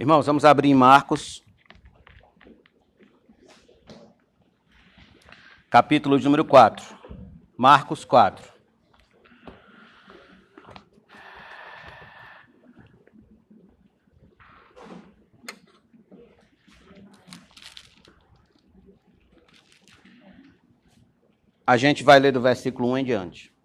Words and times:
Irmãos, 0.00 0.26
vamos 0.26 0.44
abrir 0.44 0.68
em 0.68 0.74
Marcos, 0.74 1.44
capítulo 5.68 6.16
de 6.16 6.24
número 6.24 6.44
4. 6.44 6.86
Marcos 7.56 8.04
4. 8.04 8.48
A 21.66 21.76
gente 21.76 22.04
vai 22.04 22.20
ler 22.20 22.30
do 22.30 22.40
versículo 22.40 22.92
1 22.92 22.98
em 22.98 23.04
diante. 23.04 23.57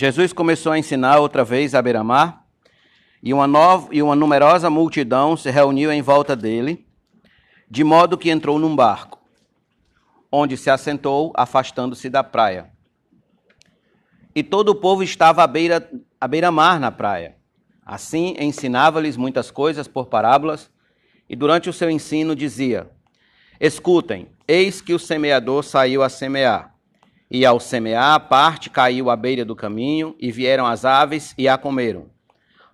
Jesus 0.00 0.32
começou 0.32 0.72
a 0.72 0.78
ensinar 0.78 1.18
outra 1.18 1.44
vez 1.44 1.74
à 1.74 1.82
beira-mar, 1.82 2.46
e 3.22 3.34
uma, 3.34 3.46
nova, 3.46 3.86
e 3.92 4.02
uma 4.02 4.16
numerosa 4.16 4.70
multidão 4.70 5.36
se 5.36 5.50
reuniu 5.50 5.92
em 5.92 6.00
volta 6.00 6.34
dele, 6.34 6.88
de 7.70 7.84
modo 7.84 8.16
que 8.16 8.30
entrou 8.30 8.58
num 8.58 8.74
barco, 8.74 9.20
onde 10.32 10.56
se 10.56 10.70
assentou, 10.70 11.34
afastando-se 11.36 12.08
da 12.08 12.24
praia. 12.24 12.70
E 14.34 14.42
todo 14.42 14.70
o 14.70 14.74
povo 14.74 15.02
estava 15.02 15.44
à 15.44 15.46
beira-mar 15.46 15.90
à 16.18 16.26
beira 16.26 16.50
na 16.50 16.90
praia. 16.90 17.36
Assim 17.84 18.34
ensinava-lhes 18.40 19.18
muitas 19.18 19.50
coisas 19.50 19.86
por 19.86 20.06
parábolas, 20.06 20.70
e 21.28 21.36
durante 21.36 21.68
o 21.68 21.74
seu 21.74 21.90
ensino 21.90 22.34
dizia: 22.34 22.90
Escutem, 23.60 24.30
eis 24.48 24.80
que 24.80 24.94
o 24.94 24.98
semeador 24.98 25.62
saiu 25.62 26.02
a 26.02 26.08
semear. 26.08 26.74
E 27.30 27.46
ao 27.46 27.60
semear, 27.60 28.28
parte 28.28 28.68
caiu 28.68 29.08
à 29.08 29.14
beira 29.14 29.44
do 29.44 29.54
caminho, 29.54 30.16
e 30.18 30.32
vieram 30.32 30.66
as 30.66 30.84
aves 30.84 31.32
e 31.38 31.46
a 31.46 31.56
comeram. 31.56 32.06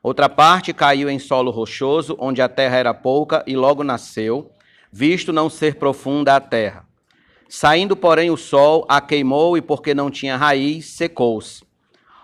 Outra 0.02 0.28
parte 0.28 0.72
caiu 0.72 1.10
em 1.10 1.18
solo 1.18 1.50
rochoso, 1.50 2.16
onde 2.18 2.40
a 2.40 2.48
terra 2.48 2.76
era 2.76 2.94
pouca, 2.94 3.44
e 3.46 3.54
logo 3.54 3.84
nasceu, 3.84 4.50
visto 4.90 5.32
não 5.32 5.50
ser 5.50 5.74
profunda 5.74 6.36
a 6.36 6.40
terra. 6.40 6.86
Saindo, 7.48 7.94
porém, 7.94 8.30
o 8.30 8.36
sol 8.36 8.86
a 8.88 9.00
queimou, 9.00 9.58
e 9.58 9.60
porque 9.60 9.92
não 9.92 10.10
tinha 10.10 10.36
raiz, 10.36 10.86
secou-se. 10.86 11.62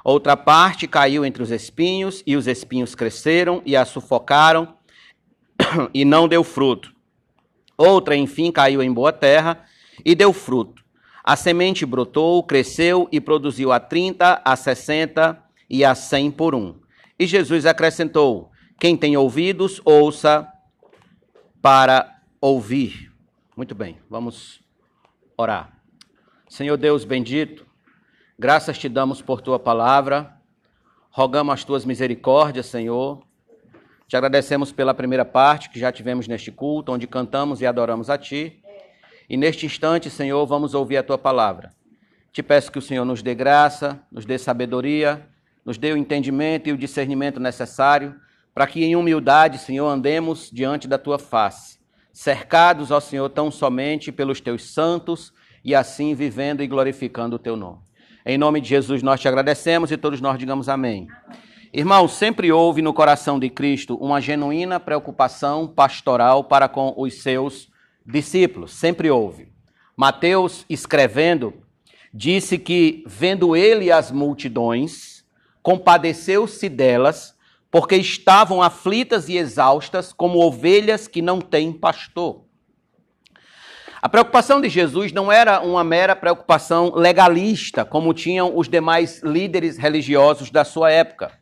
Outra 0.02 0.36
parte 0.36 0.89
caiu 0.89 1.24
entre 1.24 1.42
os 1.42 1.50
espinhos, 1.50 2.22
e 2.27 2.34
os 2.34 2.46
espinhos 2.46 2.94
cresceram 2.94 3.61
e 3.67 3.77
a 3.77 3.84
sufocaram, 3.84 4.74
e 5.92 6.05
não 6.05 6.27
deu 6.27 6.42
fruto. 6.42 6.94
Outra, 7.77 8.17
enfim, 8.17 8.50
caiu 8.50 8.83
em 8.83 8.92
boa 8.92 9.12
terra 9.12 9.64
e 10.05 10.14
deu 10.14 10.33
fruto. 10.33 10.81
A 11.24 11.36
semente 11.36 11.86
brotou, 11.86 12.42
cresceu 12.42 13.08
e 13.12 13.20
produziu 13.20 13.72
a 13.72 13.78
30, 13.78 14.42
a 14.44 14.56
60 14.56 15.42
e 15.68 15.84
a 15.84 15.94
100 15.94 16.30
por 16.32 16.54
um. 16.54 16.80
E 17.18 17.26
Jesus 17.26 17.66
acrescentou: 17.66 18.50
Quem 18.78 18.96
tem 18.96 19.16
ouvidos, 19.16 19.80
ouça 19.84 20.48
para 21.60 22.20
ouvir. 22.40 23.12
Muito 23.56 23.74
bem, 23.74 23.98
vamos 24.10 24.60
orar. 25.36 25.78
Senhor 26.48 26.76
Deus 26.76 27.04
bendito, 27.04 27.64
Graças 28.38 28.76
te 28.76 28.88
damos 28.88 29.22
por 29.22 29.40
tua 29.40 29.58
palavra. 29.58 30.34
Rogamos 31.10 31.54
as 31.54 31.64
tuas 31.64 31.84
misericórdias, 31.84 32.66
Senhor. 32.66 33.22
Te 34.08 34.16
agradecemos 34.16 34.72
pela 34.72 34.92
primeira 34.92 35.24
parte 35.24 35.70
que 35.70 35.78
já 35.78 35.92
tivemos 35.92 36.26
neste 36.26 36.50
culto, 36.50 36.92
onde 36.92 37.06
cantamos 37.06 37.60
e 37.60 37.66
adoramos 37.66 38.10
a 38.10 38.18
ti. 38.18 38.61
E 39.28 39.36
neste 39.36 39.66
instante, 39.66 40.10
Senhor, 40.10 40.44
vamos 40.46 40.74
ouvir 40.74 40.96
a 40.96 41.02
tua 41.02 41.18
palavra. 41.18 41.72
Te 42.32 42.42
peço 42.42 42.72
que 42.72 42.78
o 42.78 42.82
Senhor 42.82 43.04
nos 43.04 43.22
dê 43.22 43.34
graça, 43.34 44.00
nos 44.10 44.24
dê 44.24 44.38
sabedoria, 44.38 45.28
nos 45.64 45.78
dê 45.78 45.92
o 45.92 45.96
entendimento 45.96 46.68
e 46.68 46.72
o 46.72 46.78
discernimento 46.78 47.38
necessário 47.38 48.14
para 48.54 48.66
que 48.66 48.84
em 48.84 48.96
humildade, 48.96 49.58
Senhor, 49.58 49.86
andemos 49.88 50.50
diante 50.52 50.86
da 50.86 50.98
tua 50.98 51.18
face, 51.18 51.78
cercados, 52.12 52.90
ó 52.90 53.00
Senhor, 53.00 53.28
tão 53.30 53.50
somente 53.50 54.12
pelos 54.12 54.40
teus 54.40 54.72
santos 54.72 55.32
e 55.64 55.74
assim 55.74 56.14
vivendo 56.14 56.62
e 56.62 56.66
glorificando 56.66 57.36
o 57.36 57.38
teu 57.38 57.56
nome. 57.56 57.80
Em 58.24 58.36
nome 58.36 58.61
de 58.61 58.68
Jesus 58.68 59.02
nós 59.02 59.20
te 59.20 59.27
agradecemos 59.27 59.90
e 59.90 59.96
todos 59.96 60.20
nós 60.20 60.38
digamos 60.38 60.68
amém. 60.68 61.08
Irmão, 61.72 62.06
sempre 62.06 62.52
houve 62.52 62.82
no 62.82 62.92
coração 62.92 63.40
de 63.40 63.48
Cristo 63.48 63.96
uma 63.96 64.20
genuína 64.20 64.78
preocupação 64.78 65.66
pastoral 65.66 66.44
para 66.44 66.68
com 66.68 66.92
os 66.96 67.22
seus 67.22 67.71
discípulos. 68.07 68.73
Sempre 68.73 69.11
houve. 69.11 69.52
Mateus, 69.96 70.64
escrevendo, 70.68 71.55
disse 72.13 72.58
que, 72.58 73.05
vendo 73.07 73.57
ele 73.57 73.90
as 73.90 74.11
multidões, 74.11 75.24
compadeceu-se 75.63 76.68
delas, 76.68 77.35
porque 77.70 77.96
estavam 77.96 78.62
aflitas 78.62 79.29
e 79.29 79.36
exaustas, 79.36 80.12
como 80.12 80.45
ovelhas 80.45 81.08
que 81.08 81.23
não 81.23 81.41
têm 81.41 81.73
pastor. 81.73 82.45
A 84.02 84.08
preocupação 84.08 84.61
de 84.61 84.68
Jesus 84.68 85.12
não 85.12 85.30
era 85.30 85.61
uma 85.61 85.85
mera 85.85 86.17
preocupação 86.17 86.92
legalista, 86.92 87.85
como 87.85 88.12
tinham 88.12 88.58
os 88.58 88.68
demais 88.68 89.23
líderes 89.23 89.79
religiosos 89.79 90.51
da 90.51 90.64
sua 90.64 90.91
época. 90.91 91.39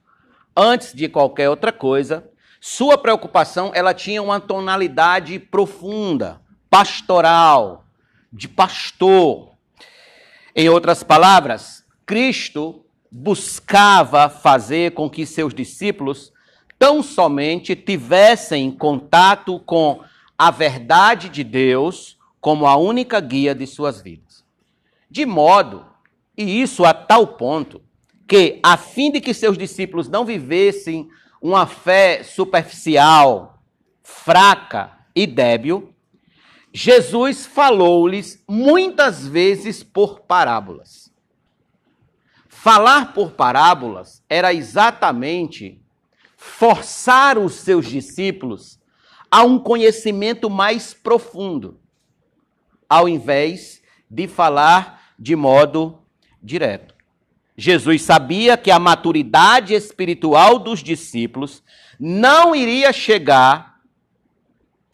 Antes 0.55 0.93
de 0.93 1.09
qualquer 1.09 1.49
outra 1.49 1.73
coisa, 1.73 2.29
sua 2.61 2.99
preocupação 2.99 3.73
ela 3.75 3.95
tinha 3.95 4.23
uma 4.23 4.39
tonalidade 4.39 5.39
profunda, 5.39 6.43
pastoral, 6.71 7.85
de 8.33 8.49
pastor. 8.49 9.51
Em 10.55 10.69
outras 10.69 11.03
palavras, 11.03 11.85
Cristo 12.07 12.87
buscava 13.11 14.29
fazer 14.29 14.93
com 14.93 15.11
que 15.11 15.27
seus 15.27 15.53
discípulos 15.53 16.33
tão 16.79 17.03
somente 17.03 17.75
tivessem 17.75 18.71
contato 18.71 19.59
com 19.61 20.01
a 20.39 20.51
verdade 20.51 21.29
de 21.29 21.45
Deus 21.45 22.17
como 22.41 22.67
a 22.67 22.77
única 22.77 23.21
guia 23.21 23.55
de 23.55 23.67
suas 23.67 24.01
vidas. 24.01 24.45
De 25.11 25.27
modo, 25.27 25.85
e 26.37 26.63
isso 26.63 26.85
a 26.85 26.95
tal 26.95 27.27
ponto, 27.27 27.83
que, 28.27 28.61
a 28.63 28.77
fim 28.77 29.11
de 29.11 29.21
que 29.21 29.35
seus 29.35 29.59
discípulos 29.59 30.09
não 30.09 30.25
vivessem 30.25 31.11
uma 31.43 31.67
fé 31.67 32.23
superficial, 32.23 33.59
fraca 34.03 34.93
e 35.15 35.27
débil, 35.27 35.93
Jesus 36.73 37.47
falou-lhes 37.47 38.43
muitas 38.49 39.27
vezes 39.27 39.83
por 39.83 40.21
parábolas. 40.21 41.13
Falar 42.49 43.13
por 43.13 43.33
parábolas 43.33 44.23
era 44.29 44.53
exatamente 44.55 45.81
forçar 46.37 47.39
os 47.39 47.55
seus 47.55 47.87
discípulos 47.87 48.79
a 49.31 49.43
um 49.43 49.59
conhecimento 49.59 50.49
mais 50.49 50.95
profundo 50.95 51.81
ao 52.89 53.09
invés 53.09 53.81
de 54.11 54.27
falar 54.27 55.13
de 55.17 55.37
modo 55.37 55.99
direto. 56.43 56.95
Jesus 57.57 58.03
sabia 58.03 58.57
que 58.57 58.71
a 58.71 58.79
maturidade 58.79 59.75
espiritual 59.75 60.59
dos 60.59 60.83
discípulos 60.83 61.63
não 61.99 62.57
iria 62.57 62.93
chegar 62.93 63.70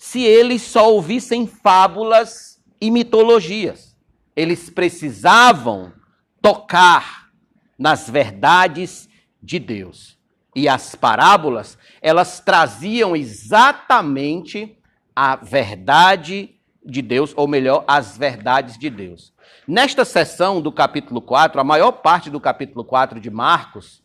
se 0.06 0.22
eles 0.22 0.62
só 0.62 0.92
ouvissem 0.92 1.48
fábulas 1.48 2.62
e 2.80 2.92
mitologias. 2.92 3.96
Eles 4.36 4.70
precisavam 4.70 5.92
tocar 6.40 7.28
nas 7.76 8.08
verdades 8.08 9.08
de 9.42 9.58
Deus. 9.58 10.16
E 10.54 10.68
as 10.68 10.94
parábolas, 10.94 11.76
elas 12.00 12.38
traziam 12.38 13.16
exatamente 13.16 14.78
a 15.14 15.34
verdade 15.34 16.54
de 16.84 17.02
Deus, 17.02 17.32
ou 17.36 17.48
melhor, 17.48 17.84
as 17.88 18.16
verdades 18.16 18.78
de 18.78 18.88
Deus. 18.88 19.34
Nesta 19.66 20.04
sessão 20.04 20.62
do 20.62 20.70
capítulo 20.70 21.20
4, 21.20 21.60
a 21.60 21.64
maior 21.64 21.90
parte 21.90 22.30
do 22.30 22.38
capítulo 22.38 22.84
4 22.84 23.18
de 23.18 23.28
Marcos 23.28 24.00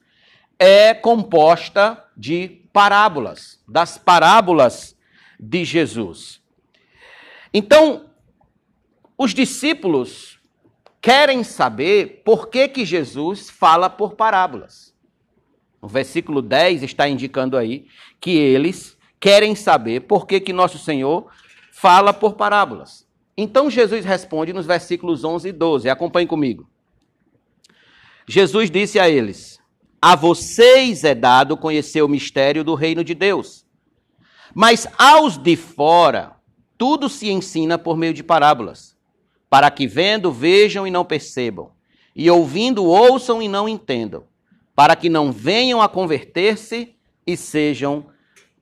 é 0.57 0.95
composta 0.95 2.03
de 2.17 2.67
parábolas, 2.73 3.59
das 3.67 3.99
parábolas 3.99 4.99
de 5.41 5.65
Jesus. 5.65 6.39
Então, 7.51 8.11
os 9.17 9.33
discípulos 9.33 10.39
querem 11.01 11.43
saber 11.43 12.21
por 12.23 12.47
que, 12.47 12.67
que 12.67 12.85
Jesus 12.85 13.49
fala 13.49 13.89
por 13.89 14.13
parábolas. 14.13 14.93
O 15.81 15.87
versículo 15.87 16.43
10 16.43 16.83
está 16.83 17.09
indicando 17.09 17.57
aí 17.57 17.87
que 18.19 18.37
eles 18.37 18.95
querem 19.19 19.55
saber 19.55 20.01
por 20.01 20.27
que, 20.27 20.39
que 20.39 20.53
nosso 20.53 20.77
Senhor 20.77 21.27
fala 21.71 22.13
por 22.13 22.35
parábolas. 22.35 23.07
Então 23.35 23.69
Jesus 23.69 24.05
responde 24.05 24.53
nos 24.53 24.67
versículos 24.67 25.23
11 25.23 25.49
e 25.49 25.51
12. 25.51 25.89
Acompanhe 25.89 26.27
comigo. 26.27 26.69
Jesus 28.27 28.69
disse 28.69 28.99
a 28.99 29.09
eles: 29.09 29.59
A 29.99 30.15
vocês 30.15 31.03
é 31.03 31.15
dado 31.15 31.57
conhecer 31.57 32.03
o 32.03 32.07
mistério 32.07 32.63
do 32.63 32.75
reino 32.75 33.03
de 33.03 33.15
Deus. 33.15 33.65
Mas 34.53 34.87
aos 34.97 35.37
de 35.37 35.55
fora, 35.55 36.35
tudo 36.77 37.07
se 37.07 37.29
ensina 37.29 37.77
por 37.77 37.95
meio 37.95 38.13
de 38.13 38.23
parábolas, 38.23 38.97
para 39.49 39.69
que 39.69 39.87
vendo, 39.87 40.31
vejam 40.31 40.87
e 40.87 40.91
não 40.91 41.05
percebam, 41.05 41.71
e 42.15 42.29
ouvindo 42.29 42.83
ouçam 42.83 43.41
e 43.41 43.47
não 43.47 43.67
entendam, 43.67 44.25
para 44.75 44.95
que 44.95 45.09
não 45.09 45.31
venham 45.31 45.81
a 45.81 45.87
converter-se 45.87 46.95
e 47.25 47.37
sejam 47.37 48.05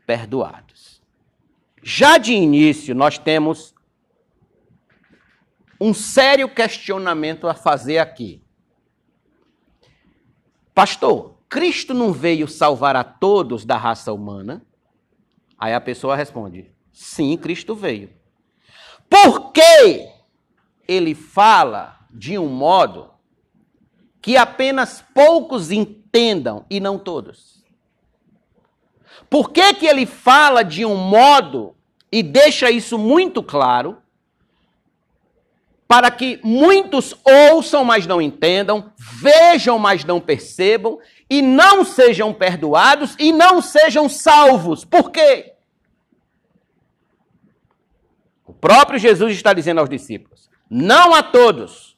perdoados. 0.06 1.02
Já 1.82 2.18
de 2.18 2.34
início, 2.34 2.94
nós 2.94 3.18
temos 3.18 3.74
um 5.80 5.94
sério 5.94 6.50
questionamento 6.50 7.48
a 7.48 7.54
fazer 7.54 8.00
aqui. 8.00 8.42
Pastor, 10.74 11.36
Cristo 11.48 11.94
não 11.94 12.12
veio 12.12 12.48
salvar 12.48 12.96
a 12.96 13.04
todos 13.04 13.66
da 13.66 13.78
raça 13.78 14.12
humana? 14.12 14.66
Aí 15.60 15.74
a 15.74 15.82
pessoa 15.82 16.16
responde: 16.16 16.72
Sim, 16.94 17.36
Cristo 17.36 17.76
veio. 17.76 18.10
Por 19.10 19.52
que 19.52 20.08
ele 20.88 21.14
fala 21.14 22.00
de 22.10 22.38
um 22.38 22.48
modo 22.48 23.12
que 24.22 24.38
apenas 24.38 25.04
poucos 25.14 25.72
entendam 25.72 26.66
e 26.70 26.80
não 26.80 26.98
todos? 26.98 27.64
Por 29.30 29.52
que, 29.52 29.74
que 29.76 29.86
ele 29.86 30.06
fala 30.06 30.64
de 30.64 30.86
um 30.86 30.96
modo 30.96 31.76
e 32.12 32.24
deixa 32.24 32.72
isso 32.72 32.98
muito 32.98 33.44
claro? 33.44 33.98
Para 35.88 36.10
que 36.10 36.40
muitos 36.44 37.16
ouçam, 37.52 37.84
mas 37.84 38.08
não 38.08 38.22
entendam, 38.22 38.92
vejam, 38.98 39.78
mas 39.78 40.04
não 40.06 40.20
percebam, 40.20 41.00
e 41.30 41.42
não 41.42 41.86
sejam 41.86 42.34
perdoados 42.34 43.16
e 43.20 43.32
não 43.32 43.62
sejam 43.62 44.10
salvos. 44.10 44.84
Por 44.84 45.12
quê? 45.12 45.54
O 48.46 48.54
próprio 48.54 48.98
Jesus 48.98 49.34
está 49.34 49.54
dizendo 49.54 49.80
aos 49.80 49.90
discípulos: 49.90 50.50
não 50.70 51.14
a 51.14 51.22
todos, 51.22 51.96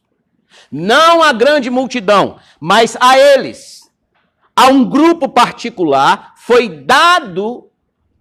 não 0.72 1.24
a 1.24 1.32
grande 1.32 1.70
multidão, 1.70 2.40
mas 2.60 2.98
a 3.00 3.18
eles, 3.18 3.90
a 4.56 4.68
um 4.68 4.84
grupo 4.84 5.30
particular, 5.30 6.34
foi 6.36 6.68
dado 6.68 7.70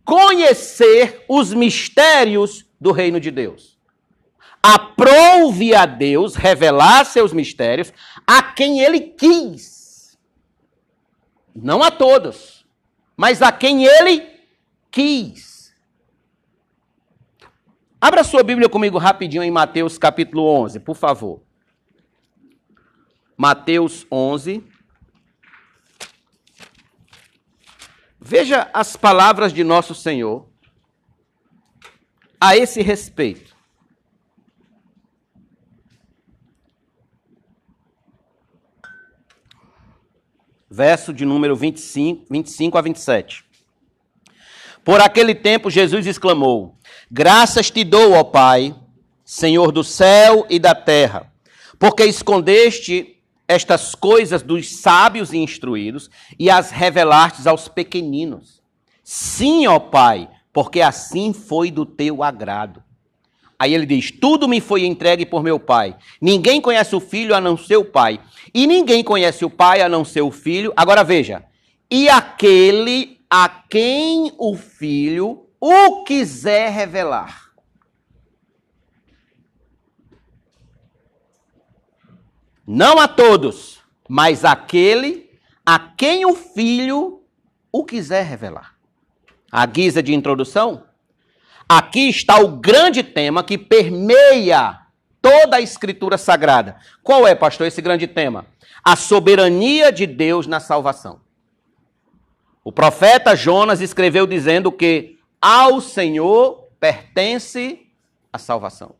conhecer 0.04 1.24
os 1.28 1.52
mistérios 1.52 2.64
do 2.80 2.92
reino 2.92 3.20
de 3.20 3.30
Deus. 3.30 3.78
Aprove 4.62 5.74
a 5.74 5.86
Deus 5.86 6.34
revelar 6.34 7.04
seus 7.04 7.32
mistérios 7.32 7.92
a 8.26 8.42
quem 8.42 8.80
ele 8.80 9.00
quis. 9.00 9.79
Não 11.54 11.82
a 11.82 11.90
todos, 11.90 12.66
mas 13.16 13.42
a 13.42 13.50
quem 13.52 13.84
ele 13.84 14.40
quis. 14.90 15.74
Abra 18.00 18.24
sua 18.24 18.42
Bíblia 18.42 18.68
comigo 18.68 18.96
rapidinho 18.96 19.42
em 19.42 19.50
Mateus 19.50 19.98
capítulo 19.98 20.44
11, 20.44 20.80
por 20.80 20.96
favor. 20.96 21.42
Mateus 23.36 24.06
11. 24.10 24.64
Veja 28.18 28.70
as 28.72 28.96
palavras 28.96 29.52
de 29.52 29.64
nosso 29.64 29.94
Senhor 29.94 30.48
a 32.40 32.56
esse 32.56 32.80
respeito. 32.80 33.49
Verso 40.70 41.12
de 41.12 41.24
número 41.24 41.56
25, 41.56 42.26
25 42.30 42.78
a 42.78 42.80
27. 42.80 43.44
Por 44.84 45.00
aquele 45.00 45.34
tempo, 45.34 45.68
Jesus 45.68 46.06
exclamou: 46.06 46.76
Graças 47.10 47.70
te 47.70 47.82
dou, 47.82 48.12
ó 48.12 48.22
Pai, 48.22 48.74
Senhor 49.24 49.72
do 49.72 49.82
céu 49.82 50.46
e 50.48 50.58
da 50.60 50.74
terra, 50.74 51.32
porque 51.78 52.04
escondeste 52.04 53.16
estas 53.48 53.96
coisas 53.96 54.42
dos 54.42 54.76
sábios 54.76 55.32
e 55.32 55.38
instruídos 55.38 56.08
e 56.38 56.48
as 56.48 56.70
revelastes 56.70 57.48
aos 57.48 57.66
pequeninos. 57.66 58.62
Sim, 59.02 59.66
ó 59.66 59.80
Pai, 59.80 60.30
porque 60.52 60.80
assim 60.80 61.32
foi 61.32 61.72
do 61.72 61.84
teu 61.84 62.22
agrado. 62.22 62.80
Aí 63.60 63.74
ele 63.74 63.84
diz: 63.84 64.10
Tudo 64.10 64.48
me 64.48 64.58
foi 64.58 64.86
entregue 64.86 65.26
por 65.26 65.42
meu 65.42 65.60
Pai. 65.60 65.94
Ninguém 66.18 66.62
conhece 66.62 66.96
o 66.96 67.00
Filho 67.00 67.34
a 67.34 67.40
não 67.42 67.58
ser 67.58 67.76
o 67.76 67.84
Pai. 67.84 68.18
E 68.54 68.66
ninguém 68.66 69.04
conhece 69.04 69.44
o 69.44 69.50
Pai 69.50 69.82
a 69.82 69.88
não 69.88 70.02
ser 70.02 70.22
o 70.22 70.30
Filho. 70.30 70.72
Agora 70.74 71.04
veja: 71.04 71.44
E 71.90 72.08
aquele 72.08 73.20
a 73.28 73.46
quem 73.46 74.32
o 74.38 74.56
Filho 74.56 75.46
o 75.60 76.04
quiser 76.04 76.70
revelar. 76.70 77.50
Não 82.66 82.98
a 82.98 83.08
todos, 83.08 83.80
mas 84.08 84.44
aquele 84.44 85.28
a 85.66 85.76
quem 85.78 86.24
o 86.24 86.34
filho 86.34 87.24
o 87.72 87.84
quiser 87.84 88.24
revelar. 88.24 88.76
A 89.50 89.66
guisa 89.66 90.00
de 90.00 90.14
introdução, 90.14 90.84
aqui 91.70 92.08
está 92.08 92.40
o 92.40 92.48
grande 92.48 93.00
tema 93.00 93.44
que 93.44 93.56
permeia 93.56 94.80
toda 95.22 95.58
a 95.58 95.60
escritura 95.60 96.18
sagrada. 96.18 96.76
Qual 97.00 97.24
é, 97.24 97.32
pastor, 97.32 97.64
esse 97.68 97.80
grande 97.80 98.08
tema? 98.08 98.44
A 98.84 98.96
soberania 98.96 99.92
de 99.92 100.04
Deus 100.04 100.48
na 100.48 100.58
salvação. 100.58 101.20
O 102.64 102.72
profeta 102.72 103.36
Jonas 103.36 103.80
escreveu 103.80 104.26
dizendo 104.26 104.72
que 104.72 105.16
ao 105.40 105.80
Senhor 105.80 106.66
pertence 106.80 107.86
a 108.32 108.38
salvação. 108.38 108.96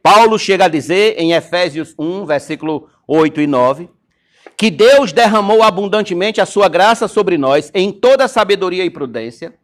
Paulo 0.00 0.38
chega 0.38 0.66
a 0.66 0.68
dizer 0.68 1.16
em 1.18 1.32
Efésios 1.32 1.92
1, 1.98 2.24
versículo 2.24 2.88
8 3.08 3.40
e 3.40 3.46
9, 3.48 3.90
que 4.56 4.70
Deus 4.70 5.12
derramou 5.12 5.60
abundantemente 5.64 6.40
a 6.40 6.46
sua 6.46 6.68
graça 6.68 7.08
sobre 7.08 7.36
nós 7.36 7.68
em 7.74 7.90
toda 7.90 8.28
sabedoria 8.28 8.84
e 8.84 8.90
prudência. 8.90 9.58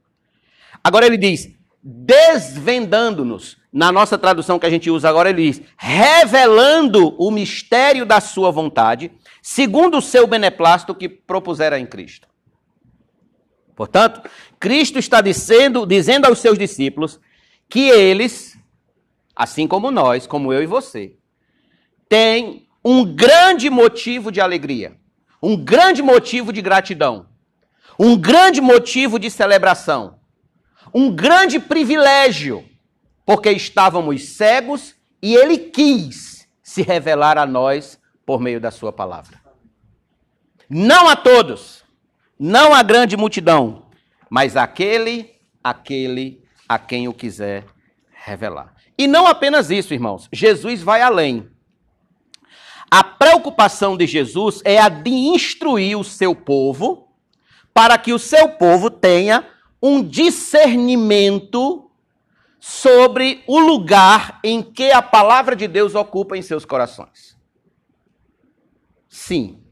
Agora 0.82 1.06
ele 1.06 1.17
diz, 1.17 1.50
desvendando-nos, 1.82 3.56
na 3.73 3.93
nossa 3.93 4.17
tradução 4.17 4.58
que 4.58 4.67
a 4.67 4.70
gente 4.70 4.90
usa 4.90 5.08
agora, 5.08 5.31
ele 5.31 5.50
diz, 5.50 5.62
revelando 5.76 7.14
o 7.19 7.31
mistério 7.31 8.06
da 8.06 8.20
sua 8.20 8.50
vontade, 8.50 9.12
segundo 9.43 9.99
o 9.99 10.02
seu 10.02 10.26
beneplácito 10.26 10.94
que 10.94 11.08
propusera 11.08 11.78
em 11.78 11.87
Cristo. 11.87 12.26
Portanto, 13.75 14.23
Cristo 14.58 14.99
está 14.99 15.20
dizendo, 15.20 15.84
dizendo 15.84 16.25
aos 16.25 16.38
seus 16.38 16.58
discípulos 16.58 17.20
que 17.69 17.88
eles 17.90 18.56
assim 19.37 19.69
como 19.69 19.90
nós, 19.90 20.26
como 20.26 20.50
eu 20.50 20.62
e 20.62 20.67
você, 20.67 21.14
tem 22.08 22.67
um 22.82 23.05
grande 23.05 23.69
motivo 23.69 24.32
de 24.32 24.40
alegria, 24.40 24.96
um 25.42 25.54
grande 25.62 26.02
motivo 26.02 26.52
de 26.52 26.62
gratidão, 26.62 27.28
um 27.99 28.16
grande 28.16 28.62
motivo 28.62 29.18
de 29.18 29.30
celebração, 29.30 30.18
um 30.96 31.14
grande 31.14 31.60
privilégio, 31.60 32.64
porque 33.26 33.50
estávamos 33.50 34.30
cegos 34.30 34.94
e 35.20 35.34
ele 35.36 35.58
quis 35.58 36.48
se 36.62 36.80
revelar 36.80 37.36
a 37.36 37.44
nós 37.44 38.00
por 38.24 38.40
meio 38.40 38.58
da 38.58 38.70
sua 38.70 38.90
palavra. 38.90 39.38
Não 40.70 41.06
a 41.06 41.14
todos, 41.14 41.84
não 42.38 42.72
a 42.72 42.82
grande 42.82 43.14
multidão, 43.14 43.90
mas 44.30 44.56
aquele, 44.56 45.34
aquele 45.62 46.42
a 46.66 46.78
quem 46.78 47.08
o 47.08 47.12
quiser 47.12 47.66
revelar. 48.10 48.74
E 48.96 49.06
não 49.06 49.26
apenas 49.26 49.70
isso, 49.70 49.92
irmãos. 49.92 50.30
Jesus 50.32 50.80
vai 50.80 51.02
além. 51.02 51.50
A 52.90 53.04
preocupação 53.04 53.98
de 53.98 54.06
Jesus 54.06 54.62
é 54.64 54.80
a 54.80 54.88
de 54.88 55.10
instruir 55.10 55.98
o 55.98 56.02
seu 56.02 56.34
povo 56.34 57.14
para 57.74 57.98
que 57.98 58.14
o 58.14 58.18
seu 58.18 58.48
povo 58.48 58.88
tenha 58.88 59.46
um 59.87 60.02
discernimento 60.02 61.88
sobre 62.59 63.45
o 63.47 63.61
lugar 63.61 64.40
em 64.43 64.61
que 64.61 64.90
a 64.90 65.00
palavra 65.00 65.55
de 65.55 65.69
Deus 65.69 65.95
ocupa 65.95 66.37
em 66.37 66.43
seus 66.43 66.64
corações. 66.64 67.37
Sim, 69.09 69.62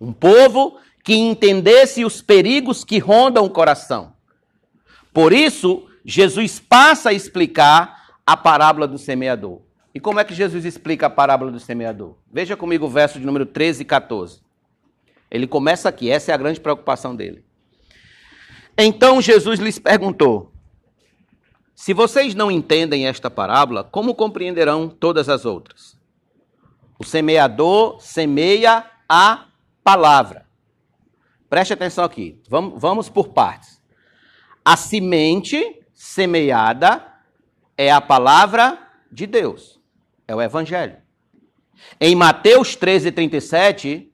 um 0.00 0.12
povo 0.12 0.78
que 1.02 1.14
entendesse 1.14 2.04
os 2.04 2.22
perigos 2.22 2.84
que 2.84 2.98
rondam 2.98 3.44
o 3.44 3.50
coração. 3.50 4.14
Por 5.12 5.32
isso, 5.32 5.86
Jesus 6.04 6.60
passa 6.60 7.10
a 7.10 7.12
explicar 7.12 8.20
a 8.24 8.36
parábola 8.36 8.86
do 8.86 8.96
semeador. 8.96 9.60
E 9.92 9.98
como 9.98 10.20
é 10.20 10.24
que 10.24 10.34
Jesus 10.34 10.64
explica 10.64 11.06
a 11.06 11.10
parábola 11.10 11.50
do 11.50 11.60
semeador? 11.60 12.16
Veja 12.32 12.56
comigo 12.56 12.86
o 12.86 12.90
verso 12.90 13.18
de 13.18 13.26
número 13.26 13.44
13 13.44 13.82
e 13.82 13.84
14. 13.84 14.40
Ele 15.30 15.46
começa 15.46 15.88
aqui, 15.88 16.10
essa 16.10 16.30
é 16.30 16.34
a 16.34 16.38
grande 16.38 16.60
preocupação 16.60 17.14
dele. 17.14 17.44
Então 18.76 19.20
Jesus 19.20 19.60
lhes 19.60 19.78
perguntou: 19.78 20.52
Se 21.74 21.94
vocês 21.94 22.34
não 22.34 22.50
entendem 22.50 23.06
esta 23.06 23.30
parábola, 23.30 23.84
como 23.84 24.14
compreenderão 24.14 24.88
todas 24.88 25.28
as 25.28 25.44
outras? 25.44 25.96
O 26.98 27.04
semeador 27.04 28.00
semeia 28.00 28.84
a 29.08 29.46
palavra. 29.82 30.46
Preste 31.48 31.72
atenção 31.72 32.04
aqui, 32.04 32.40
vamos, 32.48 32.80
vamos 32.80 33.08
por 33.08 33.28
partes. 33.28 33.80
A 34.64 34.76
semente 34.76 35.82
semeada 35.92 37.06
é 37.76 37.92
a 37.92 38.00
palavra 38.00 38.78
de 39.10 39.26
Deus, 39.26 39.80
é 40.26 40.34
o 40.34 40.42
Evangelho. 40.42 40.96
Em 42.00 42.14
Mateus 42.14 42.74
13, 42.74 43.12
37, 43.12 44.13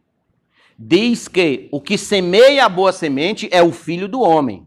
diz 0.83 1.29
que 1.29 1.69
o 1.71 1.79
que 1.79 1.99
semeia 1.99 2.65
a 2.65 2.69
boa 2.69 2.91
semente 2.91 3.51
é 3.53 3.63
o 3.63 3.71
filho 3.71 4.09
do 4.09 4.23
homem. 4.23 4.67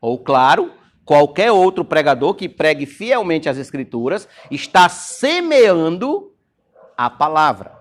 Ou, 0.00 0.16
claro, 0.16 0.70
qualquer 1.04 1.50
outro 1.50 1.84
pregador 1.84 2.34
que 2.34 2.48
pregue 2.48 2.86
fielmente 2.86 3.48
as 3.48 3.58
Escrituras 3.58 4.28
está 4.52 4.88
semeando 4.88 6.32
a 6.96 7.10
palavra. 7.10 7.72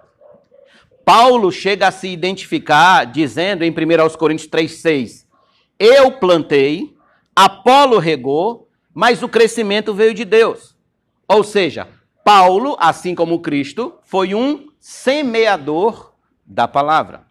Paulo 1.06 1.52
chega 1.52 1.88
a 1.88 1.92
se 1.92 2.08
identificar 2.08 3.06
dizendo 3.06 3.64
em 3.64 3.70
1 3.70 4.18
Coríntios 4.18 4.50
3,6: 4.50 5.26
Eu 5.78 6.14
plantei, 6.14 6.96
Apolo 7.36 8.00
regou, 8.00 8.70
mas 8.92 9.22
o 9.22 9.30
crescimento 9.30 9.94
veio 9.94 10.16
de 10.16 10.26
Deus. 10.26 10.76
Ou 11.28 11.44
seja, 11.44 11.88
Paulo, 12.24 12.76
assim 12.80 13.14
como 13.14 13.40
Cristo, 13.40 14.00
foi 14.04 14.34
um 14.34 14.68
semeador 14.80 16.14
da 16.46 16.68
palavra. 16.68 17.31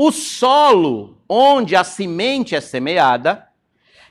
O 0.00 0.12
solo 0.12 1.18
onde 1.28 1.74
a 1.74 1.82
semente 1.82 2.54
é 2.54 2.60
semeada 2.60 3.48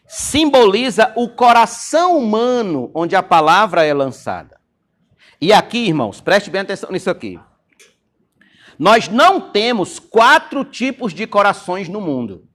simboliza 0.06 1.14
o 1.16 1.30
coração 1.30 2.18
humano 2.18 2.92
onde 2.94 3.16
a 3.16 3.24
palavra 3.24 3.86
é 3.86 3.94
lançada. 3.94 4.60
E 5.40 5.54
aqui, 5.54 5.78
irmãos, 5.88 6.20
preste 6.20 6.50
bem 6.50 6.60
atenção 6.60 6.92
nisso 6.92 7.10
aqui. 7.10 7.40
Nós 8.78 9.08
não 9.08 9.40
temos 9.40 9.98
quatro 9.98 10.66
tipos 10.66 11.14
de 11.14 11.26
corações 11.26 11.88
no 11.88 12.02
mundo. 12.02 12.46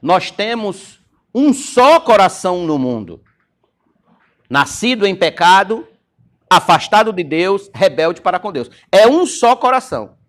Nós 0.00 0.30
temos 0.30 1.00
um 1.34 1.52
só 1.52 1.98
coração 1.98 2.64
no 2.64 2.78
mundo. 2.78 3.20
Nascido 4.48 5.06
em 5.06 5.16
pecado, 5.16 5.88
afastado 6.48 7.12
de 7.12 7.24
Deus, 7.24 7.68
rebelde 7.74 8.20
para 8.20 8.38
com 8.38 8.52
Deus. 8.52 8.70
É 8.92 9.08
um 9.08 9.26
só 9.26 9.56
coração. 9.56 10.21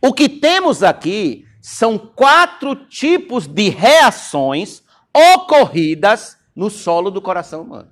O 0.00 0.12
que 0.12 0.28
temos 0.28 0.82
aqui 0.82 1.46
são 1.60 1.98
quatro 1.98 2.74
tipos 2.74 3.46
de 3.46 3.68
reações 3.68 4.82
ocorridas 5.34 6.38
no 6.54 6.70
solo 6.70 7.10
do 7.10 7.20
coração 7.20 7.62
humano. 7.62 7.90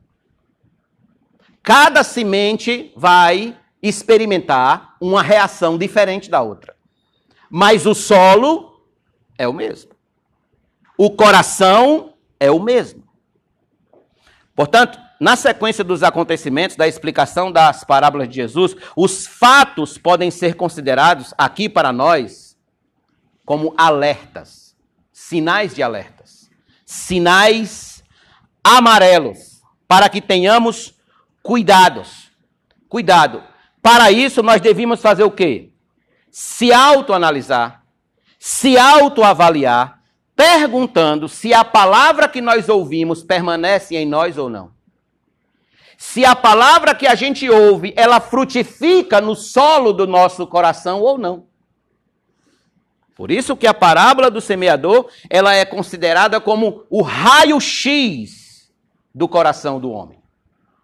Cada 1.62 2.04
semente 2.04 2.92
vai 2.96 3.58
experimentar 3.82 4.96
uma 5.00 5.22
reação 5.22 5.76
diferente 5.76 6.30
da 6.30 6.40
outra. 6.40 6.76
Mas 7.50 7.86
o 7.86 7.94
solo 7.94 8.80
é 9.36 9.46
o 9.46 9.52
mesmo. 9.52 9.92
O 10.96 11.10
coração 11.10 12.14
é 12.40 12.50
o 12.50 12.60
mesmo. 12.60 13.04
Portanto, 14.54 14.98
na 15.18 15.35
sequência 15.35 15.82
dos 15.82 16.02
acontecimentos, 16.02 16.76
da 16.76 16.87
explicação 16.87 17.50
das 17.50 17.85
parábolas 17.85 18.28
de 18.28 18.35
Jesus, 18.35 18.76
os 18.94 19.26
fatos 19.26 19.96
podem 19.96 20.30
ser 20.30 20.54
considerados 20.54 21.32
aqui 21.38 21.68
para 21.68 21.92
nós 21.92 22.56
como 23.44 23.73
alertas, 23.76 24.76
sinais 25.12 25.75
de 25.75 25.82
alertas, 25.82 26.50
sinais 26.85 28.04
amarelos, 28.62 29.62
para 29.88 30.08
que 30.08 30.20
tenhamos 30.20 30.94
cuidados. 31.42 32.30
Cuidado. 32.88 33.42
Para 33.80 34.11
isso, 34.11 34.42
nós 34.42 34.61
devíamos 34.61 35.00
fazer 35.00 35.25
o 35.25 35.30
quê? 35.30 35.70
Se 36.30 36.73
autoanalisar, 36.73 37.85
se 38.38 38.76
autoavaliar, 38.76 40.02
perguntando 40.35 41.28
se 41.28 41.54
a 41.54 41.64
palavra 41.64 42.28
que 42.28 42.42
nós 42.42 42.68
ouvimos 42.68 43.23
permanece 43.23 43.96
em 43.96 44.04
nós 44.04 44.37
ou 44.37 44.50
não 44.50 44.75
se 45.96 46.24
a 46.24 46.36
palavra 46.36 46.94
que 46.94 47.06
a 47.06 47.14
gente 47.14 47.48
ouve, 47.48 47.94
ela 47.96 48.20
frutifica 48.20 49.20
no 49.20 49.34
solo 49.34 49.92
do 49.92 50.06
nosso 50.06 50.46
coração 50.46 51.00
ou 51.00 51.16
não. 51.16 51.46
Por 53.14 53.30
isso 53.30 53.56
que 53.56 53.66
a 53.66 53.72
parábola 53.72 54.30
do 54.30 54.42
semeador, 54.42 55.08
ela 55.30 55.54
é 55.54 55.64
considerada 55.64 56.38
como 56.38 56.84
o 56.90 57.00
raio-x 57.00 58.70
do 59.14 59.26
coração 59.26 59.80
do 59.80 59.90
homem. 59.90 60.18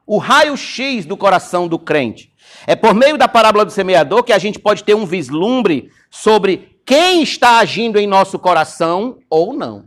O 0.07 0.17
raio-x 0.17 1.05
do 1.05 1.17
coração 1.17 1.69
do 1.69 1.79
crente. 1.79 2.33
É 2.67 2.75
por 2.75 2.95
meio 2.95 3.19
da 3.19 3.29
parábola 3.29 3.67
do 3.67 3.71
semeador 3.71 4.23
que 4.23 4.33
a 4.33 4.39
gente 4.39 4.59
pode 4.59 4.83
ter 4.83 4.95
um 4.95 5.05
vislumbre 5.05 5.91
sobre 6.11 6.81
quem 6.87 7.23
está 7.23 7.59
agindo 7.59 7.99
em 7.99 8.07
nosso 8.07 8.39
coração 8.39 9.19
ou 9.29 9.53
não. 9.53 9.85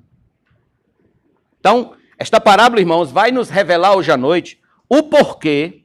Então, 1.59 1.93
esta 2.17 2.39
parábola, 2.39 2.79
irmãos, 2.79 3.11
vai 3.11 3.31
nos 3.31 3.49
revelar 3.49 3.95
hoje 3.95 4.11
à 4.11 4.17
noite 4.17 4.59
o 4.89 5.03
porquê 5.03 5.83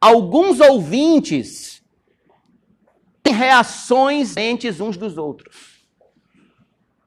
alguns 0.00 0.60
ouvintes 0.60 1.82
têm 3.22 3.34
reações 3.34 4.28
diferentes 4.28 4.80
uns 4.80 4.96
dos 4.96 5.18
outros. 5.18 5.80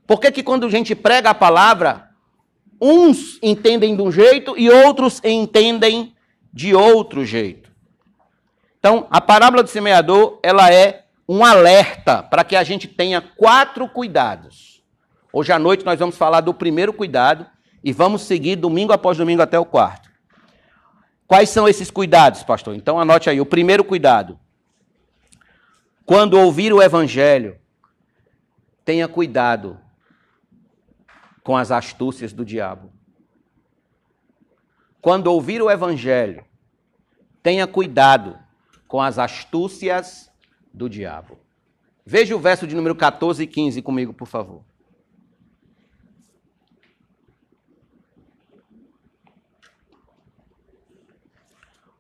Por 0.06 0.20
que, 0.20 0.32
que 0.32 0.44
quando 0.44 0.66
a 0.66 0.70
gente 0.70 0.94
prega 0.96 1.30
a 1.30 1.34
palavra, 1.34 2.10
uns 2.80 3.40
entendem 3.42 3.96
de 3.96 4.02
um 4.02 4.12
jeito 4.12 4.58
e 4.58 4.70
outros 4.70 5.22
entendem 5.24 6.14
de 6.52 6.76
outro 6.76 7.26
jeito? 7.26 7.72
Então, 8.78 9.08
a 9.10 9.22
parábola 9.22 9.64
do 9.64 9.70
semeador, 9.70 10.40
ela 10.44 10.72
é 10.72 11.06
um 11.28 11.44
alerta 11.44 12.22
para 12.22 12.44
que 12.44 12.56
a 12.56 12.64
gente 12.64 12.88
tenha 12.88 13.22
quatro 13.22 13.88
cuidados. 13.88 14.84
Hoje 15.32 15.52
à 15.52 15.58
noite 15.58 15.86
nós 15.86 15.98
vamos 15.98 16.18
falar 16.18 16.42
do 16.42 16.54
primeiro 16.54 16.94
cuidado 16.94 17.46
e 17.84 17.92
vamos 17.92 18.24
seguir 18.24 18.58
domingo 18.58 18.94
após 18.94 19.18
domingo 19.18 19.42
até 19.42 19.58
o 19.58 19.66
quarto. 19.66 20.13
Quais 21.28 21.50
são 21.50 21.68
esses 21.68 21.90
cuidados, 21.90 22.44
pastor? 22.44 22.76
Então 22.76 23.00
anote 23.00 23.30
aí. 23.30 23.40
O 23.40 23.46
primeiro 23.46 23.84
cuidado. 23.84 24.40
Quando 26.06 26.38
ouvir 26.38 26.74
o 26.74 26.82
evangelho, 26.82 27.58
tenha 28.84 29.08
cuidado 29.08 29.80
com 31.44 31.56
as 31.56 31.72
astúcias 31.72 32.34
do 32.34 32.44
diabo. 32.44 32.92
Quando 35.02 35.28
ouvir 35.28 35.62
o 35.62 35.70
evangelho, 35.70 36.46
tenha 37.42 37.68
cuidado 37.68 38.38
com 38.88 39.02
as 39.02 39.18
astúcias 39.20 40.32
do 40.74 40.90
diabo. 40.90 41.38
Veja 42.06 42.36
o 42.36 42.40
verso 42.40 42.68
de 42.68 42.76
número 42.76 42.96
14 42.96 43.44
e 43.44 43.48
15 43.48 43.82
comigo, 43.82 44.14
por 44.14 44.28
favor. 44.28 44.64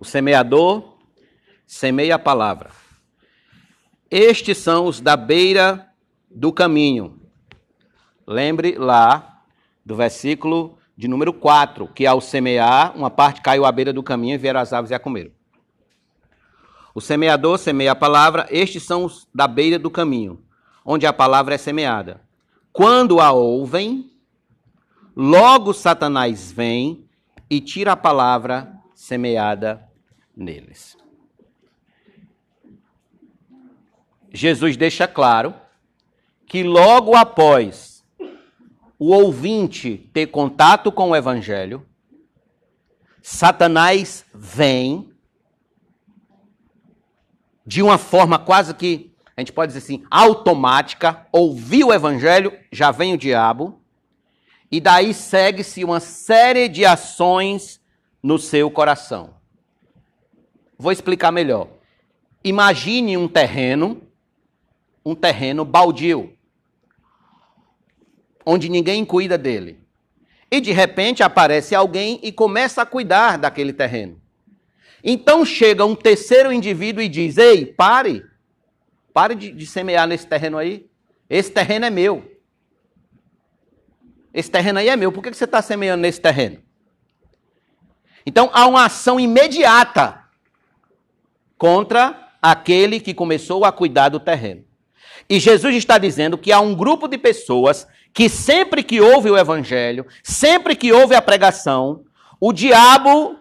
O 0.03 0.05
semeador 0.05 0.97
semeia 1.65 2.15
a 2.15 2.19
palavra. 2.19 2.71
Estes 4.11 4.57
são 4.57 4.85
os 4.85 4.99
da 4.99 5.15
beira 5.15 5.87
do 6.29 6.51
caminho. 6.51 7.21
Lembre 8.27 8.75
lá 8.77 9.43
do 9.85 9.95
versículo 9.95 10.77
de 10.97 11.07
número 11.07 11.31
4, 11.31 11.87
que 11.87 12.05
ao 12.05 12.19
semear, 12.19 12.93
uma 12.97 13.09
parte 13.09 13.41
caiu 13.41 13.63
à 13.63 13.71
beira 13.71 13.93
do 13.93 14.03
caminho 14.03 14.35
e 14.35 14.37
vieram 14.37 14.59
as 14.59 14.73
aves 14.73 14.91
e 14.91 14.93
a 14.93 14.99
comeram. 14.99 15.31
O 16.93 16.99
semeador 16.99 17.57
semeia 17.57 17.93
a 17.93 17.95
palavra, 17.95 18.45
estes 18.49 18.83
são 18.83 19.05
os 19.05 19.25
da 19.33 19.47
beira 19.47 19.79
do 19.79 19.89
caminho, 19.89 20.43
onde 20.83 21.05
a 21.05 21.13
palavra 21.13 21.55
é 21.55 21.57
semeada. 21.57 22.19
Quando 22.73 23.21
a 23.21 23.31
ouvem, 23.31 24.11
logo 25.15 25.71
Satanás 25.71 26.51
vem 26.51 27.07
e 27.49 27.61
tira 27.61 27.93
a 27.93 27.95
palavra 27.95 28.69
semeada 28.93 29.92
neles. 30.35 30.97
Jesus 34.31 34.75
deixa 34.75 35.07
claro 35.07 35.53
que 36.47 36.63
logo 36.63 37.15
após 37.15 38.03
o 38.97 39.11
ouvinte 39.11 40.09
ter 40.13 40.27
contato 40.27 40.91
com 40.91 41.09
o 41.09 41.15
evangelho, 41.15 41.85
Satanás 43.21 44.25
vem 44.33 45.11
de 47.65 47.81
uma 47.81 47.97
forma 47.97 48.37
quase 48.37 48.73
que, 48.73 49.13
a 49.35 49.41
gente 49.41 49.53
pode 49.53 49.73
dizer 49.73 49.83
assim, 49.83 50.05
automática, 50.11 51.25
ouviu 51.31 51.87
o 51.87 51.93
evangelho, 51.93 52.57
já 52.71 52.91
vem 52.91 53.13
o 53.13 53.17
diabo, 53.17 53.81
e 54.71 54.81
daí 54.81 55.13
segue-se 55.13 55.83
uma 55.83 55.99
série 55.99 56.67
de 56.67 56.85
ações 56.85 57.79
no 58.21 58.37
seu 58.39 58.69
coração. 58.69 59.35
Vou 60.77 60.91
explicar 60.91 61.31
melhor. 61.31 61.69
Imagine 62.43 63.15
um 63.15 63.27
terreno, 63.27 64.01
um 65.05 65.15
terreno 65.15 65.63
baldio, 65.63 66.35
onde 68.45 68.67
ninguém 68.67 69.05
cuida 69.05 69.37
dele. 69.37 69.79
E 70.51 70.59
de 70.59 70.71
repente 70.71 71.23
aparece 71.23 71.73
alguém 71.73 72.19
e 72.21 72.31
começa 72.31 72.81
a 72.81 72.85
cuidar 72.85 73.37
daquele 73.37 73.73
terreno. 73.73 74.21
Então 75.03 75.45
chega 75.45 75.85
um 75.85 75.95
terceiro 75.95 76.51
indivíduo 76.51 77.01
e 77.01 77.09
diz: 77.09 77.37
Ei, 77.37 77.65
pare, 77.65 78.23
pare 79.13 79.35
de, 79.35 79.51
de 79.51 79.65
semear 79.65 80.07
nesse 80.07 80.27
terreno 80.27 80.57
aí. 80.57 80.89
Esse 81.29 81.51
terreno 81.51 81.85
é 81.85 81.89
meu. 81.89 82.31
Esse 84.33 84.49
terreno 84.49 84.79
aí 84.79 84.89
é 84.89 84.95
meu. 84.95 85.11
Por 85.11 85.23
que 85.23 85.33
você 85.33 85.45
está 85.45 85.61
semeando 85.61 86.01
nesse 86.01 86.19
terreno? 86.19 86.61
Então 88.25 88.49
há 88.53 88.67
uma 88.67 88.85
ação 88.85 89.19
imediata 89.19 90.22
contra 91.63 92.27
aquele 92.41 92.99
que 92.99 93.13
começou 93.13 93.63
a 93.63 93.71
cuidar 93.71 94.09
do 94.09 94.19
terreno. 94.19 94.65
E 95.29 95.39
Jesus 95.39 95.73
está 95.77 95.97
dizendo 95.97 96.37
que 96.37 96.51
há 96.51 96.59
um 96.59 96.75
grupo 96.75 97.07
de 97.07 97.17
pessoas 97.17 97.87
que 98.13 98.27
sempre 98.27 98.83
que 98.83 98.99
ouve 98.99 99.31
o 99.31 99.37
evangelho, 99.37 100.05
sempre 100.21 100.75
que 100.75 100.91
ouve 100.91 101.15
a 101.15 101.21
pregação, 101.21 102.03
o 102.37 102.51
diabo 102.51 103.37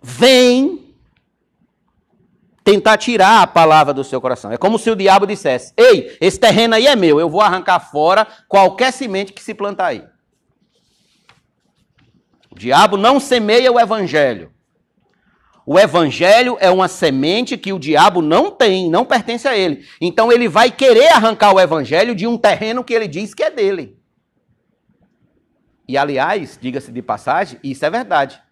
vem 0.00 0.94
tentar 2.62 2.96
tirar 2.96 3.42
a 3.42 3.46
palavra 3.48 3.92
do 3.92 4.04
seu 4.04 4.20
coração. 4.20 4.52
É 4.52 4.56
como 4.56 4.78
se 4.78 4.88
o 4.88 4.94
diabo 4.94 5.26
dissesse: 5.26 5.74
Ei, 5.76 6.16
esse 6.20 6.38
terreno 6.38 6.76
aí 6.76 6.86
é 6.86 6.94
meu, 6.94 7.18
eu 7.18 7.28
vou 7.28 7.40
arrancar 7.40 7.80
fora 7.80 8.24
qualquer 8.46 8.92
semente 8.92 9.32
que 9.32 9.42
se 9.42 9.52
plantar 9.52 9.86
aí. 9.86 10.04
O 12.52 12.54
diabo 12.54 12.96
não 12.96 13.18
semeia 13.18 13.72
o 13.72 13.80
evangelho. 13.80 14.51
O 15.64 15.78
evangelho 15.78 16.56
é 16.60 16.68
uma 16.70 16.88
semente 16.88 17.56
que 17.56 17.72
o 17.72 17.78
diabo 17.78 18.20
não 18.20 18.50
tem, 18.50 18.90
não 18.90 19.04
pertence 19.04 19.46
a 19.46 19.56
ele. 19.56 19.86
Então 20.00 20.32
ele 20.32 20.48
vai 20.48 20.70
querer 20.70 21.12
arrancar 21.12 21.54
o 21.54 21.60
evangelho 21.60 22.14
de 22.14 22.26
um 22.26 22.36
terreno 22.36 22.82
que 22.82 22.92
ele 22.92 23.06
diz 23.06 23.32
que 23.32 23.44
é 23.44 23.50
dele. 23.50 23.96
E 25.86 25.96
aliás, 25.96 26.58
diga-se 26.60 26.90
de 26.90 27.02
passagem, 27.02 27.60
isso 27.62 27.84
é 27.84 27.90
verdade. 27.90 28.42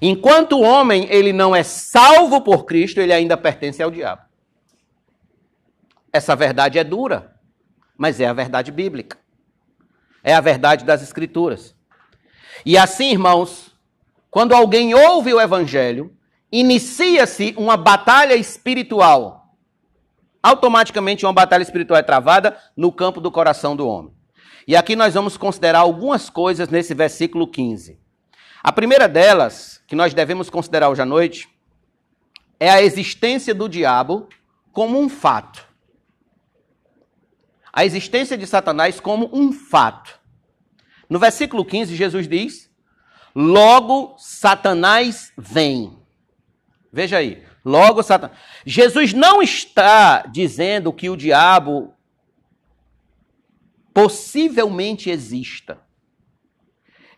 Enquanto 0.00 0.56
o 0.56 0.62
homem 0.62 1.06
ele 1.10 1.32
não 1.32 1.54
é 1.54 1.62
salvo 1.62 2.40
por 2.40 2.64
Cristo, 2.64 3.00
ele 3.00 3.12
ainda 3.12 3.36
pertence 3.36 3.82
ao 3.82 3.90
diabo. 3.90 4.22
Essa 6.12 6.36
verdade 6.36 6.78
é 6.78 6.84
dura, 6.84 7.34
mas 7.96 8.20
é 8.20 8.26
a 8.26 8.32
verdade 8.32 8.70
bíblica. 8.70 9.18
É 10.22 10.34
a 10.34 10.40
verdade 10.40 10.84
das 10.84 11.02
escrituras. 11.02 11.74
E 12.64 12.78
assim, 12.78 13.10
irmãos, 13.10 13.71
quando 14.32 14.54
alguém 14.54 14.94
ouve 14.94 15.34
o 15.34 15.38
evangelho, 15.38 16.16
inicia-se 16.50 17.54
uma 17.58 17.76
batalha 17.76 18.34
espiritual. 18.34 19.54
Automaticamente 20.42 21.26
uma 21.26 21.34
batalha 21.34 21.60
espiritual 21.60 22.00
é 22.00 22.02
travada 22.02 22.56
no 22.74 22.90
campo 22.90 23.20
do 23.20 23.30
coração 23.30 23.76
do 23.76 23.86
homem. 23.86 24.10
E 24.66 24.74
aqui 24.74 24.96
nós 24.96 25.12
vamos 25.12 25.36
considerar 25.36 25.80
algumas 25.80 26.30
coisas 26.30 26.70
nesse 26.70 26.94
versículo 26.94 27.46
15. 27.46 28.00
A 28.62 28.72
primeira 28.72 29.06
delas, 29.06 29.82
que 29.86 29.94
nós 29.94 30.14
devemos 30.14 30.48
considerar 30.48 30.88
hoje 30.88 31.02
à 31.02 31.04
noite, 31.04 31.46
é 32.58 32.70
a 32.70 32.82
existência 32.82 33.54
do 33.54 33.68
diabo 33.68 34.30
como 34.72 34.98
um 34.98 35.10
fato. 35.10 35.62
A 37.70 37.84
existência 37.84 38.38
de 38.38 38.46
Satanás 38.46 38.98
como 38.98 39.28
um 39.30 39.52
fato. 39.52 40.18
No 41.06 41.18
versículo 41.18 41.66
15, 41.66 41.94
Jesus 41.94 42.26
diz: 42.26 42.71
Logo 43.34 44.14
Satanás 44.18 45.32
vem. 45.36 45.96
Veja 46.92 47.18
aí. 47.18 47.42
Logo 47.64 48.02
Satanás. 48.02 48.36
Jesus 48.66 49.12
não 49.12 49.42
está 49.42 50.22
dizendo 50.26 50.92
que 50.92 51.08
o 51.08 51.16
diabo 51.16 51.94
possivelmente 53.94 55.10
exista. 55.10 55.80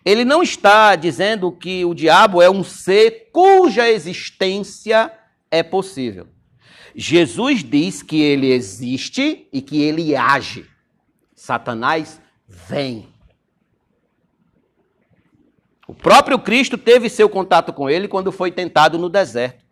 Ele 0.04 0.24
não 0.24 0.42
está 0.42 0.96
dizendo 0.96 1.50
que 1.50 1.84
o 1.84 1.94
diabo 1.94 2.42
é 2.42 2.50
um 2.50 2.62
ser 2.62 3.30
cuja 3.32 3.88
existência 3.88 5.10
é 5.50 5.62
possível. 5.62 6.28
Jesus 6.94 7.64
diz 7.64 8.02
que 8.02 8.20
ele 8.20 8.52
existe 8.52 9.48
e 9.52 9.62
que 9.62 9.80
ele 9.82 10.14
age. 10.14 10.66
Satanás 11.34 12.20
vem. 12.46 13.13
O 15.86 15.94
próprio 15.94 16.38
Cristo 16.38 16.78
teve 16.78 17.08
seu 17.10 17.28
contato 17.28 17.72
com 17.72 17.90
ele 17.90 18.08
quando 18.08 18.32
foi 18.32 18.50
tentado 18.50 18.98
no 18.98 19.08
deserto. 19.08 19.62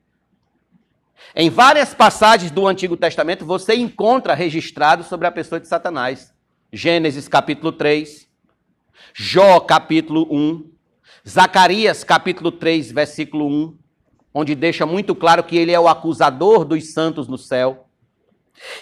Em 1.35 1.49
várias 1.49 1.95
passagens 1.95 2.50
do 2.50 2.66
Antigo 2.66 2.97
Testamento 2.97 3.47
você 3.47 3.75
encontra 3.75 4.35
registrado 4.35 5.02
sobre 5.02 5.26
a 5.26 5.33
pessoa 5.33 5.59
de 5.59 5.66
Satanás. 5.66 6.33
Gênesis 6.71 7.28
capítulo 7.28 7.73
3, 7.73 8.26
Jó 9.15 9.60
capítulo 9.60 10.26
1, 10.30 10.71
Zacarias 11.28 12.02
capítulo 12.04 12.50
3, 12.50 12.93
versículo 12.93 13.47
1, 13.47 13.78
onde 14.34 14.54
deixa 14.54 14.84
muito 14.87 15.15
claro 15.15 15.45
que 15.45 15.56
ele 15.56 15.73
é 15.73 15.80
o 15.80 15.89
acusador 15.89 16.65
dos 16.65 16.93
santos 16.93 17.28
no 17.28 17.39
céu. 17.39 17.87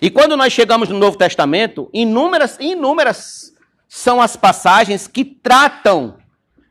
E 0.00 0.10
quando 0.10 0.36
nós 0.36 0.52
chegamos 0.52 0.88
no 0.88 0.98
Novo 0.98 1.16
Testamento, 1.16 1.88
inúmeras, 1.92 2.58
inúmeras 2.60 3.52
são 3.88 4.20
as 4.20 4.36
passagens 4.36 5.06
que 5.06 5.24
tratam 5.24 6.19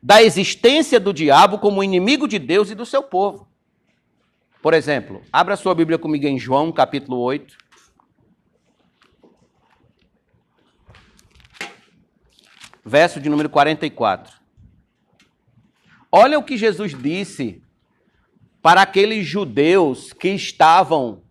da 0.02 0.22
existência 0.22 0.98
do 0.98 1.12
diabo 1.12 1.58
como 1.58 1.84
inimigo 1.84 2.26
de 2.26 2.38
Deus 2.38 2.70
e 2.70 2.74
do 2.74 2.86
seu 2.86 3.02
povo. 3.02 3.48
Por 4.62 4.74
exemplo, 4.74 5.22
abra 5.32 5.56
sua 5.56 5.74
Bíblia 5.74 5.98
comigo 5.98 6.26
em 6.26 6.38
João, 6.38 6.72
capítulo 6.72 7.18
8. 7.18 7.56
Verso 12.84 13.20
de 13.20 13.28
número 13.28 13.48
44. 13.48 14.38
Olha 16.10 16.38
o 16.38 16.42
que 16.42 16.56
Jesus 16.56 16.96
disse 16.96 17.62
para 18.60 18.82
aqueles 18.82 19.26
judeus 19.26 20.12
que 20.12 20.28
estavam 20.28 21.22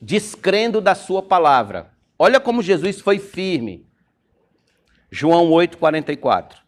descrendo 0.00 0.80
da 0.80 0.94
sua 0.94 1.22
palavra. 1.22 1.92
Olha 2.18 2.38
como 2.38 2.62
Jesus 2.62 3.00
foi 3.00 3.18
firme. 3.18 3.86
João 5.10 5.50
8, 5.50 5.76
44. 5.76 6.65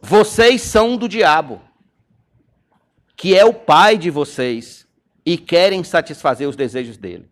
Vocês 0.00 0.62
são 0.62 0.96
do 0.96 1.08
diabo, 1.08 1.60
que 3.16 3.36
é 3.36 3.44
o 3.44 3.52
pai 3.52 3.98
de 3.98 4.10
vocês, 4.10 4.86
e 5.26 5.36
querem 5.36 5.82
satisfazer 5.84 6.48
os 6.48 6.56
desejos 6.56 6.96
dele. 6.96 7.28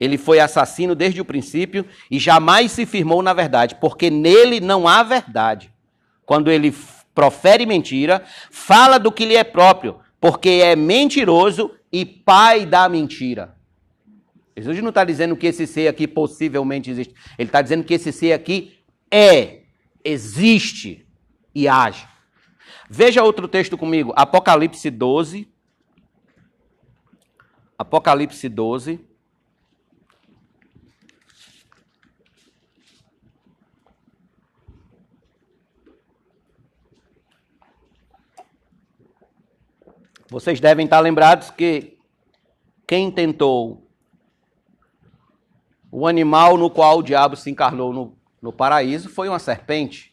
Ele 0.00 0.18
foi 0.18 0.40
assassino 0.40 0.94
desde 0.94 1.20
o 1.20 1.24
princípio 1.24 1.86
e 2.10 2.18
jamais 2.18 2.72
se 2.72 2.84
firmou 2.84 3.22
na 3.22 3.32
verdade, 3.32 3.76
porque 3.76 4.10
nele 4.10 4.58
não 4.58 4.88
há 4.88 5.04
verdade. 5.04 5.72
Quando 6.26 6.50
ele 6.50 6.74
profere 7.14 7.64
mentira, 7.66 8.24
fala 8.50 8.98
do 8.98 9.12
que 9.12 9.24
lhe 9.24 9.36
é 9.36 9.44
próprio, 9.44 10.00
porque 10.20 10.48
é 10.48 10.74
mentiroso 10.74 11.70
e 11.92 12.04
pai 12.04 12.66
da 12.66 12.88
mentira. 12.88 13.54
Jesus 14.56 14.80
não 14.80 14.88
está 14.88 15.04
dizendo 15.04 15.36
que 15.36 15.46
esse 15.46 15.66
ser 15.66 15.86
aqui 15.86 16.08
possivelmente 16.08 16.90
existe. 16.90 17.14
Ele 17.38 17.48
está 17.48 17.62
dizendo 17.62 17.84
que 17.84 17.94
esse 17.94 18.10
ser 18.10 18.32
aqui 18.32 18.78
é, 19.10 19.60
existe 20.04 21.01
e 21.54 21.68
age. 21.68 22.08
Veja 22.88 23.22
outro 23.22 23.48
texto 23.48 23.76
comigo, 23.78 24.12
Apocalipse 24.16 24.90
12. 24.90 25.50
Apocalipse 27.78 28.48
12. 28.48 29.12
Vocês 40.28 40.60
devem 40.60 40.84
estar 40.86 41.00
lembrados 41.00 41.50
que 41.50 41.98
quem 42.86 43.10
tentou 43.10 43.86
o 45.90 46.06
animal 46.06 46.56
no 46.56 46.70
qual 46.70 47.00
o 47.00 47.02
diabo 47.02 47.36
se 47.36 47.50
encarnou 47.50 47.92
no, 47.92 48.18
no 48.40 48.50
paraíso 48.50 49.10
foi 49.10 49.28
uma 49.28 49.38
serpente 49.38 50.11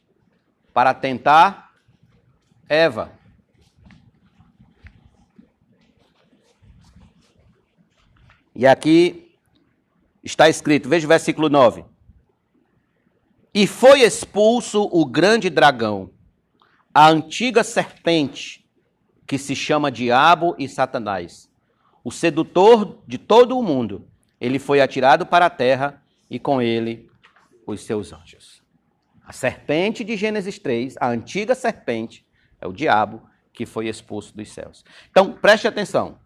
para 0.73 0.93
tentar 0.93 1.71
Eva. 2.67 3.12
E 8.53 8.67
aqui 8.67 9.36
está 10.23 10.49
escrito, 10.49 10.89
veja 10.89 11.05
o 11.05 11.10
versículo 11.10 11.49
9. 11.49 11.86
E 13.53 13.65
foi 13.65 14.01
expulso 14.01 14.89
o 14.91 15.05
grande 15.05 15.49
dragão, 15.49 16.12
a 16.93 17.10
antiga 17.10 17.63
serpente, 17.63 18.65
que 19.25 19.38
se 19.38 19.55
chama 19.55 19.91
Diabo 19.91 20.55
e 20.58 20.67
Satanás, 20.67 21.49
o 22.03 22.12
sedutor 22.12 23.01
de 23.08 23.17
todo 23.17 23.58
o 23.58 23.63
mundo. 23.63 24.08
Ele 24.41 24.60
foi 24.60 24.82
atirado 24.82 25.25
para 25.25 25.45
a 25.45 25.49
terra 25.49 26.03
e 26.29 26.39
com 26.39 26.62
ele 26.62 27.10
os 27.65 27.82
seus 27.82 28.12
anjos. 28.12 28.48
A 29.29 29.31
serpente 29.31 30.03
de 30.03 30.17
Gênesis 30.17 30.57
3, 30.57 30.95
a 30.99 31.07
antiga 31.07 31.53
serpente, 31.53 32.25
é 32.59 32.65
o 32.65 32.73
diabo 32.73 33.21
que 33.53 33.63
foi 33.63 33.87
expulso 33.87 34.35
dos 34.35 34.51
céus. 34.51 34.83
Então, 35.11 35.33
preste 35.33 35.67
atenção. 35.67 36.17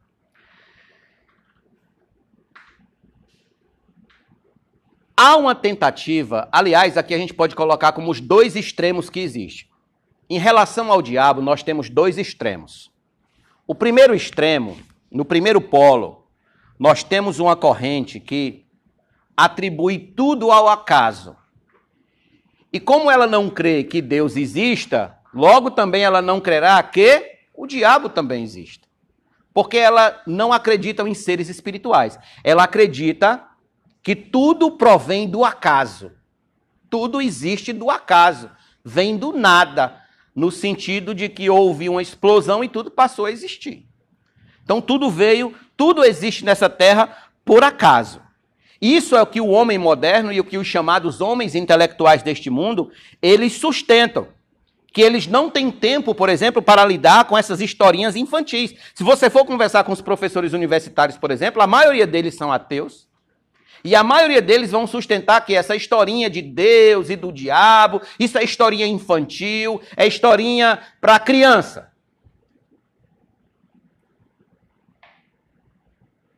Há 5.17 5.35
uma 5.35 5.53
tentativa, 5.53 6.47
aliás, 6.49 6.95
aqui 6.95 7.13
a 7.13 7.17
gente 7.17 7.33
pode 7.33 7.57
colocar 7.57 7.91
como 7.91 8.09
os 8.09 8.21
dois 8.21 8.55
extremos 8.55 9.09
que 9.09 9.19
existem. 9.19 9.67
Em 10.29 10.39
relação 10.39 10.89
ao 10.89 11.01
diabo, 11.01 11.41
nós 11.41 11.61
temos 11.61 11.89
dois 11.89 12.17
extremos. 12.17 12.89
O 13.67 13.75
primeiro 13.75 14.15
extremo, 14.15 14.79
no 15.11 15.25
primeiro 15.25 15.59
polo, 15.59 16.25
nós 16.79 17.03
temos 17.03 17.37
uma 17.37 17.57
corrente 17.57 18.17
que 18.17 18.65
atribui 19.35 19.99
tudo 19.99 20.53
ao 20.53 20.69
acaso. 20.69 21.42
E 22.73 22.79
como 22.79 23.11
ela 23.11 23.27
não 23.27 23.51
crê 23.51 23.83
que 23.83 24.01
Deus 24.01 24.35
exista, 24.35 25.15
logo 25.31 25.69
também 25.69 26.03
ela 26.03 26.23
não 26.23 26.41
crerá 26.41 26.81
que 26.81 27.37
o 27.53 27.67
diabo 27.67 28.09
também 28.09 28.43
exista. 28.43 28.87
Porque 29.53 29.77
ela 29.77 30.19
não 30.25 30.51
acredita 30.51 31.07
em 31.07 31.13
seres 31.13 31.49
espirituais. 31.49 32.17
Ela 32.43 32.63
acredita 32.63 33.45
que 34.01 34.15
tudo 34.15 34.71
provém 34.71 35.29
do 35.29 35.45
acaso. 35.45 36.11
Tudo 36.89 37.21
existe 37.21 37.71
do 37.71 37.91
acaso. 37.91 38.49
Vem 38.83 39.15
do 39.15 39.31
nada. 39.31 40.01
No 40.35 40.49
sentido 40.49 41.13
de 41.13 41.29
que 41.29 41.47
houve 41.51 41.87
uma 41.87 42.01
explosão 42.01 42.63
e 42.63 42.67
tudo 42.67 42.89
passou 42.89 43.27
a 43.27 43.31
existir. 43.31 43.87
Então 44.63 44.81
tudo 44.81 45.11
veio, 45.11 45.53
tudo 45.77 46.03
existe 46.03 46.43
nessa 46.43 46.67
terra 46.67 47.29
por 47.45 47.63
acaso. 47.63 48.22
Isso 48.83 49.15
é 49.15 49.21
o 49.21 49.25
que 49.25 49.39
o 49.39 49.47
homem 49.47 49.77
moderno 49.77 50.29
e 50.29 50.41
o 50.41 50.43
que 50.43 50.57
os 50.57 50.67
chamados 50.67 51.21
homens 51.21 51.55
intelectuais 51.55 52.21
deste 52.21 52.49
mundo, 52.49 52.91
eles 53.21 53.53
sustentam 53.53 54.27
que 54.91 55.01
eles 55.01 55.25
não 55.25 55.49
têm 55.49 55.71
tempo, 55.71 56.13
por 56.13 56.27
exemplo, 56.27 56.61
para 56.61 56.83
lidar 56.83 57.23
com 57.23 57.37
essas 57.37 57.61
historinhas 57.61 58.17
infantis. 58.17 58.75
Se 58.93 59.01
você 59.01 59.29
for 59.29 59.45
conversar 59.45 59.85
com 59.85 59.93
os 59.93 60.01
professores 60.01 60.51
universitários, 60.51 61.17
por 61.17 61.31
exemplo, 61.31 61.61
a 61.61 61.65
maioria 61.65 62.05
deles 62.05 62.35
são 62.35 62.51
ateus. 62.51 63.07
E 63.85 63.95
a 63.95 64.03
maioria 64.03 64.41
deles 64.41 64.71
vão 64.71 64.85
sustentar 64.85 65.45
que 65.45 65.55
essa 65.55 65.77
historinha 65.77 66.29
de 66.29 66.41
Deus 66.41 67.09
e 67.09 67.15
do 67.15 67.31
diabo, 67.31 68.01
isso 68.19 68.37
é 68.37 68.43
historinha 68.43 68.85
infantil, 68.85 69.79
é 69.95 70.05
historinha 70.05 70.77
para 70.99 71.17
criança. 71.19 71.92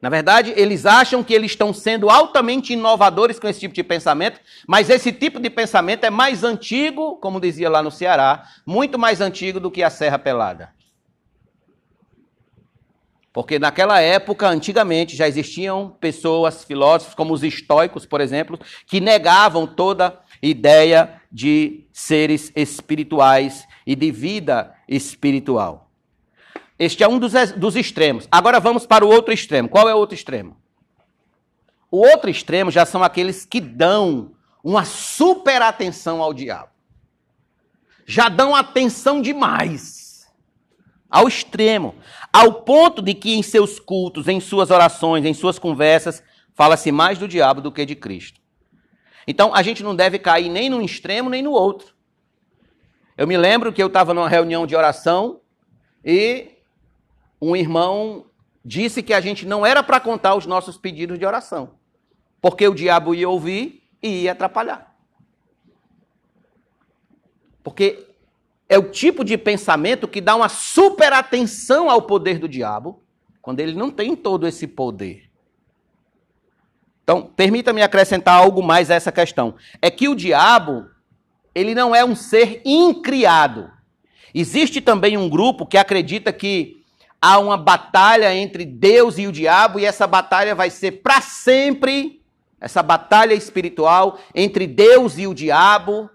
Na 0.06 0.10
verdade, 0.10 0.54
eles 0.56 0.86
acham 0.86 1.24
que 1.24 1.34
eles 1.34 1.50
estão 1.50 1.74
sendo 1.74 2.12
altamente 2.12 2.74
inovadores 2.74 3.39
com 3.39 3.48
esse 3.48 3.60
tipo 3.60 3.74
de 3.74 3.82
pensamento, 3.82 4.39
mas 4.68 4.88
esse 4.88 5.12
tipo 5.12 5.39
de 5.39 5.50
pensamento 5.50 6.04
é 6.04 6.12
mais 6.12 6.44
antigo, 6.44 7.15
como 7.15 7.41
dizia 7.41 7.72
lá 7.72 7.82
no 7.82 7.89
Ceará, 7.89 8.44
muito 8.68 9.00
mais 9.00 9.20
antigo 9.20 9.60
do 9.60 9.72
que 9.72 9.82
a 9.82 9.89
Serra 9.89 10.20
Pelada. 10.20 10.70
Porque 13.34 13.58
naquela 13.58 14.00
época, 14.00 14.48
antigamente, 14.48 15.15
já 15.15 15.28
existiam 15.28 15.98
pessoas, 16.00 16.63
filósofos, 16.63 17.15
como 17.15 17.34
os 17.34 17.41
estoicos, 17.41 18.06
por 18.06 18.22
exemplo, 18.22 18.60
que 18.86 19.02
negavam 19.02 19.65
toda 19.65 20.20
ideia 20.39 21.20
de 21.32 21.88
seres 21.91 22.52
espirituais 22.56 23.68
e 23.88 23.96
de 23.96 24.12
vida 24.12 24.72
espiritual. 24.88 25.85
Este 26.78 27.04
é 27.04 27.08
um 27.08 27.18
dos, 27.18 27.34
dos 27.54 27.76
extremos. 27.76 28.28
Agora 28.32 28.60
vamos 28.60 28.86
para 28.86 29.06
o 29.06 29.10
outro 29.10 29.34
extremo. 29.34 29.70
Qual 29.70 29.88
é 29.88 29.96
o 29.96 29.98
outro 29.98 30.16
extremo? 30.16 30.58
O 31.90 31.98
outro 31.98 32.30
extremo 32.30 32.70
já 32.70 32.86
são 32.86 33.02
aqueles 33.04 33.46
que 33.46 33.62
dão 33.62 34.32
uma 34.64 34.84
super 34.84 35.62
atenção 35.62 36.22
ao 36.22 36.34
diabo. 36.34 36.70
Já 38.06 38.28
dão 38.28 38.54
atenção 38.54 39.22
demais. 39.22 40.28
Ao 41.10 41.28
extremo. 41.28 41.96
Ao 42.34 42.52
ponto 42.52 43.02
de 43.02 43.14
que 43.14 43.36
em 43.36 43.42
seus 43.42 43.80
cultos, 43.80 44.28
em 44.28 44.42
suas 44.42 44.70
orações, 44.70 45.24
em 45.24 45.34
suas 45.34 45.58
conversas, 45.58 46.22
fala-se 46.54 46.92
mais 46.92 47.18
do 47.18 47.28
diabo 47.28 47.62
do 47.62 47.72
que 47.72 47.86
de 47.86 47.96
Cristo. 47.96 48.42
Então 49.28 49.56
a 49.56 49.62
gente 49.64 49.82
não 49.82 49.96
deve 49.96 50.20
cair 50.20 50.50
nem 50.50 50.70
num 50.70 50.82
extremo 50.82 51.30
nem 51.30 51.42
no 51.42 51.52
outro. 51.52 51.96
Eu 53.18 53.26
me 53.26 53.38
lembro 53.38 53.72
que 53.72 53.82
eu 53.82 53.88
estava 53.88 54.14
numa 54.14 54.28
reunião 54.28 54.68
de 54.68 54.76
oração 54.76 55.40
e 56.04 56.55
um 57.41 57.56
irmão 57.56 58.26
disse 58.63 59.04
que 59.04 59.13
a 59.13 59.21
gente 59.21 59.45
não 59.45 59.65
era 59.65 59.84
para 59.84 60.00
contar 60.00 60.36
os 60.36 60.45
nossos 60.45 60.78
pedidos 60.78 61.19
de 61.19 61.26
oração, 61.26 61.71
porque 62.41 62.67
o 62.67 62.74
diabo 62.74 63.13
ia 63.13 63.30
ouvir 63.30 63.84
e 64.02 64.24
ia 64.24 64.32
atrapalhar. 64.32 64.95
Porque 67.63 68.08
é 68.67 68.78
o 68.78 68.89
tipo 68.89 69.24
de 69.24 69.38
pensamento 69.38 70.08
que 70.08 70.21
dá 70.21 70.36
uma 70.36 70.50
super 70.50 71.13
atenção 71.13 71.89
ao 71.89 72.02
poder 72.02 72.39
do 72.39 72.48
diabo, 72.48 73.02
quando 73.41 73.60
ele 73.60 73.74
não 73.74 73.91
tem 73.91 74.15
todo 74.15 74.48
esse 74.48 74.67
poder. 74.67 75.30
Então, 77.04 77.21
permita-me 77.36 77.84
acrescentar 77.84 78.36
algo 78.36 78.63
mais 78.63 78.89
a 78.89 78.95
essa 78.95 79.12
questão. 79.12 79.54
É 79.80 79.91
que 79.91 80.08
o 80.08 80.15
diabo, 80.15 80.89
ele 81.54 81.76
não 81.76 81.95
é 81.95 82.04
um 82.04 82.15
ser 82.15 82.63
incriado. 82.65 83.69
Existe 84.34 84.82
também 84.82 85.15
um 85.15 85.30
grupo 85.30 85.67
que 85.67 85.78
acredita 85.78 86.34
que 86.34 86.84
há 87.21 87.39
uma 87.39 87.58
batalha 87.58 88.34
entre 88.34 88.65
Deus 88.65 89.17
e 89.17 89.28
o 89.28 89.32
diabo, 89.32 89.80
e 89.80 89.86
essa 89.86 90.06
batalha 90.06 90.54
vai 90.54 90.69
ser 90.69 91.04
para 91.04 91.21
sempre 91.21 92.21
essa 92.60 92.82
batalha 92.82 93.34
espiritual 93.34 94.19
entre 94.34 94.65
Deus 94.65 95.17
e 95.17 95.28
o 95.28 95.34
diabo. 95.34 96.10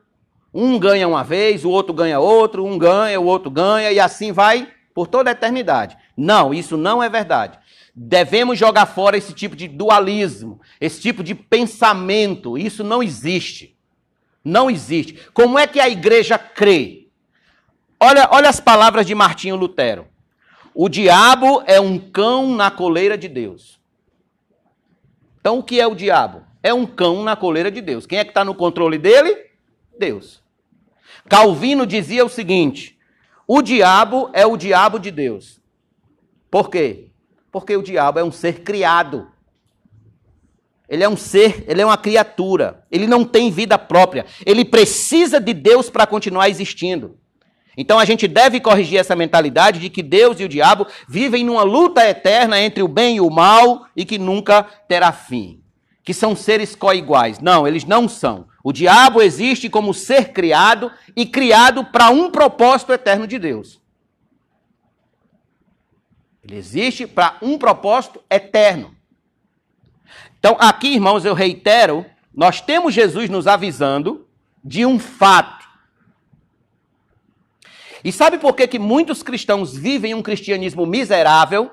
Um 0.52 0.78
ganha 0.78 1.06
uma 1.06 1.22
vez, 1.22 1.64
o 1.64 1.70
outro 1.70 1.94
ganha 1.94 2.18
outro, 2.18 2.64
um 2.64 2.76
ganha, 2.76 3.20
o 3.20 3.24
outro 3.24 3.50
ganha, 3.50 3.92
e 3.92 4.00
assim 4.00 4.32
vai 4.32 4.68
por 4.94 5.06
toda 5.06 5.30
a 5.30 5.32
eternidade. 5.32 5.96
Não, 6.16 6.52
isso 6.52 6.76
não 6.76 7.02
é 7.02 7.08
verdade. 7.08 7.58
Devemos 7.94 8.58
jogar 8.58 8.86
fora 8.86 9.16
esse 9.16 9.32
tipo 9.32 9.54
de 9.54 9.68
dualismo, 9.68 10.60
esse 10.80 11.00
tipo 11.00 11.22
de 11.22 11.34
pensamento. 11.34 12.58
Isso 12.58 12.82
não 12.82 13.02
existe. 13.02 13.76
Não 14.44 14.70
existe. 14.70 15.18
Como 15.32 15.58
é 15.58 15.66
que 15.66 15.80
a 15.80 15.88
igreja 15.88 16.38
crê? 16.38 17.08
Olha, 18.00 18.28
olha 18.32 18.48
as 18.48 18.58
palavras 18.58 19.06
de 19.06 19.14
Martinho 19.14 19.56
Lutero. 19.56 20.08
O 20.74 20.88
diabo 20.88 21.62
é 21.66 21.80
um 21.80 21.98
cão 21.98 22.54
na 22.54 22.70
coleira 22.70 23.18
de 23.18 23.28
Deus. 23.28 23.80
Então, 25.40 25.58
o 25.58 25.62
que 25.62 25.80
é 25.80 25.86
o 25.86 25.94
diabo? 25.94 26.42
É 26.62 26.72
um 26.72 26.86
cão 26.86 27.22
na 27.22 27.34
coleira 27.34 27.70
de 27.70 27.80
Deus. 27.80 28.06
Quem 28.06 28.18
é 28.18 28.24
que 28.24 28.30
está 28.30 28.44
no 28.44 28.54
controle 28.54 28.98
dele? 28.98 29.36
Deus. 29.98 30.42
Calvino 31.28 31.86
dizia 31.86 32.24
o 32.24 32.28
seguinte: 32.28 32.98
o 33.46 33.62
diabo 33.62 34.30
é 34.32 34.46
o 34.46 34.56
diabo 34.56 34.98
de 34.98 35.10
Deus. 35.10 35.60
Por 36.50 36.70
quê? 36.70 37.10
Porque 37.50 37.76
o 37.76 37.82
diabo 37.82 38.18
é 38.18 38.24
um 38.24 38.32
ser 38.32 38.60
criado. 38.62 39.30
Ele 40.88 41.04
é 41.04 41.08
um 41.08 41.16
ser, 41.16 41.64
ele 41.68 41.80
é 41.80 41.86
uma 41.86 41.96
criatura. 41.96 42.84
Ele 42.90 43.06
não 43.06 43.24
tem 43.24 43.50
vida 43.50 43.78
própria. 43.78 44.26
Ele 44.44 44.64
precisa 44.64 45.40
de 45.40 45.54
Deus 45.54 45.88
para 45.88 46.06
continuar 46.06 46.48
existindo. 46.48 47.19
Então 47.76 47.98
a 47.98 48.04
gente 48.04 48.26
deve 48.26 48.60
corrigir 48.60 48.98
essa 48.98 49.16
mentalidade 49.16 49.78
de 49.80 49.88
que 49.88 50.02
Deus 50.02 50.40
e 50.40 50.44
o 50.44 50.48
diabo 50.48 50.86
vivem 51.08 51.44
numa 51.44 51.62
luta 51.62 52.06
eterna 52.08 52.60
entre 52.60 52.82
o 52.82 52.88
bem 52.88 53.16
e 53.16 53.20
o 53.20 53.30
mal 53.30 53.86
e 53.94 54.04
que 54.04 54.18
nunca 54.18 54.62
terá 54.62 55.12
fim. 55.12 55.62
Que 56.02 56.12
são 56.12 56.34
seres 56.34 56.74
coiguais. 56.74 57.38
Não, 57.40 57.66
eles 57.66 57.84
não 57.84 58.08
são. 58.08 58.48
O 58.62 58.72
diabo 58.72 59.22
existe 59.22 59.68
como 59.68 59.94
ser 59.94 60.32
criado 60.32 60.90
e 61.16 61.24
criado 61.24 61.84
para 61.84 62.10
um 62.10 62.30
propósito 62.30 62.92
eterno 62.92 63.26
de 63.26 63.38
Deus. 63.38 63.80
Ele 66.42 66.56
existe 66.56 67.06
para 67.06 67.36
um 67.40 67.56
propósito 67.56 68.20
eterno. 68.28 68.94
Então, 70.38 70.56
aqui, 70.58 70.94
irmãos, 70.94 71.24
eu 71.24 71.34
reitero, 71.34 72.04
nós 72.34 72.60
temos 72.60 72.94
Jesus 72.94 73.28
nos 73.28 73.46
avisando 73.46 74.26
de 74.64 74.84
um 74.84 74.98
fato 74.98 75.59
e 78.02 78.10
sabe 78.10 78.38
por 78.38 78.54
que, 78.54 78.66
que 78.66 78.78
muitos 78.78 79.22
cristãos 79.22 79.76
vivem 79.76 80.14
um 80.14 80.22
cristianismo 80.22 80.86
miserável? 80.86 81.70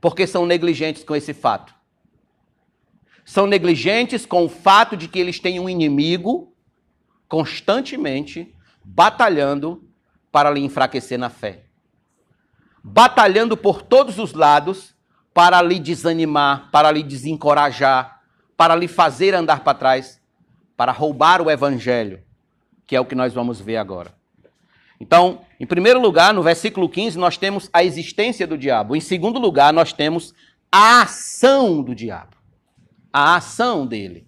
Porque 0.00 0.26
são 0.26 0.46
negligentes 0.46 1.02
com 1.02 1.16
esse 1.16 1.34
fato. 1.34 1.74
São 3.24 3.46
negligentes 3.46 4.24
com 4.24 4.44
o 4.44 4.48
fato 4.48 4.96
de 4.96 5.08
que 5.08 5.18
eles 5.18 5.38
têm 5.38 5.58
um 5.60 5.68
inimigo 5.68 6.54
constantemente 7.28 8.54
batalhando 8.84 9.88
para 10.32 10.50
lhe 10.50 10.60
enfraquecer 10.60 11.18
na 11.18 11.28
fé. 11.28 11.64
Batalhando 12.82 13.56
por 13.56 13.82
todos 13.82 14.18
os 14.18 14.32
lados 14.32 14.94
para 15.34 15.60
lhe 15.60 15.78
desanimar, 15.78 16.70
para 16.70 16.90
lhe 16.90 17.02
desencorajar, 17.02 18.22
para 18.56 18.74
lhe 18.74 18.88
fazer 18.88 19.34
andar 19.34 19.62
para 19.62 19.78
trás, 19.78 20.20
para 20.76 20.92
roubar 20.92 21.42
o 21.42 21.50
evangelho 21.50 22.24
que 22.90 22.96
é 22.96 23.00
o 23.00 23.04
que 23.04 23.14
nós 23.14 23.32
vamos 23.32 23.60
ver 23.60 23.76
agora. 23.76 24.12
Então, 24.98 25.42
em 25.60 25.64
primeiro 25.64 26.00
lugar, 26.00 26.34
no 26.34 26.42
versículo 26.42 26.88
15, 26.88 27.16
nós 27.16 27.36
temos 27.36 27.70
a 27.72 27.84
existência 27.84 28.48
do 28.48 28.58
diabo. 28.58 28.96
Em 28.96 29.00
segundo 29.00 29.38
lugar, 29.38 29.72
nós 29.72 29.92
temos 29.92 30.34
a 30.72 31.02
ação 31.02 31.84
do 31.84 31.94
diabo. 31.94 32.36
A 33.12 33.36
ação 33.36 33.86
dele. 33.86 34.26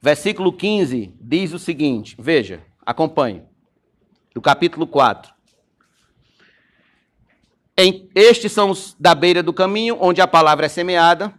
Versículo 0.00 0.50
15 0.50 1.14
diz 1.20 1.52
o 1.52 1.58
seguinte: 1.58 2.16
veja, 2.18 2.62
acompanhe. 2.86 3.42
Do 4.34 4.40
capítulo 4.40 4.86
4. 4.86 5.34
Em, 7.76 8.08
estes 8.14 8.50
são 8.50 8.70
os 8.70 8.96
da 8.98 9.14
beira 9.14 9.42
do 9.42 9.52
caminho, 9.52 9.98
onde 10.00 10.22
a 10.22 10.26
palavra 10.26 10.64
é 10.64 10.70
semeada. 10.70 11.34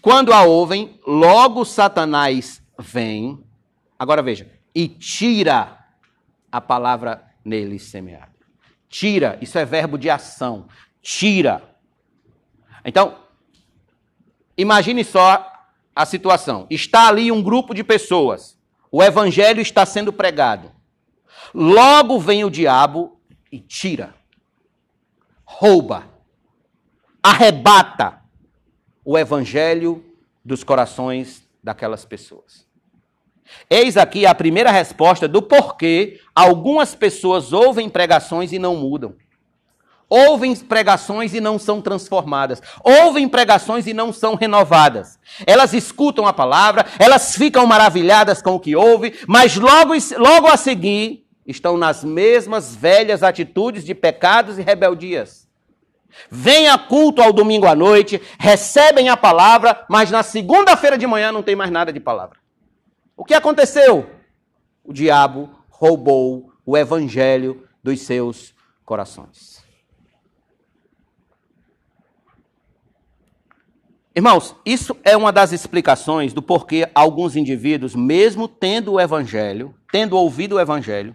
Quando 0.00 0.32
a 0.32 0.44
ouvem, 0.44 0.98
logo 1.06 1.66
Satanás 1.66 2.62
vem. 2.78 3.44
Agora 3.98 4.22
veja, 4.22 4.57
e 4.78 4.86
tira 4.86 5.76
a 6.52 6.60
palavra 6.60 7.28
nele 7.44 7.80
semeada. 7.80 8.30
Tira, 8.88 9.36
isso 9.42 9.58
é 9.58 9.64
verbo 9.64 9.98
de 9.98 10.08
ação. 10.08 10.68
Tira. 11.02 11.76
Então, 12.84 13.18
imagine 14.56 15.02
só 15.02 15.52
a 15.96 16.06
situação. 16.06 16.64
Está 16.70 17.08
ali 17.08 17.32
um 17.32 17.42
grupo 17.42 17.74
de 17.74 17.82
pessoas. 17.82 18.56
O 18.88 19.02
evangelho 19.02 19.60
está 19.60 19.84
sendo 19.84 20.12
pregado. 20.12 20.70
Logo 21.52 22.20
vem 22.20 22.44
o 22.44 22.50
diabo 22.50 23.20
e 23.50 23.58
tira. 23.58 24.14
rouba, 25.44 26.08
arrebata 27.20 28.22
o 29.04 29.18
evangelho 29.18 30.04
dos 30.44 30.62
corações 30.62 31.42
daquelas 31.64 32.04
pessoas. 32.04 32.67
Eis 33.70 33.96
aqui 33.96 34.26
a 34.26 34.34
primeira 34.34 34.70
resposta 34.70 35.28
do 35.28 35.42
porquê 35.42 36.20
algumas 36.34 36.94
pessoas 36.94 37.52
ouvem 37.52 37.88
pregações 37.88 38.52
e 38.52 38.58
não 38.58 38.76
mudam. 38.76 39.14
Ouvem 40.08 40.56
pregações 40.56 41.34
e 41.34 41.40
não 41.40 41.58
são 41.58 41.82
transformadas. 41.82 42.62
Ouvem 42.82 43.28
pregações 43.28 43.86
e 43.86 43.92
não 43.92 44.10
são 44.10 44.34
renovadas. 44.34 45.18
Elas 45.46 45.74
escutam 45.74 46.26
a 46.26 46.32
palavra, 46.32 46.86
elas 46.98 47.36
ficam 47.36 47.66
maravilhadas 47.66 48.40
com 48.40 48.54
o 48.54 48.60
que 48.60 48.74
ouvem, 48.74 49.12
mas 49.26 49.56
logo, 49.56 49.92
logo 50.16 50.46
a 50.46 50.56
seguir 50.56 51.26
estão 51.46 51.76
nas 51.76 52.02
mesmas 52.04 52.74
velhas 52.74 53.22
atitudes 53.22 53.84
de 53.84 53.94
pecados 53.94 54.58
e 54.58 54.62
rebeldias. 54.62 55.46
Vêm 56.30 56.68
a 56.68 56.78
culto 56.78 57.20
ao 57.20 57.32
domingo 57.32 57.66
à 57.66 57.74
noite, 57.74 58.20
recebem 58.38 59.10
a 59.10 59.16
palavra, 59.16 59.84
mas 59.90 60.10
na 60.10 60.22
segunda-feira 60.22 60.96
de 60.96 61.06
manhã 61.06 61.30
não 61.30 61.42
tem 61.42 61.54
mais 61.54 61.70
nada 61.70 61.92
de 61.92 62.00
palavra. 62.00 62.38
O 63.18 63.24
que 63.24 63.34
aconteceu? 63.34 64.08
O 64.84 64.92
diabo 64.92 65.50
roubou 65.68 66.52
o 66.64 66.76
evangelho 66.76 67.66
dos 67.82 68.02
seus 68.02 68.54
corações. 68.84 69.60
Irmãos, 74.14 74.54
isso 74.64 74.96
é 75.02 75.16
uma 75.16 75.32
das 75.32 75.50
explicações 75.50 76.32
do 76.32 76.40
porquê 76.40 76.88
alguns 76.94 77.34
indivíduos, 77.34 77.96
mesmo 77.96 78.46
tendo 78.46 78.92
o 78.92 79.00
evangelho, 79.00 79.74
tendo 79.90 80.16
ouvido 80.16 80.54
o 80.54 80.60
evangelho, 80.60 81.14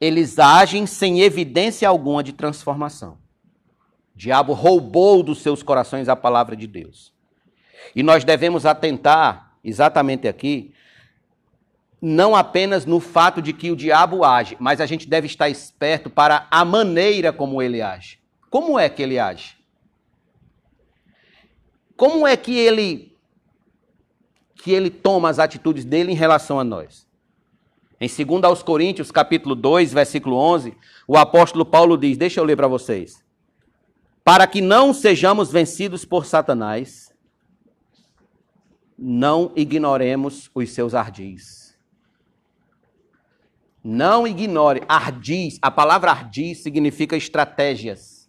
eles 0.00 0.38
agem 0.38 0.86
sem 0.86 1.20
evidência 1.20 1.86
alguma 1.86 2.22
de 2.22 2.32
transformação. 2.32 3.18
O 4.14 4.18
diabo 4.18 4.54
roubou 4.54 5.22
dos 5.22 5.42
seus 5.42 5.62
corações 5.62 6.08
a 6.08 6.16
palavra 6.16 6.56
de 6.56 6.66
Deus. 6.66 7.12
E 7.94 8.02
nós 8.02 8.24
devemos 8.24 8.64
atentar 8.64 9.58
exatamente 9.62 10.26
aqui 10.26 10.72
não 12.08 12.36
apenas 12.36 12.86
no 12.86 13.00
fato 13.00 13.42
de 13.42 13.52
que 13.52 13.68
o 13.68 13.74
diabo 13.74 14.24
age, 14.24 14.56
mas 14.60 14.80
a 14.80 14.86
gente 14.86 15.08
deve 15.08 15.26
estar 15.26 15.50
esperto 15.50 16.08
para 16.08 16.46
a 16.52 16.64
maneira 16.64 17.32
como 17.32 17.60
ele 17.60 17.82
age. 17.82 18.20
Como 18.48 18.78
é 18.78 18.88
que 18.88 19.02
ele 19.02 19.18
age? 19.18 19.56
Como 21.96 22.24
é 22.24 22.36
que 22.36 22.56
ele 22.56 23.12
que 24.54 24.70
ele 24.70 24.88
toma 24.88 25.28
as 25.28 25.40
atitudes 25.40 25.84
dele 25.84 26.12
em 26.12 26.14
relação 26.14 26.60
a 26.60 26.64
nós? 26.64 27.08
Em 28.00 28.06
2 28.06 28.44
aos 28.44 28.62
Coríntios, 28.62 29.10
capítulo 29.10 29.56
2, 29.56 29.92
versículo 29.92 30.36
11, 30.36 30.76
o 31.08 31.16
apóstolo 31.16 31.66
Paulo 31.66 31.98
diz: 31.98 32.16
Deixa 32.16 32.38
eu 32.38 32.44
ler 32.44 32.56
para 32.56 32.68
vocês. 32.68 33.20
Para 34.22 34.46
que 34.46 34.60
não 34.60 34.94
sejamos 34.94 35.50
vencidos 35.50 36.04
por 36.04 36.24
Satanás, 36.24 37.12
não 38.96 39.50
ignoremos 39.56 40.48
os 40.54 40.70
seus 40.70 40.94
ardis. 40.94 41.65
Não 43.88 44.26
ignore. 44.26 44.82
Ardis, 44.88 45.60
a 45.62 45.70
palavra 45.70 46.10
ardis 46.10 46.58
significa 46.58 47.16
estratégias. 47.16 48.28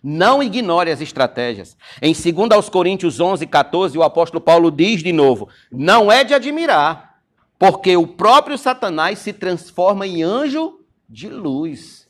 Não 0.00 0.40
ignore 0.40 0.88
as 0.88 1.00
estratégias. 1.00 1.76
Em 2.00 2.12
2 2.12 2.52
aos 2.52 2.68
Coríntios 2.68 3.18
11, 3.18 3.44
14, 3.44 3.98
o 3.98 4.04
apóstolo 4.04 4.40
Paulo 4.40 4.70
diz 4.70 5.02
de 5.02 5.12
novo: 5.12 5.48
Não 5.72 6.12
é 6.12 6.22
de 6.22 6.32
admirar, 6.32 7.16
porque 7.58 7.96
o 7.96 8.06
próprio 8.06 8.56
Satanás 8.56 9.18
se 9.18 9.32
transforma 9.32 10.06
em 10.06 10.22
anjo 10.22 10.78
de 11.08 11.28
luz. 11.28 12.08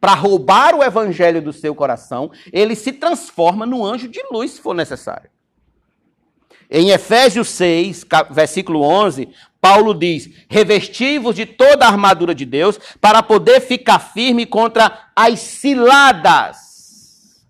Para 0.00 0.14
roubar 0.14 0.72
o 0.76 0.84
evangelho 0.84 1.42
do 1.42 1.52
seu 1.52 1.74
coração, 1.74 2.30
ele 2.52 2.76
se 2.76 2.92
transforma 2.92 3.66
no 3.66 3.84
anjo 3.84 4.06
de 4.06 4.22
luz, 4.30 4.52
se 4.52 4.60
for 4.60 4.72
necessário. 4.72 5.30
Em 6.70 6.90
Efésios 6.90 7.48
6, 7.48 8.06
versículo 8.30 8.82
11, 8.82 9.28
Paulo 9.64 9.94
diz: 9.94 10.28
revestivos 10.46 11.34
de 11.34 11.46
toda 11.46 11.86
a 11.86 11.88
armadura 11.88 12.34
de 12.34 12.44
Deus 12.44 12.78
para 13.00 13.22
poder 13.22 13.62
ficar 13.62 13.98
firme 13.98 14.44
contra 14.44 15.08
as 15.16 15.40
ciladas 15.40 17.42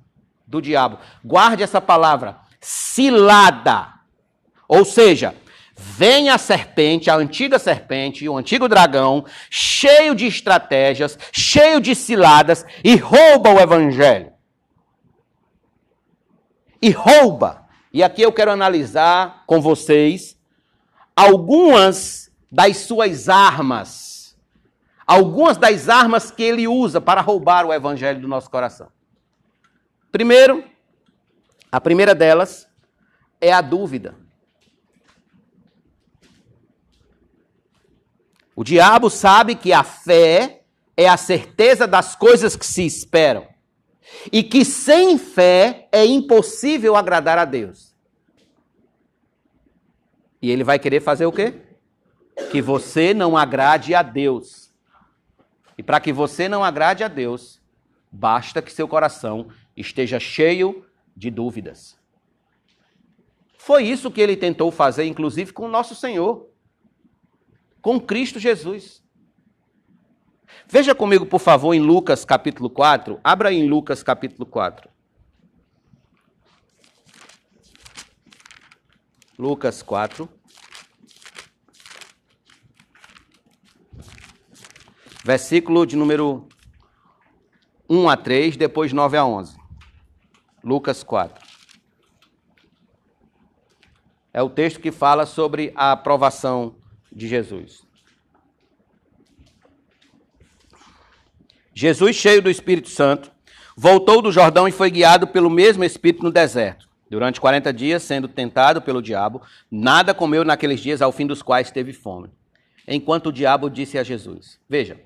do 0.46 0.62
diabo. 0.62 1.00
Guarde 1.24 1.64
essa 1.64 1.80
palavra, 1.80 2.38
cilada. 2.60 3.94
Ou 4.68 4.84
seja, 4.84 5.34
vem 5.76 6.30
a 6.30 6.38
serpente, 6.38 7.10
a 7.10 7.16
antiga 7.16 7.58
serpente, 7.58 8.28
o 8.28 8.36
antigo 8.36 8.68
dragão, 8.68 9.24
cheio 9.50 10.14
de 10.14 10.28
estratégias, 10.28 11.18
cheio 11.32 11.80
de 11.80 11.96
ciladas 11.96 12.64
e 12.84 12.94
rouba 12.94 13.50
o 13.50 13.58
evangelho. 13.58 14.32
E 16.80 16.90
rouba. 16.90 17.66
E 17.92 18.04
aqui 18.04 18.22
eu 18.22 18.30
quero 18.30 18.52
analisar 18.52 19.42
com 19.48 19.60
vocês 19.60 20.33
algumas 21.16 22.30
das 22.50 22.78
suas 22.78 23.28
armas. 23.28 24.36
Algumas 25.06 25.56
das 25.56 25.88
armas 25.88 26.30
que 26.30 26.42
ele 26.42 26.66
usa 26.66 27.00
para 27.00 27.20
roubar 27.20 27.66
o 27.66 27.72
evangelho 27.72 28.20
do 28.20 28.28
nosso 28.28 28.50
coração. 28.50 28.88
Primeiro, 30.10 30.64
a 31.70 31.80
primeira 31.80 32.14
delas 32.14 32.66
é 33.40 33.52
a 33.52 33.60
dúvida. 33.60 34.14
O 38.56 38.62
diabo 38.62 39.10
sabe 39.10 39.56
que 39.56 39.72
a 39.72 39.82
fé 39.82 40.62
é 40.96 41.08
a 41.08 41.16
certeza 41.16 41.86
das 41.86 42.14
coisas 42.14 42.56
que 42.56 42.64
se 42.64 42.86
esperam. 42.86 43.46
E 44.32 44.42
que 44.42 44.64
sem 44.64 45.18
fé 45.18 45.88
é 45.90 46.06
impossível 46.06 46.94
agradar 46.94 47.36
a 47.36 47.44
Deus. 47.44 47.93
E 50.44 50.50
ele 50.50 50.62
vai 50.62 50.78
querer 50.78 51.00
fazer 51.00 51.24
o 51.24 51.32
quê? 51.32 51.54
Que 52.50 52.60
você 52.60 53.14
não 53.14 53.34
agrade 53.34 53.94
a 53.94 54.02
Deus. 54.02 54.70
E 55.78 55.82
para 55.82 55.98
que 55.98 56.12
você 56.12 56.50
não 56.50 56.62
agrade 56.62 57.02
a 57.02 57.08
Deus, 57.08 57.62
basta 58.12 58.60
que 58.60 58.70
seu 58.70 58.86
coração 58.86 59.48
esteja 59.74 60.20
cheio 60.20 60.84
de 61.16 61.30
dúvidas. 61.30 61.98
Foi 63.56 63.84
isso 63.84 64.10
que 64.10 64.20
ele 64.20 64.36
tentou 64.36 64.70
fazer, 64.70 65.06
inclusive, 65.06 65.50
com 65.50 65.64
o 65.64 65.70
nosso 65.70 65.94
Senhor, 65.94 66.46
com 67.80 67.98
Cristo 67.98 68.38
Jesus. 68.38 69.02
Veja 70.68 70.94
comigo, 70.94 71.24
por 71.24 71.40
favor, 71.40 71.72
em 71.72 71.80
Lucas 71.80 72.22
capítulo 72.22 72.68
4. 72.68 73.18
Abra 73.24 73.50
em 73.50 73.66
Lucas 73.66 74.02
capítulo 74.02 74.44
4. 74.44 74.90
Lucas 79.38 79.82
4. 79.82 80.28
Versículo 85.24 85.86
de 85.86 85.96
número 85.96 86.48
1 87.88 88.08
a 88.08 88.16
3, 88.16 88.56
depois 88.56 88.92
9 88.92 89.16
a 89.16 89.24
11. 89.24 89.56
Lucas 90.62 91.02
4. 91.02 91.44
É 94.32 94.42
o 94.42 94.50
texto 94.50 94.80
que 94.80 94.92
fala 94.92 95.26
sobre 95.26 95.72
a 95.74 95.92
aprovação 95.92 96.76
de 97.10 97.26
Jesus. 97.26 97.86
Jesus, 101.74 102.14
cheio 102.14 102.40
do 102.40 102.50
Espírito 102.50 102.88
Santo, 102.88 103.32
voltou 103.76 104.22
do 104.22 104.30
Jordão 104.30 104.68
e 104.68 104.72
foi 104.72 104.90
guiado 104.90 105.26
pelo 105.26 105.50
mesmo 105.50 105.82
Espírito 105.82 106.22
no 106.22 106.30
deserto. 106.30 106.88
Durante 107.14 107.40
40 107.40 107.72
dias, 107.72 108.02
sendo 108.02 108.26
tentado 108.26 108.82
pelo 108.82 109.00
diabo, 109.00 109.40
nada 109.70 110.12
comeu 110.12 110.44
naqueles 110.44 110.80
dias, 110.80 111.00
ao 111.00 111.12
fim 111.12 111.24
dos 111.24 111.42
quais 111.42 111.70
teve 111.70 111.92
fome. 111.92 112.28
Enquanto 112.88 113.28
o 113.28 113.32
diabo 113.32 113.70
disse 113.70 113.96
a 113.96 114.02
Jesus: 114.02 114.58
Veja, 114.68 115.00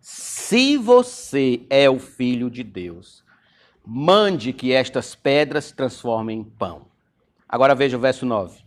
se 0.00 0.76
você 0.76 1.64
é 1.70 1.88
o 1.88 2.00
filho 2.00 2.50
de 2.50 2.64
Deus, 2.64 3.22
mande 3.86 4.52
que 4.52 4.72
estas 4.72 5.14
pedras 5.14 5.70
transformem 5.70 6.40
em 6.40 6.42
pão. 6.42 6.86
Agora 7.48 7.76
veja 7.76 7.96
o 7.96 8.00
verso 8.00 8.26
9. 8.26 8.58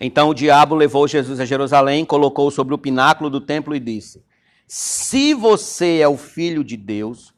Então 0.00 0.30
o 0.30 0.34
diabo 0.34 0.74
levou 0.74 1.06
Jesus 1.06 1.40
a 1.40 1.44
Jerusalém, 1.44 2.06
colocou 2.06 2.50
sobre 2.50 2.72
o 2.72 2.78
pináculo 2.78 3.28
do 3.28 3.38
templo 3.38 3.76
e 3.76 3.80
disse: 3.80 4.24
Se 4.66 5.34
você 5.34 5.98
é 5.98 6.08
o 6.08 6.16
filho 6.16 6.64
de 6.64 6.78
Deus, 6.78 7.34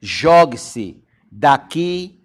jogue-se 0.00 1.04
daqui 1.30 2.21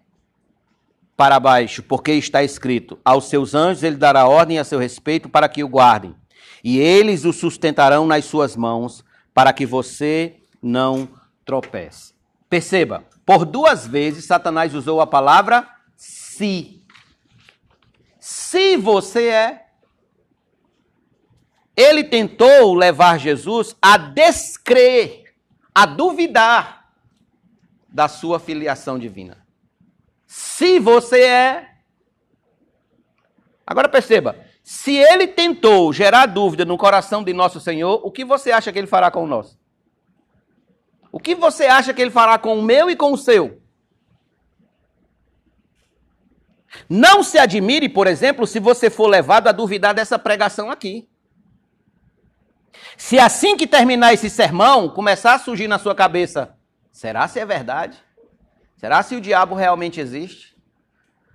para 1.18 1.40
baixo, 1.40 1.82
porque 1.82 2.12
está 2.14 2.44
escrito: 2.44 3.00
Aos 3.04 3.26
seus 3.26 3.56
anjos 3.56 3.82
ele 3.82 3.98
dará 3.98 4.28
ordem 4.28 4.60
a 4.60 4.64
seu 4.64 4.78
respeito 4.78 5.28
para 5.28 5.50
que 5.50 5.64
o 5.64 5.68
guardem, 5.68 6.16
e 6.64 6.78
eles 6.78 7.26
o 7.26 7.34
sustentarão 7.34 8.06
nas 8.06 8.24
suas 8.26 8.56
mãos, 8.56 9.04
para 9.34 9.52
que 9.52 9.66
você 9.66 10.36
não 10.62 11.10
tropece. 11.44 12.14
Perceba, 12.48 13.04
por 13.26 13.46
duas 13.46 13.88
vezes 13.88 14.26
Satanás 14.26 14.76
usou 14.76 15.02
a 15.02 15.08
palavra 15.08 15.68
se. 15.96 16.86
Se 18.20 18.78
você 18.78 19.28
é. 19.30 19.64
Ele 21.76 22.04
tentou 22.04 22.74
levar 22.74 23.20
Jesus 23.20 23.76
a 23.80 23.98
descrer, 23.98 25.36
a 25.76 25.86
duvidar 25.86 26.90
da 27.88 28.08
sua 28.08 28.40
filiação 28.40 28.98
divina. 28.98 29.47
Se 30.28 30.78
você 30.78 31.22
é. 31.22 31.70
Agora 33.66 33.88
perceba, 33.88 34.38
se 34.62 34.96
ele 34.96 35.28
tentou 35.28 35.94
gerar 35.94 36.26
dúvida 36.26 36.66
no 36.66 36.78
coração 36.78 37.24
de 37.24 37.34
nosso 37.34 37.60
Senhor, 37.62 38.06
o 38.06 38.12
que 38.12 38.26
você 38.26 38.52
acha 38.52 38.72
que 38.72 38.78
ele 38.78 38.88
fará 38.88 39.10
com 39.10 39.26
nosso? 39.26 39.58
O 41.10 41.20
que 41.20 41.34
você 41.34 41.68
acha 41.68 41.94
que 41.94 42.02
ele 42.02 42.12
fará 42.12 42.38
com 42.38 42.60
o 42.60 42.62
meu 42.62 42.90
e 42.90 42.96
com 42.96 43.14
o 43.14 43.18
seu? 43.18 43.62
Não 46.90 47.24
se 47.24 47.40
admire, 47.40 47.88
por 47.88 48.08
exemplo, 48.08 48.46
se 48.46 48.60
você 48.60 48.90
for 48.90 49.08
levado 49.08 49.48
a 49.48 49.54
duvidar 49.54 49.94
dessa 49.94 50.20
pregação 50.20 50.70
aqui. 50.70 51.10
Se 52.98 53.18
assim 53.18 53.56
que 53.56 53.66
terminar 53.66 54.14
esse 54.14 54.30
sermão, 54.30 54.90
começar 54.90 55.36
a 55.36 55.40
surgir 55.40 55.68
na 55.68 55.80
sua 55.80 55.96
cabeça, 55.96 56.58
será 56.92 57.28
se 57.28 57.40
é 57.40 57.46
verdade? 57.46 57.98
Será 58.78 59.02
se 59.02 59.16
o 59.16 59.22
diabo 59.22 59.56
realmente 59.56 60.00
existe? 60.00 60.56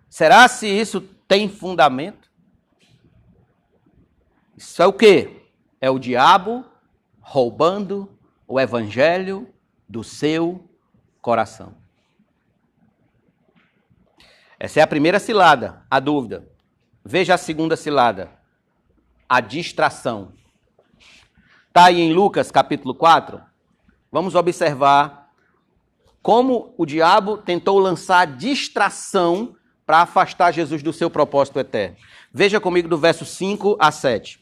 Será 0.09 0.47
se 0.47 0.67
isso 0.67 1.01
tem 1.27 1.49
fundamento? 1.49 2.31
Isso 4.57 4.81
é 4.81 4.87
o 4.87 4.93
quê? 4.93 5.43
É 5.81 5.91
o 5.91 5.99
diabo 5.99 6.65
roubando 7.21 8.17
o 8.47 8.61
evangelho 8.61 9.53
do 9.89 10.05
seu 10.05 10.69
coração. 11.21 11.75
Essa 14.59 14.79
é 14.79 14.83
a 14.85 14.87
primeira 14.87 15.19
cilada, 15.19 15.85
a 15.91 15.99
dúvida. 15.99 16.49
Veja 17.05 17.35
a 17.35 17.39
segunda 17.39 17.77
cilada, 17.77 18.31
a 19.29 19.41
distração. 19.41 20.33
Está 21.67 21.87
aí 21.87 22.01
em 22.01 22.13
Lucas 22.13 22.53
capítulo 22.53 22.95
4. 22.95 23.43
Vamos 24.13 24.37
observar 24.37 25.22
como 26.23 26.75
o 26.79 26.87
diabo 26.87 27.37
tentou 27.39 27.79
lançar 27.79 28.27
distração 28.27 29.57
para 29.85 30.03
afastar 30.03 30.53
Jesus 30.53 30.83
do 30.83 30.93
seu 30.93 31.11
propósito 31.11 31.59
eterno. 31.59 31.97
Veja 32.33 32.61
comigo 32.61 32.89
do 32.89 32.97
verso 32.97 33.25
5 33.25 33.77
a 33.79 33.91
7. 33.91 34.41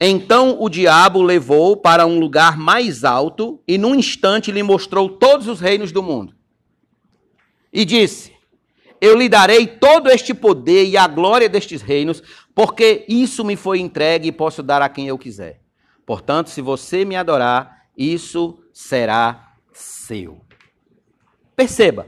Então 0.00 0.56
o 0.60 0.68
diabo 0.68 1.20
levou 1.20 1.76
para 1.76 2.06
um 2.06 2.20
lugar 2.20 2.56
mais 2.56 3.02
alto 3.02 3.60
e 3.66 3.76
num 3.76 3.94
instante 3.94 4.52
lhe 4.52 4.62
mostrou 4.62 5.08
todos 5.08 5.48
os 5.48 5.60
reinos 5.60 5.90
do 5.90 6.02
mundo. 6.02 6.34
E 7.72 7.84
disse: 7.84 8.32
eu 9.00 9.16
lhe 9.16 9.28
darei 9.28 9.66
todo 9.66 10.08
este 10.08 10.34
poder 10.34 10.86
e 10.86 10.96
a 10.96 11.06
glória 11.06 11.48
destes 11.48 11.82
reinos, 11.82 12.22
porque 12.54 13.04
isso 13.08 13.44
me 13.44 13.54
foi 13.54 13.78
entregue 13.78 14.28
e 14.28 14.32
posso 14.32 14.62
dar 14.62 14.82
a 14.82 14.88
quem 14.88 15.06
eu 15.06 15.18
quiser. 15.18 15.60
Portanto, 16.04 16.50
se 16.50 16.60
você 16.60 17.04
me 17.04 17.14
adorar, 17.14 17.86
isso 17.96 18.58
será 18.72 19.52
seu. 19.72 20.47
Perceba, 21.58 22.06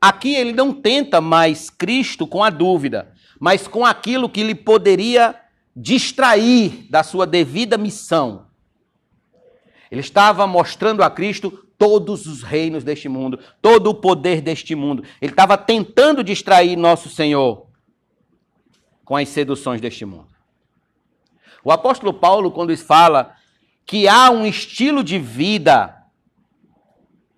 aqui 0.00 0.32
ele 0.36 0.52
não 0.52 0.72
tenta 0.72 1.20
mais 1.20 1.68
Cristo 1.68 2.24
com 2.24 2.44
a 2.44 2.50
dúvida, 2.50 3.12
mas 3.40 3.66
com 3.66 3.84
aquilo 3.84 4.28
que 4.28 4.44
lhe 4.44 4.54
poderia 4.54 5.34
distrair 5.74 6.86
da 6.88 7.02
sua 7.02 7.26
devida 7.26 7.76
missão. 7.76 8.46
Ele 9.90 10.00
estava 10.00 10.46
mostrando 10.46 11.02
a 11.02 11.10
Cristo 11.10 11.50
todos 11.76 12.26
os 12.26 12.44
reinos 12.44 12.84
deste 12.84 13.08
mundo, 13.08 13.40
todo 13.60 13.90
o 13.90 13.94
poder 13.94 14.40
deste 14.40 14.76
mundo. 14.76 15.02
Ele 15.20 15.32
estava 15.32 15.58
tentando 15.58 16.22
distrair 16.22 16.76
nosso 16.76 17.08
Senhor 17.08 17.66
com 19.04 19.16
as 19.16 19.28
seduções 19.30 19.80
deste 19.80 20.04
mundo. 20.04 20.28
O 21.64 21.72
apóstolo 21.72 22.14
Paulo, 22.14 22.52
quando 22.52 22.76
fala 22.76 23.34
que 23.84 24.06
há 24.06 24.30
um 24.30 24.46
estilo 24.46 25.02
de 25.02 25.18
vida 25.18 25.99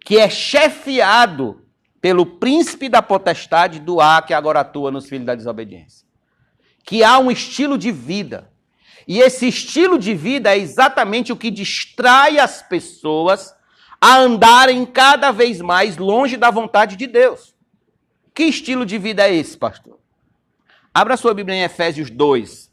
que 0.04 0.18
é 0.18 0.28
chefiado 0.28 1.62
pelo 2.00 2.26
príncipe 2.26 2.88
da 2.88 3.00
potestade 3.00 3.78
do 3.78 4.00
ar 4.00 4.26
que 4.26 4.34
agora 4.34 4.60
atua 4.60 4.90
nos 4.90 5.08
filhos 5.08 5.26
da 5.26 5.34
desobediência. 5.34 6.06
Que 6.84 7.04
há 7.04 7.18
um 7.18 7.30
estilo 7.30 7.78
de 7.78 7.92
vida. 7.92 8.50
E 9.06 9.20
esse 9.20 9.46
estilo 9.46 9.98
de 9.98 10.14
vida 10.14 10.52
é 10.52 10.58
exatamente 10.58 11.32
o 11.32 11.36
que 11.36 11.50
distrai 11.50 12.38
as 12.38 12.62
pessoas 12.62 13.54
a 14.00 14.18
andarem 14.18 14.84
cada 14.84 15.30
vez 15.30 15.60
mais 15.60 15.96
longe 15.96 16.36
da 16.36 16.50
vontade 16.50 16.96
de 16.96 17.06
Deus. 17.06 17.54
Que 18.34 18.44
estilo 18.44 18.84
de 18.84 18.98
vida 18.98 19.28
é 19.28 19.34
esse, 19.34 19.56
pastor? 19.56 19.98
Abra 20.92 21.16
sua 21.16 21.32
Bíblia 21.32 21.56
em 21.56 21.62
Efésios 21.62 22.10
2. 22.10 22.70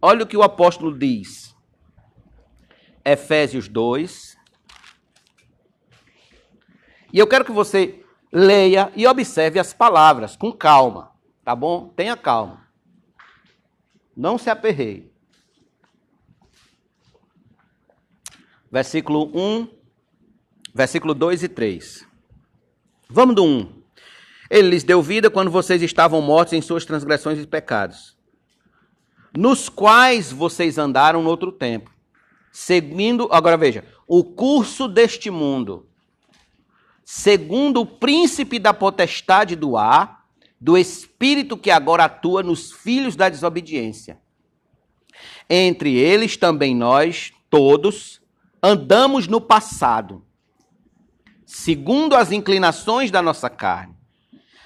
Olha 0.00 0.24
o 0.24 0.26
que 0.26 0.36
o 0.36 0.42
apóstolo 0.42 0.96
diz. 0.96 1.56
Efésios 3.04 3.66
2. 3.68 4.31
E 7.12 7.18
eu 7.18 7.26
quero 7.26 7.44
que 7.44 7.52
você 7.52 8.04
leia 8.32 8.92
e 8.96 9.06
observe 9.06 9.58
as 9.58 9.72
palavras 9.72 10.36
com 10.36 10.52
calma, 10.52 11.12
tá 11.44 11.54
bom? 11.54 11.88
Tenha 11.88 12.16
calma. 12.16 12.66
Não 14.16 14.38
se 14.38 14.48
aperreie. 14.48 15.12
Versículo 18.70 19.30
1 19.34 19.82
versículo 20.74 21.14
2 21.14 21.42
e 21.42 21.48
3. 21.48 22.06
Vamos 23.08 23.34
do 23.34 23.44
1. 23.44 23.82
Ele 24.50 24.70
lhes 24.70 24.84
deu 24.84 25.02
vida 25.02 25.30
quando 25.30 25.50
vocês 25.50 25.82
estavam 25.82 26.20
mortos 26.20 26.52
em 26.52 26.62
suas 26.62 26.84
transgressões 26.84 27.38
e 27.38 27.46
pecados, 27.46 28.16
nos 29.36 29.68
quais 29.68 30.30
vocês 30.30 30.76
andaram 30.76 31.22
no 31.22 31.30
outro 31.30 31.50
tempo, 31.50 31.90
seguindo, 32.50 33.28
agora 33.30 33.56
veja, 33.56 33.84
o 34.06 34.22
curso 34.22 34.88
deste 34.88 35.30
mundo, 35.30 35.88
segundo 37.14 37.82
o 37.82 37.86
príncipe 37.86 38.58
da 38.58 38.72
potestade 38.72 39.54
do 39.54 39.76
ar, 39.76 40.24
do 40.58 40.78
espírito 40.78 41.58
que 41.58 41.70
agora 41.70 42.06
atua 42.06 42.42
nos 42.42 42.72
filhos 42.72 43.14
da 43.14 43.28
desobediência. 43.28 44.18
Entre 45.46 45.94
eles 45.94 46.38
também 46.38 46.74
nós, 46.74 47.30
todos, 47.50 48.22
andamos 48.62 49.28
no 49.28 49.42
passado 49.42 50.24
segundo 51.44 52.16
as 52.16 52.32
inclinações 52.32 53.10
da 53.10 53.20
nossa 53.20 53.50
carne, 53.50 53.94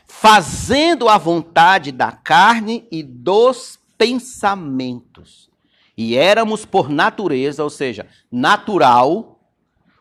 fazendo 0.07 1.09
a 1.09 1.19
vontade 1.19 1.91
da 1.91 2.13
carne 2.13 2.87
e 2.93 3.03
dos 3.03 3.77
pensamentos. 3.99 5.51
E 5.97 6.15
éramos 6.15 6.65
por 6.65 6.89
natureza, 6.89 7.65
ou 7.65 7.71
seja, 7.71 8.07
natural, 8.31 9.41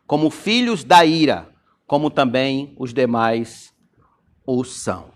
como 0.05 0.29
filhos 0.29 0.83
da 0.83 1.03
ira, 1.03 1.54
como 1.87 2.09
também 2.09 2.75
os 2.77 2.93
demais 2.93 3.73
o 4.45 4.63
são. 4.63 5.09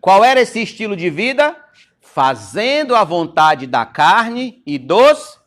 Qual 0.00 0.24
era 0.24 0.40
esse 0.40 0.62
estilo 0.62 0.96
de 0.96 1.10
vida? 1.10 1.56
Fazendo 2.00 2.94
a 2.94 3.04
vontade 3.04 3.66
da 3.66 3.86
carne 3.86 4.62
e 4.66 4.78
dos 4.78 5.38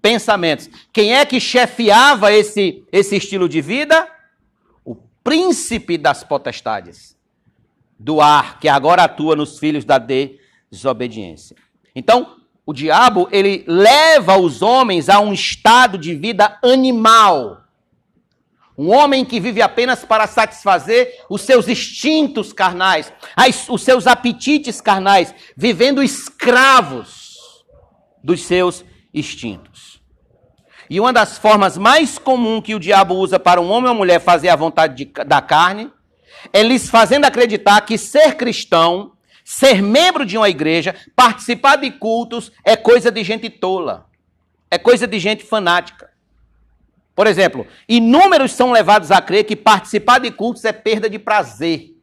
pensamentos. 0.00 0.68
Quem 0.92 1.14
é 1.14 1.24
que 1.24 1.40
chefiava 1.40 2.32
esse, 2.32 2.84
esse 2.92 3.16
estilo 3.16 3.48
de 3.48 3.60
vida? 3.60 4.08
príncipe 5.22 5.96
das 5.96 6.24
potestades 6.24 7.16
do 7.98 8.20
ar, 8.20 8.58
que 8.58 8.68
agora 8.68 9.04
atua 9.04 9.36
nos 9.36 9.58
filhos 9.58 9.84
da 9.84 9.98
desobediência. 9.98 11.56
Então, 11.94 12.36
o 12.66 12.72
diabo, 12.72 13.28
ele 13.30 13.64
leva 13.66 14.36
os 14.36 14.62
homens 14.62 15.08
a 15.08 15.20
um 15.20 15.32
estado 15.32 15.96
de 15.96 16.14
vida 16.14 16.58
animal. 16.62 17.61
Um 18.76 18.90
homem 18.90 19.24
que 19.24 19.38
vive 19.38 19.60
apenas 19.60 20.04
para 20.04 20.26
satisfazer 20.26 21.24
os 21.28 21.42
seus 21.42 21.68
instintos 21.68 22.52
carnais, 22.52 23.12
os 23.68 23.82
seus 23.82 24.06
apetites 24.06 24.80
carnais, 24.80 25.34
vivendo 25.56 26.02
escravos 26.02 27.64
dos 28.22 28.42
seus 28.42 28.84
instintos. 29.12 30.00
E 30.88 31.00
uma 31.00 31.12
das 31.12 31.38
formas 31.38 31.78
mais 31.78 32.18
comuns 32.18 32.62
que 32.62 32.74
o 32.74 32.80
diabo 32.80 33.14
usa 33.14 33.38
para 33.38 33.60
um 33.60 33.70
homem 33.70 33.90
ou 33.90 33.96
mulher 33.96 34.20
fazer 34.20 34.48
a 34.48 34.56
vontade 34.56 35.04
de, 35.04 35.24
da 35.24 35.40
carne 35.40 35.90
é 36.52 36.62
lhes 36.62 36.90
fazendo 36.90 37.24
acreditar 37.24 37.80
que 37.82 37.96
ser 37.96 38.34
cristão, 38.36 39.12
ser 39.44 39.82
membro 39.82 40.26
de 40.26 40.36
uma 40.36 40.48
igreja, 40.48 40.94
participar 41.16 41.76
de 41.76 41.90
cultos 41.90 42.52
é 42.64 42.76
coisa 42.76 43.10
de 43.10 43.24
gente 43.24 43.48
tola, 43.48 44.06
é 44.70 44.78
coisa 44.78 45.06
de 45.06 45.18
gente 45.18 45.44
fanática. 45.44 46.11
Por 47.14 47.26
exemplo, 47.26 47.66
inúmeros 47.88 48.52
são 48.52 48.72
levados 48.72 49.10
a 49.10 49.20
crer 49.20 49.44
que 49.44 49.54
participar 49.54 50.18
de 50.18 50.30
cultos 50.30 50.64
é 50.64 50.72
perda 50.72 51.10
de 51.10 51.18
prazer. 51.18 51.94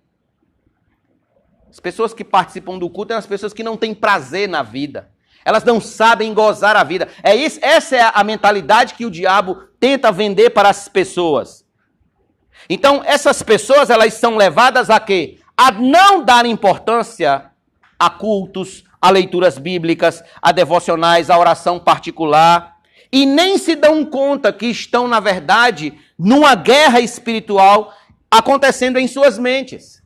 As 1.69 1.79
pessoas 1.79 2.13
que 2.13 2.23
participam 2.23 2.77
do 2.77 2.89
culto 2.89 3.13
são 3.13 3.19
as 3.19 3.25
pessoas 3.25 3.53
que 3.53 3.63
não 3.63 3.77
têm 3.77 3.93
prazer 3.93 4.47
na 4.47 4.63
vida. 4.63 5.09
Elas 5.45 5.63
não 5.63 5.79
sabem 5.79 6.33
gozar 6.33 6.75
a 6.75 6.83
vida. 6.83 7.07
É 7.23 7.35
isso, 7.35 7.59
essa 7.61 7.95
é 7.95 8.11
a 8.13 8.23
mentalidade 8.23 8.93
que 8.93 9.05
o 9.05 9.11
diabo 9.11 9.55
tenta 9.79 10.11
vender 10.11 10.51
para 10.51 10.69
as 10.69 10.87
pessoas. 10.87 11.65
Então, 12.69 13.01
essas 13.05 13.41
pessoas, 13.41 13.89
elas 13.89 14.13
são 14.15 14.35
levadas 14.35 14.89
a 14.89 14.99
quê? 14.99 15.39
A 15.57 15.71
não 15.71 16.23
dar 16.23 16.45
importância 16.45 17.49
a 17.97 18.09
cultos, 18.09 18.83
a 19.01 19.09
leituras 19.09 19.57
bíblicas, 19.57 20.23
a 20.41 20.51
devocionais, 20.51 21.29
a 21.29 21.37
oração 21.37 21.79
particular, 21.79 22.78
e 23.11 23.25
nem 23.25 23.57
se 23.57 23.75
dão 23.75 24.05
conta 24.05 24.53
que 24.53 24.67
estão, 24.67 25.07
na 25.07 25.19
verdade, 25.19 25.97
numa 26.17 26.53
guerra 26.55 26.99
espiritual 26.99 27.93
acontecendo 28.29 28.97
em 28.97 29.07
suas 29.07 29.37
mentes. 29.37 30.03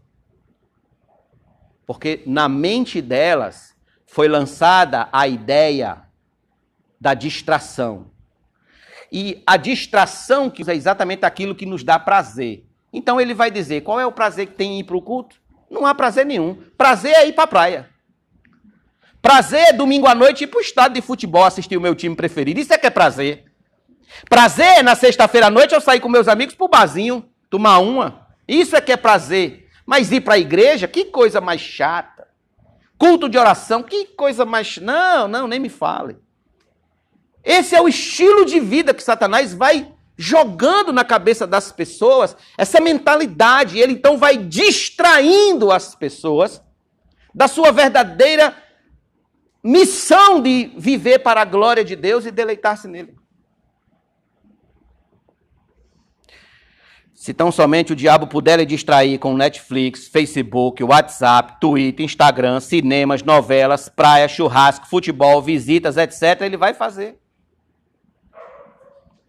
Porque 1.86 2.24
na 2.26 2.48
mente 2.48 3.02
delas 3.02 3.76
foi 4.06 4.28
lançada 4.28 5.10
a 5.12 5.28
ideia 5.28 6.04
da 7.00 7.14
distração. 7.14 8.12
E 9.12 9.44
a 9.46 9.58
distração 9.58 10.50
que 10.50 10.68
é 10.70 10.74
exatamente 10.74 11.26
aquilo 11.26 11.54
que 11.54 11.66
nos 11.66 11.84
dá 11.84 12.00
prazer. 12.00 12.66
Então 12.92 13.20
ele 13.20 13.34
vai 13.34 13.52
dizer: 13.52 13.82
qual 13.82 14.00
é 14.00 14.06
o 14.06 14.12
prazer 14.12 14.48
que 14.48 14.54
tem 14.54 14.76
em 14.76 14.80
ir 14.80 14.86
para 14.86 14.96
o 14.96 15.02
culto? 15.02 15.36
Não 15.70 15.86
há 15.86 15.94
prazer 15.94 16.26
nenhum. 16.26 16.56
Prazer 16.78 17.14
é 17.14 17.28
ir 17.28 17.34
para 17.34 17.44
a 17.44 17.48
praia. 17.48 17.93
Prazer 19.24 19.70
é 19.70 19.72
domingo 19.72 20.06
à 20.06 20.14
noite 20.14 20.44
ir 20.44 20.48
para 20.48 20.58
o 20.58 20.62
estádio 20.62 20.96
de 20.96 21.02
futebol 21.02 21.46
assistir 21.46 21.78
o 21.78 21.82
meu 21.82 21.96
time 21.96 22.14
preferido. 22.14 22.60
Isso 22.60 22.74
é 22.74 22.78
que 22.78 22.88
é 22.88 22.90
prazer. 22.90 23.46
Prazer 24.28 24.80
é 24.80 24.84
na 24.84 24.96
sexta-feira 24.96 25.48
à 25.48 25.50
noite 25.50 25.74
eu 25.74 25.80
sair 25.80 26.02
com 26.02 26.10
meus 26.10 26.28
amigos 26.28 26.54
para 26.54 26.66
o 26.66 26.68
barzinho, 26.68 27.26
tomar 27.50 27.80
uma. 27.80 28.28
Isso 28.46 28.76
é 28.76 28.82
que 28.82 28.92
é 28.92 28.98
prazer. 28.98 29.70
Mas 29.86 30.12
ir 30.12 30.20
para 30.20 30.34
a 30.34 30.38
igreja, 30.38 30.90
que 30.90 31.06
coisa 31.06 31.40
mais 31.40 31.62
chata. 31.62 32.28
Culto 32.98 33.30
de 33.30 33.38
oração, 33.38 33.82
que 33.82 34.08
coisa 34.08 34.44
mais. 34.44 34.78
Não, 34.80 35.26
não, 35.26 35.48
nem 35.48 35.58
me 35.58 35.70
fale. 35.70 36.18
Esse 37.42 37.78
é 37.78 37.82
o 37.82 37.88
estilo 37.88 38.46
de 38.46 38.60
vida 38.60 38.94
que 38.94 39.02
Satanás 39.02 39.54
vai 39.54 39.90
jogando 40.18 40.92
na 40.92 41.06
cabeça 41.06 41.48
das 41.48 41.72
pessoas, 41.72 42.36
essa 42.58 42.82
mentalidade. 42.82 43.80
Ele 43.80 43.94
então 43.94 44.18
vai 44.18 44.36
distraindo 44.36 45.72
as 45.72 45.96
pessoas 45.96 46.62
da 47.34 47.48
sua 47.48 47.72
verdadeira 47.72 48.62
missão 49.64 50.42
de 50.42 50.72
viver 50.78 51.20
para 51.20 51.42
a 51.42 51.46
glória 51.46 51.84
de 51.84 51.96
Deus 51.96 52.26
e 52.26 52.32
deleitar-se 52.32 52.88
nele. 52.88 53.16
Se 57.24 57.34
tão 57.34 57.54
somente 57.54 57.94
o 57.94 57.96
diabo 57.96 58.28
puder 58.28 58.60
lhe 58.60 58.66
distrair 58.66 59.18
com 59.18 59.34
Netflix, 59.34 60.10
Facebook, 60.10 60.84
WhatsApp, 60.84 61.58
Twitter, 61.62 62.04
Instagram, 62.04 62.60
cinemas, 62.60 63.24
novelas, 63.24 63.88
praia, 63.88 64.28
churrasco, 64.28 64.90
futebol, 64.90 65.42
visitas, 65.42 65.96
etc., 65.96 66.42
ele 66.42 66.58
vai 66.58 66.74
fazer. 66.74 67.18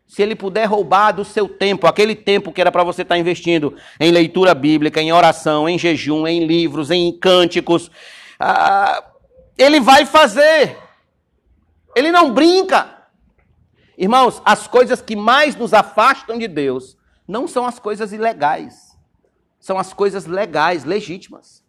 Se 0.08 0.22
ele 0.22 0.34
puder 0.34 0.64
roubar 0.64 1.12
do 1.12 1.24
seu 1.24 1.48
tempo, 1.48 1.86
aquele 1.86 2.16
tempo 2.16 2.50
que 2.50 2.60
era 2.60 2.72
para 2.72 2.82
você 2.82 3.02
estar 3.02 3.14
tá 3.14 3.18
investindo 3.18 3.76
em 4.00 4.10
leitura 4.10 4.54
bíblica, 4.54 5.00
em 5.00 5.12
oração, 5.12 5.68
em 5.68 5.78
jejum, 5.78 6.26
em 6.26 6.44
livros, 6.44 6.90
em 6.90 7.16
cânticos, 7.16 7.92
ah, 8.40 9.04
ele 9.56 9.80
vai 9.80 10.04
fazer. 10.06 10.78
Ele 11.94 12.10
não 12.10 12.32
brinca. 12.32 13.08
Irmãos, 13.96 14.42
as 14.44 14.66
coisas 14.66 15.00
que 15.00 15.14
mais 15.14 15.54
nos 15.54 15.72
afastam 15.72 16.38
de 16.38 16.48
Deus 16.48 16.96
não 17.26 17.46
são 17.46 17.66
as 17.66 17.78
coisas 17.78 18.12
ilegais. 18.12 18.96
São 19.60 19.78
as 19.78 19.92
coisas 19.92 20.26
legais, 20.26 20.84
legítimas. 20.84 21.64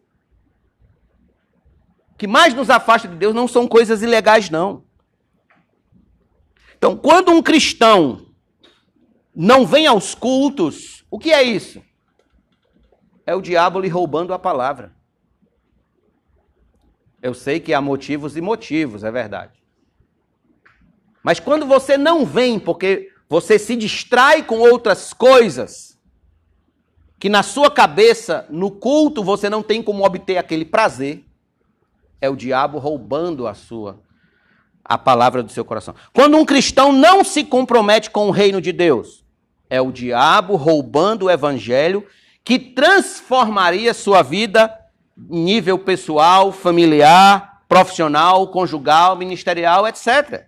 O 2.11 2.17
que 2.17 2.27
mais 2.27 2.53
nos 2.53 2.69
afasta 2.69 3.07
de 3.07 3.15
Deus 3.15 3.35
não 3.35 3.47
são 3.47 3.67
coisas 3.67 4.01
ilegais, 4.01 4.49
não. 4.49 4.83
Então, 6.77 6.95
quando 6.97 7.31
um 7.31 7.41
cristão 7.41 8.27
não 9.35 9.65
vem 9.65 9.85
aos 9.85 10.15
cultos, 10.15 11.05
o 11.11 11.19
que 11.19 11.31
é 11.31 11.43
isso? 11.43 11.83
É 13.25 13.35
o 13.35 13.41
diabo 13.41 13.79
lhe 13.79 13.87
roubando 13.87 14.33
a 14.33 14.39
palavra. 14.39 14.95
Eu 17.25 17.33
sei 17.33 17.59
que 17.59 17.73
há 17.73 17.81
motivos 17.81 18.37
e 18.37 18.41
motivos, 18.41 19.03
é 19.03 19.09
verdade. 19.09 19.53
Mas 21.23 21.39
quando 21.39 21.65
você 21.65 21.97
não 21.97 22.23
vem 22.23 22.59
porque 22.59 23.11
você 23.27 23.57
se 23.57 23.75
distrai 23.75 24.43
com 24.43 24.59
outras 24.59 25.11
coisas, 25.11 25.99
que 27.19 27.27
na 27.27 27.41
sua 27.41 27.71
cabeça, 27.71 28.45
no 28.51 28.69
culto, 28.69 29.23
você 29.23 29.49
não 29.49 29.63
tem 29.63 29.81
como 29.81 30.05
obter 30.05 30.37
aquele 30.37 30.63
prazer, 30.63 31.25
é 32.21 32.29
o 32.29 32.35
diabo 32.35 32.77
roubando 32.77 33.47
a 33.47 33.55
sua 33.55 33.99
a 34.83 34.95
palavra 34.95 35.41
do 35.41 35.51
seu 35.51 35.65
coração. 35.65 35.95
Quando 36.13 36.37
um 36.37 36.45
cristão 36.45 36.91
não 36.91 37.23
se 37.23 37.43
compromete 37.43 38.11
com 38.11 38.27
o 38.27 38.31
reino 38.31 38.61
de 38.61 38.71
Deus, 38.71 39.25
é 39.67 39.81
o 39.81 39.91
diabo 39.91 40.55
roubando 40.57 41.25
o 41.25 41.31
evangelho 41.31 42.05
que 42.43 42.59
transformaria 42.59 43.95
sua 43.95 44.21
vida 44.21 44.84
nível 45.17 45.79
pessoal, 45.79 46.51
familiar, 46.51 47.61
profissional, 47.67 48.47
conjugal, 48.47 49.15
ministerial, 49.15 49.87
etc. 49.87 50.45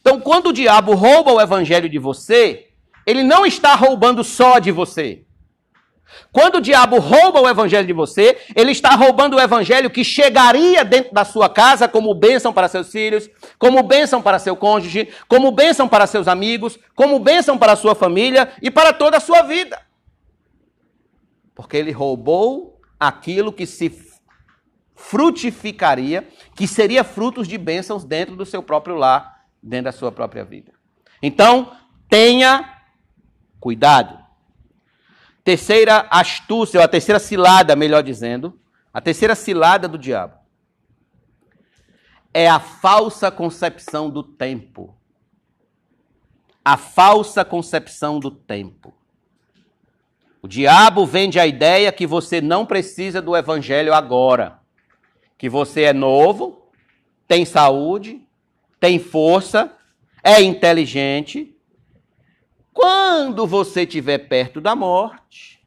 Então, 0.00 0.20
quando 0.20 0.48
o 0.48 0.52
diabo 0.52 0.94
rouba 0.94 1.32
o 1.32 1.40
evangelho 1.40 1.88
de 1.88 1.98
você, 1.98 2.68
ele 3.06 3.22
não 3.22 3.46
está 3.46 3.74
roubando 3.74 4.24
só 4.24 4.58
de 4.58 4.70
você. 4.70 5.24
Quando 6.32 6.56
o 6.56 6.60
diabo 6.60 6.98
rouba 6.98 7.40
o 7.40 7.48
evangelho 7.48 7.86
de 7.86 7.92
você, 7.92 8.36
ele 8.54 8.72
está 8.72 8.90
roubando 8.90 9.36
o 9.36 9.40
evangelho 9.40 9.90
que 9.90 10.04
chegaria 10.04 10.84
dentro 10.84 11.12
da 11.12 11.24
sua 11.24 11.48
casa 11.48 11.88
como 11.88 12.14
bênção 12.14 12.52
para 12.52 12.68
seus 12.68 12.90
filhos, 12.90 13.28
como 13.58 13.82
bênção 13.82 14.20
para 14.20 14.38
seu 14.38 14.56
cônjuge, 14.56 15.08
como 15.28 15.50
bênção 15.50 15.88
para 15.88 16.06
seus 16.06 16.28
amigos, 16.28 16.78
como 16.94 17.18
bênção 17.18 17.56
para 17.56 17.76
sua 17.76 17.94
família 17.94 18.52
e 18.60 18.70
para 18.70 18.92
toda 18.92 19.16
a 19.16 19.20
sua 19.20 19.42
vida. 19.42 19.80
Porque 21.54 21.76
ele 21.76 21.92
roubou 21.92 22.73
aquilo 23.06 23.52
que 23.52 23.66
se 23.66 23.90
frutificaria, 24.94 26.28
que 26.54 26.66
seria 26.66 27.04
frutos 27.04 27.46
de 27.48 27.58
bênçãos 27.58 28.04
dentro 28.04 28.36
do 28.36 28.46
seu 28.46 28.62
próprio 28.62 28.96
lar, 28.96 29.46
dentro 29.62 29.84
da 29.84 29.92
sua 29.92 30.12
própria 30.12 30.44
vida. 30.44 30.72
Então, 31.22 31.76
tenha 32.08 32.82
cuidado. 33.60 34.22
Terceira 35.42 36.06
astúcia, 36.10 36.78
ou 36.80 36.84
a 36.84 36.88
terceira 36.88 37.18
cilada, 37.18 37.76
melhor 37.76 38.02
dizendo, 38.02 38.58
a 38.92 39.00
terceira 39.00 39.34
cilada 39.34 39.88
do 39.88 39.98
diabo 39.98 40.44
é 42.34 42.48
a 42.48 42.58
falsa 42.58 43.30
concepção 43.30 44.10
do 44.10 44.24
tempo. 44.24 44.98
A 46.64 46.76
falsa 46.76 47.44
concepção 47.44 48.18
do 48.18 48.30
tempo. 48.30 48.92
O 50.44 50.46
diabo 50.46 51.06
vende 51.06 51.40
a 51.40 51.46
ideia 51.46 51.90
que 51.90 52.06
você 52.06 52.38
não 52.38 52.66
precisa 52.66 53.22
do 53.22 53.34
evangelho 53.34 53.94
agora. 53.94 54.60
Que 55.38 55.48
você 55.48 55.84
é 55.84 55.92
novo, 55.94 56.68
tem 57.26 57.46
saúde, 57.46 58.20
tem 58.78 58.98
força, 58.98 59.74
é 60.22 60.42
inteligente. 60.42 61.56
Quando 62.74 63.46
você 63.46 63.84
estiver 63.84 64.18
perto 64.18 64.60
da 64.60 64.76
morte, 64.76 65.66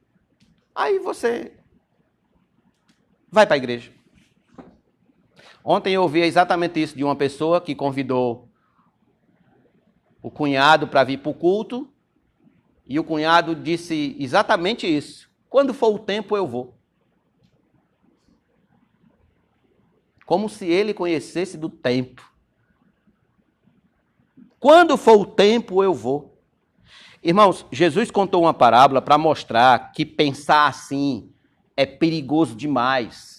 aí 0.76 1.00
você 1.00 1.54
vai 3.32 3.48
para 3.48 3.56
a 3.56 3.58
igreja. 3.58 3.92
Ontem 5.66 5.96
eu 5.96 6.04
ouvi 6.04 6.22
exatamente 6.22 6.80
isso 6.80 6.96
de 6.96 7.04
uma 7.04 7.16
pessoa 7.16 7.60
que 7.60 7.74
convidou 7.74 8.48
o 10.22 10.30
cunhado 10.30 10.88
para 10.88 11.04
vir 11.04 11.18
para 11.18 11.32
o 11.32 11.34
culto 11.34 11.92
e 12.88 13.00
o 13.00 13.04
cunhado 13.04 13.54
disse 13.54 14.16
exatamente 14.20 14.88
isso. 14.88 15.30
Quando 15.50 15.74
for 15.74 15.94
o 15.94 16.00
tempo, 16.00 16.38
eu 16.38 16.48
vou. 16.48 16.78
Como 20.26 20.50
se 20.50 20.66
ele 20.66 20.94
conhecesse 20.94 21.58
do 21.58 21.70
tempo. 21.70 22.32
Quando 24.60 24.98
for 24.98 25.20
o 25.20 25.26
tempo, 25.26 25.84
eu 25.84 25.94
vou. 25.94 26.38
Irmãos, 27.24 27.66
Jesus 27.72 28.10
contou 28.10 28.44
uma 28.44 28.54
parábola 28.54 29.02
para 29.02 29.18
mostrar 29.18 29.92
que 29.92 30.06
pensar 30.06 30.68
assim 30.68 31.32
é 31.76 31.86
perigoso 31.86 32.56
demais. 32.56 33.37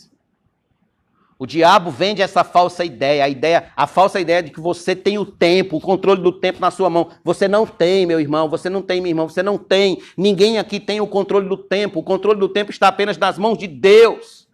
O 1.39 1.47
diabo 1.47 1.91
vende 1.91 2.21
essa 2.21 2.43
falsa 2.43 2.85
ideia, 2.85 3.25
a 3.25 3.29
ideia, 3.29 3.71
a 3.77 3.87
falsa 3.87 4.19
ideia 4.19 4.43
de 4.43 4.51
que 4.51 4.61
você 4.61 4.97
tem 4.97 5.19
o 5.19 5.25
tempo, 5.25 5.77
o 5.77 5.81
controle 5.81 6.21
do 6.21 6.33
tempo 6.33 6.61
na 6.61 6.69
sua 6.73 6.91
mão. 6.91 7.11
Você 7.23 7.47
não 7.47 7.65
tem, 7.65 8.05
meu 8.05 8.19
irmão, 8.19 8.49
você 8.49 8.69
não 8.69 8.83
tem, 8.83 9.01
minha 9.01 9.13
irmã, 9.13 9.23
você 9.23 9.41
não 9.41 9.57
tem. 9.57 10.03
Ninguém 10.17 10.59
aqui 10.59 10.81
tem 10.81 11.01
o 11.01 11.07
controle 11.07 11.49
do 11.49 11.57
tempo. 11.57 12.01
O 12.01 12.03
controle 12.03 12.41
do 12.41 12.49
tempo 12.49 12.73
está 12.73 12.89
apenas 12.89 13.17
nas 13.17 13.39
mãos 13.39 13.57
de 13.57 13.69
Deus. 13.69 14.49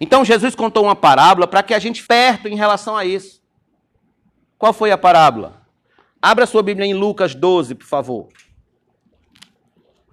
Então 0.00 0.24
Jesus 0.24 0.54
contou 0.54 0.84
uma 0.84 0.96
parábola 0.96 1.46
para 1.46 1.62
que 1.62 1.74
a 1.74 1.78
gente 1.78 2.06
perto 2.06 2.48
em 2.48 2.56
relação 2.56 2.96
a 2.96 3.04
isso. 3.04 3.42
Qual 4.56 4.72
foi 4.72 4.92
a 4.92 4.98
parábola? 4.98 5.62
Abra 6.22 6.46
sua 6.46 6.62
Bíblia 6.62 6.86
em 6.86 6.94
Lucas 6.94 7.34
12, 7.34 7.74
por 7.74 7.86
favor. 7.86 8.28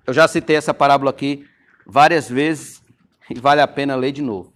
Eu 0.06 0.14
já 0.14 0.28
citei 0.28 0.58
essa 0.58 0.74
parábola 0.74 1.10
aqui 1.10 1.46
várias 1.86 2.30
vezes 2.30 2.81
e 3.36 3.40
vale 3.40 3.62
a 3.62 3.68
pena 3.68 3.96
ler 3.96 4.12
de 4.12 4.22
novo. 4.22 4.54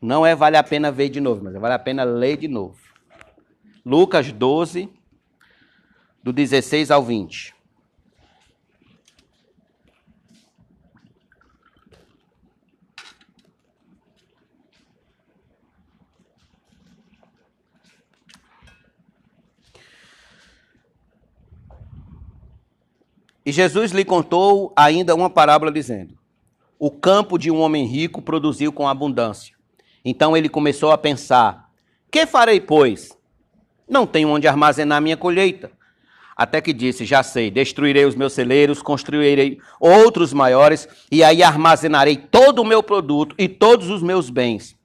Não 0.00 0.26
é 0.26 0.34
vale 0.34 0.56
a 0.56 0.62
pena 0.62 0.92
ver 0.92 1.08
de 1.08 1.20
novo, 1.20 1.42
mas 1.42 1.54
é 1.54 1.58
vale 1.58 1.74
a 1.74 1.78
pena 1.78 2.04
ler 2.04 2.36
de 2.36 2.48
novo. 2.48 2.76
Lucas 3.84 4.30
12, 4.30 4.90
do 6.22 6.32
16 6.32 6.90
ao 6.90 7.02
20. 7.02 7.54
E 23.46 23.52
Jesus 23.52 23.92
lhe 23.92 24.04
contou 24.04 24.72
ainda 24.74 25.14
uma 25.14 25.28
parábola 25.28 25.70
dizendo: 25.70 26.18
O 26.78 26.90
campo 26.90 27.38
de 27.38 27.50
um 27.50 27.60
homem 27.60 27.86
rico 27.86 28.20
produziu 28.20 28.72
com 28.72 28.88
abundância. 28.88 29.54
Então 30.04 30.36
ele 30.36 30.48
começou 30.48 30.90
a 30.90 30.98
pensar: 30.98 31.70
Que 32.10 32.26
farei, 32.26 32.60
pois? 32.60 33.16
Não 33.88 34.06
tenho 34.06 34.28
onde 34.28 34.48
armazenar 34.48 35.00
minha 35.00 35.16
colheita. 35.16 35.70
Até 36.36 36.60
que 36.60 36.72
disse: 36.72 37.04
Já 37.04 37.22
sei, 37.22 37.50
destruirei 37.50 38.04
os 38.04 38.14
meus 38.14 38.32
celeiros, 38.32 38.82
construirei 38.82 39.58
outros 39.78 40.32
maiores, 40.32 40.88
e 41.10 41.22
aí 41.22 41.42
armazenarei 41.42 42.16
todo 42.16 42.60
o 42.60 42.64
meu 42.64 42.82
produto 42.82 43.34
e 43.38 43.48
todos 43.48 43.88
os 43.88 44.02
meus 44.02 44.28
bens. 44.28 44.76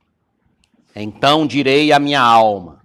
Então 0.96 1.48
direi 1.48 1.92
à 1.92 2.00
minha 2.00 2.22
alma: 2.22 2.82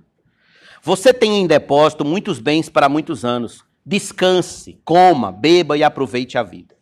Você 0.82 1.12
tem 1.12 1.40
em 1.40 1.46
depósito 1.46 2.04
muitos 2.04 2.38
bens 2.38 2.68
para 2.68 2.88
muitos 2.88 3.24
anos. 3.24 3.64
Descanse, 3.86 4.80
coma, 4.82 5.30
beba 5.30 5.76
e 5.76 5.84
aproveite 5.84 6.38
a 6.38 6.42
vida. 6.42 6.74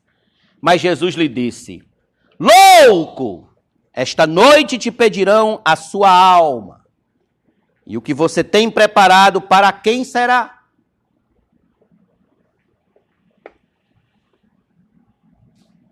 Mas 0.61 0.81
Jesus 0.81 1.17
lhe 1.17 1.29
disse: 1.29 1.83
Louco! 2.43 3.49
Esta 3.93 4.27
noite 4.27 4.77
te 4.77 4.91
pedirão 4.91 5.61
a 5.65 5.77
sua 5.77 6.11
alma. 6.11 6.85
E 7.87 7.97
o 7.97 8.03
que 8.03 8.13
você 8.13 8.43
tem 8.43 8.69
preparado 8.69 9.41
para 9.41 9.73
quem 9.73 10.03
será? 10.03 10.65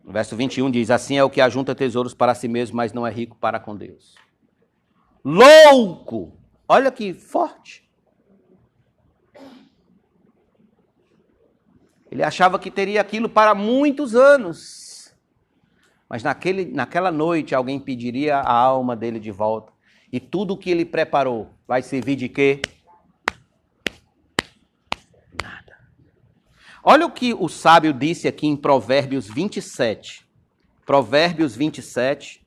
No 0.03 0.13
verso 0.13 0.35
21 0.35 0.73
diz: 0.73 0.91
Assim 0.91 1.17
é 1.17 1.23
o 1.23 1.31
que 1.31 1.41
ajunta 1.41 1.73
tesouros 1.73 2.15
para 2.15 2.35
si 2.35 2.49
mesmo, 2.49 2.77
mas 2.77 2.93
não 2.93 3.07
é 3.07 3.13
rico 3.13 3.37
para 3.37 3.61
com 3.61 3.77
Deus. 3.77 4.17
Louco! 5.25 6.37
Olha 6.67 6.91
que 6.91 7.15
forte. 7.15 7.89
Ele 12.11 12.25
achava 12.25 12.59
que 12.59 12.73
teria 12.73 13.01
aquilo 13.01 13.29
para 13.29 13.55
muitos 13.55 14.17
anos. 14.17 14.80
Mas 16.11 16.25
naquele, 16.25 16.65
naquela 16.65 17.13
noite 17.13 17.55
alguém 17.55 17.79
pediria 17.79 18.39
a 18.39 18.53
alma 18.53 18.97
dele 18.97 19.21
de 19.21 19.31
volta. 19.31 19.73
E 20.13 20.19
tudo 20.19 20.55
o 20.55 20.57
que 20.57 20.69
ele 20.69 20.85
preparou 20.85 21.55
vai 21.69 21.83
servir 21.83 22.17
de 22.17 22.29
quê? 22.29 22.61
Olha 26.83 27.07
o 27.07 27.11
que 27.13 27.33
o 27.33 27.49
sábio 27.49 27.93
disse 27.93 28.27
aqui 28.27 28.49
em 28.49 28.57
Provérbios 28.57 29.29
27. 29.29 30.27
Provérbios 30.85 31.55
27, 31.55 32.45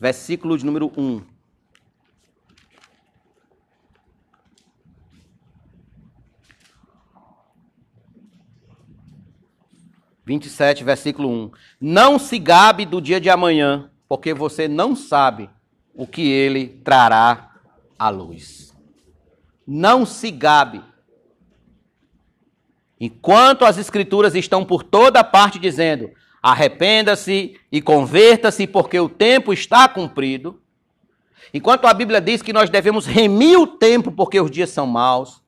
versículo 0.00 0.58
de 0.58 0.66
número 0.66 0.90
1. 0.96 1.31
Vinte 10.32 10.46
e 10.46 10.48
sete, 10.48 10.82
versículo 10.82 11.28
1. 11.28 11.50
Não 11.78 12.18
se 12.18 12.38
gabe 12.38 12.86
do 12.86 13.02
dia 13.02 13.20
de 13.20 13.28
amanhã, 13.28 13.90
porque 14.08 14.32
você 14.32 14.66
não 14.66 14.96
sabe 14.96 15.50
o 15.94 16.06
que 16.06 16.26
ele 16.26 16.68
trará 16.82 17.50
à 17.98 18.08
luz. 18.08 18.74
Não 19.66 20.06
se 20.06 20.30
gabe 20.30 20.82
Enquanto 22.98 23.66
as 23.66 23.76
Escrituras 23.76 24.34
estão 24.34 24.64
por 24.64 24.82
toda 24.82 25.22
parte 25.22 25.58
dizendo: 25.58 26.10
arrependa-se 26.42 27.60
e 27.70 27.82
converta-se, 27.82 28.66
porque 28.66 28.98
o 28.98 29.10
tempo 29.10 29.52
está 29.52 29.86
cumprido. 29.86 30.62
Enquanto 31.52 31.86
a 31.86 31.92
Bíblia 31.92 32.22
diz 32.22 32.40
que 32.40 32.54
nós 32.54 32.70
devemos 32.70 33.04
remir 33.04 33.58
o 33.58 33.66
tempo, 33.66 34.10
porque 34.10 34.40
os 34.40 34.50
dias 34.50 34.70
são 34.70 34.86
maus. 34.86 35.41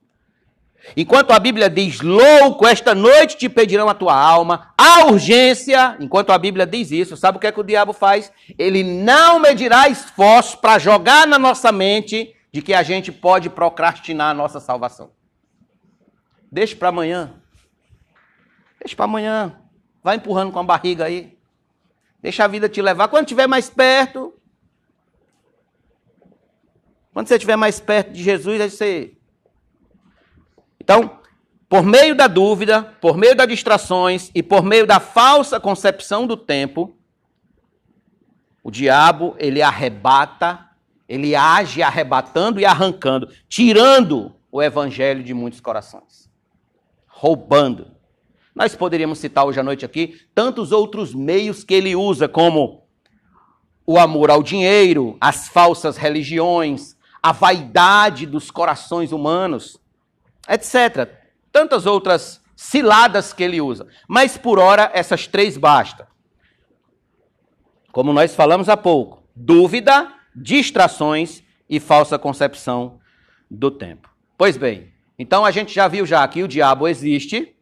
Enquanto 0.97 1.33
a 1.33 1.39
Bíblia 1.39 1.71
diz: 1.71 2.01
louco, 2.01 2.67
esta 2.67 2.95
noite 2.95 3.37
te 3.37 3.49
pedirão 3.49 3.89
a 3.89 3.95
tua 3.95 4.15
alma, 4.15 4.73
a 4.77 5.07
urgência. 5.07 5.97
Enquanto 5.99 6.31
a 6.31 6.39
Bíblia 6.39 6.67
diz 6.67 6.91
isso, 6.91 7.17
sabe 7.17 7.39
o 7.39 7.41
que 7.41 7.47
é 7.47 7.53
que 7.53 7.61
o 7.61 7.65
diabo 7.65 7.93
faz? 7.93 8.33
Ele 8.59 8.83
não 8.83 9.39
medirá 9.39 9.89
esforços 9.89 10.55
para 10.55 10.79
jogar 10.79 11.27
na 11.27 11.39
nossa 11.39 11.73
mente 11.73 12.35
de 12.53 12.63
que 12.63 12.75
a 12.75 12.83
gente 12.83 13.11
pode 13.11 13.51
procrastinar 13.51 14.31
a 14.31 14.35
nossa 14.35 14.61
salvação. 14.61 15.11
Deixe 16.53 16.77
para 16.77 16.91
amanhã. 16.91 17.35
Deixa 18.79 18.95
para 18.95 19.07
amanhã. 19.07 19.59
Vai 20.03 20.17
empurrando 20.17 20.53
com 20.53 20.59
a 20.61 20.63
barriga 20.63 21.07
aí. 21.07 21.37
Deixa 22.23 22.45
a 22.45 22.49
vida 22.49 22.69
te 22.69 22.81
levar. 22.81 23.09
Quando 23.09 23.25
estiver 23.25 23.49
mais 23.49 23.69
perto. 23.69 24.33
Quando 27.13 27.27
você 27.27 27.35
estiver 27.35 27.57
mais 27.57 27.81
perto 27.81 28.13
de 28.13 28.23
Jesus, 28.23 28.61
aí 28.61 28.71
você. 28.71 29.17
Então, 30.85 31.19
por 31.67 31.83
meio 31.83 32.15
da 32.15 32.27
dúvida, 32.27 32.83
por 33.01 33.17
meio 33.17 33.35
das 33.35 33.49
distrações 33.49 34.31
e 34.35 34.43
por 34.43 34.63
meio 34.63 34.87
da 34.87 35.01
falsa 35.01 35.59
concepção 35.59 36.27
do 36.27 36.37
tempo, 36.37 36.95
o 38.63 38.71
diabo, 38.71 39.35
ele 39.39 39.63
arrebata, 39.63 40.69
ele 41.09 41.35
age 41.35 41.83
arrebatando 41.83 42.61
e 42.61 42.67
arrancando, 42.67 43.31
tirando 43.49 44.35
o 44.53 44.63
evangelho 44.63 45.25
de 45.25 45.33
muitos 45.33 45.59
corações. 45.59 46.31
Roubando. 47.07 47.87
Nós 48.55 48.77
poderíamos 48.77 49.19
citar 49.19 49.47
hoje 49.47 49.59
à 49.59 49.63
noite 49.63 49.87
aqui 49.87 50.21
tantos 50.35 50.71
outros 50.71 51.15
meios 51.15 51.65
que 51.65 51.73
ele 51.73 51.97
usa, 51.97 52.29
como 52.29 52.85
o 53.87 53.99
amor 53.99 54.31
ao 54.31 54.43
dinheiro, 54.43 55.17
as 55.19 55.49
falsas 55.49 55.97
religiões, 55.97 56.95
a 57.23 57.33
vaidade 57.33 58.27
dos 58.27 58.51
corações 58.51 59.13
humanos, 59.13 59.83
etc. 60.49 61.09
Tantas 61.53 61.87
outras 61.87 62.43
ciladas 62.57 63.33
que 63.33 63.43
ele 63.43 63.61
usa. 63.61 63.87
Mas 64.09 64.37
por 64.37 64.59
hora, 64.59 64.91
essas 64.95 65.27
três 65.27 65.57
basta. 65.57 66.09
Como 67.93 68.13
nós 68.13 68.35
falamos 68.35 68.69
há 68.69 68.77
pouco: 68.77 69.23
dúvida, 69.35 70.13
distrações 70.35 71.43
e 71.69 71.79
falsa 71.79 72.19
concepção 72.19 72.99
do 73.51 73.71
tempo. 73.71 74.11
Pois 74.37 74.57
bem, 74.57 74.93
então 75.19 75.45
a 75.45 75.51
gente 75.51 75.73
já 75.73 75.87
viu 75.87 76.05
já 76.05 76.27
que 76.27 76.43
o 76.43 76.49
diabo 76.49 76.89
existe, 76.89 77.55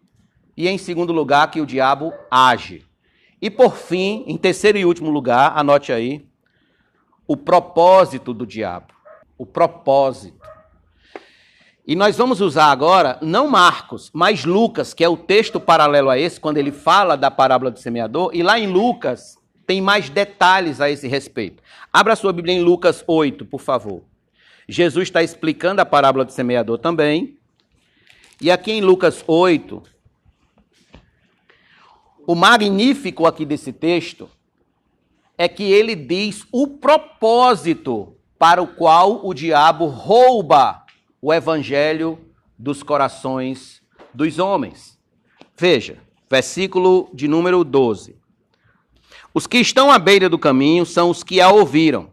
e 0.56 0.68
em 0.68 0.78
segundo 0.78 1.12
lugar, 1.12 1.50
que 1.50 1.60
o 1.60 1.66
diabo 1.66 2.12
age. 2.30 2.86
E 3.40 3.50
por 3.50 3.76
fim, 3.76 4.24
em 4.26 4.36
terceiro 4.36 4.78
e 4.78 4.84
último 4.84 5.10
lugar, 5.10 5.52
anote 5.56 5.92
aí, 5.92 6.26
o 7.26 7.36
propósito 7.36 8.32
do 8.32 8.46
diabo. 8.46 8.94
O 9.36 9.44
propósito. 9.44 10.40
E 11.84 11.96
nós 11.96 12.16
vamos 12.16 12.40
usar 12.40 12.66
agora, 12.66 13.18
não 13.20 13.48
Marcos, 13.48 14.08
mas 14.14 14.44
Lucas, 14.44 14.94
que 14.94 15.02
é 15.02 15.08
o 15.08 15.16
texto 15.16 15.58
paralelo 15.58 16.10
a 16.10 16.18
esse, 16.18 16.38
quando 16.38 16.58
ele 16.58 16.70
fala 16.70 17.16
da 17.16 17.28
parábola 17.28 17.72
do 17.72 17.78
semeador, 17.78 18.30
e 18.32 18.40
lá 18.40 18.56
em 18.58 18.68
Lucas 18.68 19.36
tem 19.66 19.80
mais 19.80 20.08
detalhes 20.08 20.80
a 20.80 20.88
esse 20.88 21.08
respeito. 21.08 21.60
Abra 21.92 22.14
sua 22.14 22.32
Bíblia 22.32 22.54
em 22.54 22.62
Lucas 22.62 23.02
8, 23.04 23.44
por 23.44 23.60
favor. 23.60 24.04
Jesus 24.68 25.08
está 25.08 25.24
explicando 25.24 25.80
a 25.80 25.86
parábola 25.86 26.24
do 26.24 26.30
semeador 26.30 26.78
também. 26.78 27.36
E 28.40 28.50
aqui 28.50 28.72
em 28.72 28.80
Lucas 28.80 29.24
8, 29.26 29.82
o 32.26 32.34
magnífico 32.36 33.26
aqui 33.26 33.44
desse 33.44 33.72
texto 33.72 34.30
é 35.36 35.48
que 35.48 35.64
ele 35.64 35.96
diz 35.96 36.46
o 36.52 36.68
propósito 36.68 38.16
para 38.38 38.62
o 38.62 38.68
qual 38.68 39.26
o 39.26 39.34
diabo 39.34 39.86
rouba 39.86 40.81
o 41.22 41.32
evangelho 41.32 42.18
dos 42.58 42.82
corações 42.82 43.80
dos 44.12 44.38
homens. 44.38 44.98
Veja, 45.56 45.98
versículo 46.28 47.08
de 47.14 47.26
número 47.26 47.64
12. 47.64 48.20
Os 49.32 49.46
que 49.46 49.58
estão 49.58 49.90
à 49.90 49.98
beira 49.98 50.28
do 50.28 50.38
caminho 50.38 50.84
são 50.84 51.08
os 51.08 51.22
que 51.22 51.40
a 51.40 51.48
ouviram. 51.48 52.10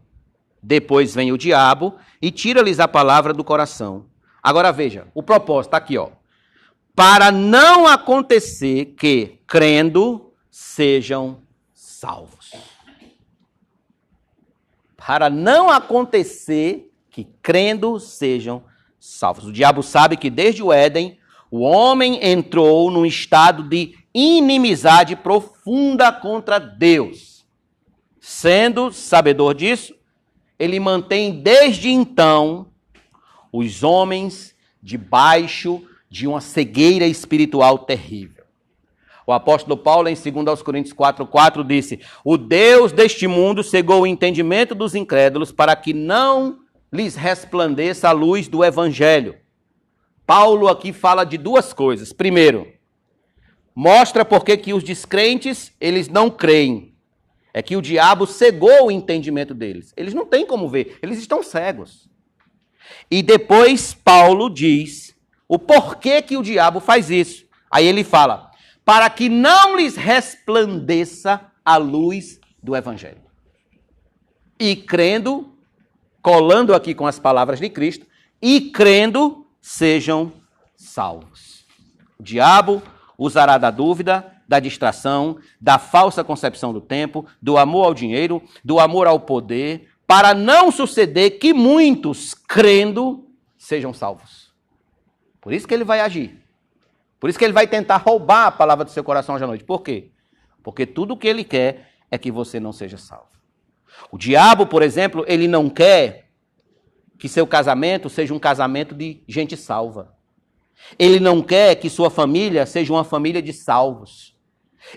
Depois 0.62 1.14
vem 1.14 1.32
o 1.32 1.36
diabo 1.36 1.96
e 2.22 2.30
tira-lhes 2.30 2.80
a 2.80 2.88
palavra 2.88 3.34
do 3.34 3.44
coração. 3.44 4.06
Agora 4.42 4.72
veja, 4.72 5.08
o 5.12 5.22
propósito 5.22 5.68
está 5.68 5.76
aqui, 5.76 5.98
ó 5.98 6.10
para 7.00 7.32
não 7.32 7.86
acontecer 7.86 8.94
que, 8.94 9.38
crendo, 9.46 10.34
sejam 10.50 11.40
salvos. 11.72 12.52
Para 14.98 15.30
não 15.30 15.70
acontecer 15.70 16.92
que, 17.10 17.24
crendo, 17.40 17.98
sejam 17.98 18.62
salvos. 19.00 19.46
O 19.46 19.52
diabo 19.52 19.82
sabe 19.82 20.16
que 20.16 20.28
desde 20.28 20.62
o 20.62 20.72
Éden, 20.72 21.18
o 21.50 21.60
homem 21.60 22.20
entrou 22.22 22.90
num 22.90 23.06
estado 23.06 23.64
de 23.64 23.96
inimizade 24.14 25.16
profunda 25.16 26.12
contra 26.12 26.58
Deus. 26.58 27.44
Sendo 28.20 28.92
sabedor 28.92 29.54
disso, 29.54 29.94
ele 30.58 30.78
mantém 30.78 31.40
desde 31.40 31.88
então 31.90 32.68
os 33.50 33.82
homens 33.82 34.54
debaixo 34.82 35.82
de 36.08 36.26
uma 36.26 36.40
cegueira 36.40 37.06
espiritual 37.06 37.78
terrível. 37.78 38.44
O 39.26 39.32
apóstolo 39.32 39.76
Paulo, 39.76 40.08
em 40.08 40.14
2 40.14 40.60
Coríntios 40.62 40.92
4, 40.92 41.26
4, 41.26 41.64
disse: 41.64 42.00
O 42.24 42.36
Deus 42.36 42.92
deste 42.92 43.26
mundo 43.26 43.62
cegou 43.62 44.02
o 44.02 44.06
entendimento 44.06 44.74
dos 44.74 44.94
incrédulos 44.94 45.52
para 45.52 45.74
que 45.76 45.92
não 45.92 46.58
lhes 46.92 47.14
resplandeça 47.14 48.08
a 48.08 48.12
luz 48.12 48.48
do 48.48 48.64
evangelho. 48.64 49.36
Paulo 50.26 50.68
aqui 50.68 50.92
fala 50.92 51.24
de 51.24 51.36
duas 51.36 51.72
coisas. 51.72 52.12
Primeiro, 52.12 52.66
mostra 53.74 54.24
porque 54.24 54.56
que 54.56 54.72
os 54.72 54.82
descrentes, 54.82 55.72
eles 55.80 56.08
não 56.08 56.30
creem. 56.30 56.94
É 57.52 57.62
que 57.62 57.76
o 57.76 57.82
diabo 57.82 58.26
cegou 58.26 58.86
o 58.86 58.90
entendimento 58.90 59.52
deles. 59.52 59.92
Eles 59.96 60.14
não 60.14 60.24
têm 60.24 60.46
como 60.46 60.68
ver, 60.68 60.98
eles 61.02 61.18
estão 61.18 61.42
cegos. 61.42 62.08
E 63.10 63.22
depois 63.22 63.92
Paulo 63.92 64.48
diz 64.48 65.14
o 65.48 65.58
porquê 65.58 66.22
que 66.22 66.36
o 66.36 66.42
diabo 66.42 66.78
faz 66.78 67.10
isso. 67.10 67.44
Aí 67.70 67.86
ele 67.86 68.04
fala: 68.04 68.50
para 68.84 69.10
que 69.10 69.28
não 69.28 69.76
lhes 69.76 69.96
resplandeça 69.96 71.40
a 71.64 71.76
luz 71.76 72.40
do 72.62 72.76
evangelho. 72.76 73.22
E 74.58 74.76
crendo, 74.76 75.49
colando 76.22 76.74
aqui 76.74 76.94
com 76.94 77.06
as 77.06 77.18
palavras 77.18 77.58
de 77.58 77.68
Cristo, 77.68 78.06
e 78.40 78.70
crendo, 78.70 79.46
sejam 79.60 80.32
salvos. 80.76 81.66
O 82.18 82.22
diabo 82.22 82.82
usará 83.18 83.58
da 83.58 83.70
dúvida, 83.70 84.40
da 84.48 84.58
distração, 84.58 85.38
da 85.60 85.78
falsa 85.78 86.24
concepção 86.24 86.72
do 86.72 86.80
tempo, 86.80 87.26
do 87.40 87.56
amor 87.56 87.84
ao 87.84 87.94
dinheiro, 87.94 88.42
do 88.64 88.80
amor 88.80 89.06
ao 89.06 89.20
poder, 89.20 89.88
para 90.06 90.34
não 90.34 90.72
suceder 90.72 91.38
que 91.38 91.52
muitos, 91.52 92.34
crendo, 92.34 93.28
sejam 93.56 93.94
salvos. 93.94 94.52
Por 95.40 95.52
isso 95.52 95.68
que 95.68 95.74
ele 95.74 95.84
vai 95.84 96.00
agir. 96.00 96.42
Por 97.20 97.30
isso 97.30 97.38
que 97.38 97.44
ele 97.44 97.52
vai 97.52 97.66
tentar 97.66 97.98
roubar 97.98 98.46
a 98.46 98.50
palavra 98.50 98.84
do 98.84 98.90
seu 98.90 99.04
coração 99.04 99.34
hoje 99.34 99.44
à 99.44 99.46
noite. 99.46 99.64
Por 99.64 99.82
quê? 99.82 100.10
Porque 100.62 100.84
tudo 100.84 101.14
o 101.14 101.16
que 101.16 101.28
ele 101.28 101.44
quer 101.44 101.92
é 102.10 102.18
que 102.18 102.30
você 102.30 102.58
não 102.58 102.72
seja 102.72 102.96
salvo. 102.96 103.28
O 104.10 104.18
diabo, 104.18 104.66
por 104.66 104.82
exemplo, 104.82 105.24
ele 105.28 105.46
não 105.46 105.68
quer 105.68 106.30
que 107.18 107.28
seu 107.28 107.46
casamento 107.46 108.08
seja 108.08 108.32
um 108.32 108.38
casamento 108.38 108.94
de 108.94 109.22
gente 109.28 109.56
salva. 109.56 110.14
Ele 110.98 111.20
não 111.20 111.42
quer 111.42 111.74
que 111.76 111.90
sua 111.90 112.10
família 112.10 112.64
seja 112.66 112.92
uma 112.92 113.04
família 113.04 113.42
de 113.42 113.52
salvos. 113.52 114.34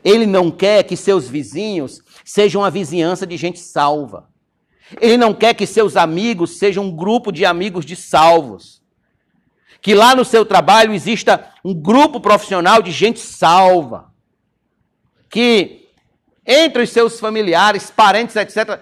Ele 0.03 0.25
não 0.25 0.49
quer 0.49 0.83
que 0.83 0.95
seus 0.95 1.27
vizinhos 1.27 2.01
sejam 2.23 2.61
uma 2.61 2.71
vizinhança 2.71 3.27
de 3.27 3.35
gente 3.35 3.59
salva. 3.59 4.29
Ele 5.01 5.17
não 5.17 5.33
quer 5.33 5.53
que 5.53 5.67
seus 5.67 5.95
amigos 5.97 6.57
sejam 6.57 6.85
um 6.85 6.95
grupo 6.95 7.31
de 7.31 7.45
amigos 7.45 7.85
de 7.85 7.95
salvos. 7.95 8.81
Que 9.81 9.93
lá 9.93 10.15
no 10.15 10.23
seu 10.23 10.45
trabalho 10.45 10.93
exista 10.93 11.51
um 11.63 11.73
grupo 11.73 12.19
profissional 12.19 12.81
de 12.81 12.91
gente 12.91 13.19
salva. 13.19 14.13
Que 15.29 15.82
entre 16.45 16.83
os 16.83 16.89
seus 16.89 17.19
familiares, 17.19 17.91
parentes, 17.91 18.35
etc., 18.35 18.79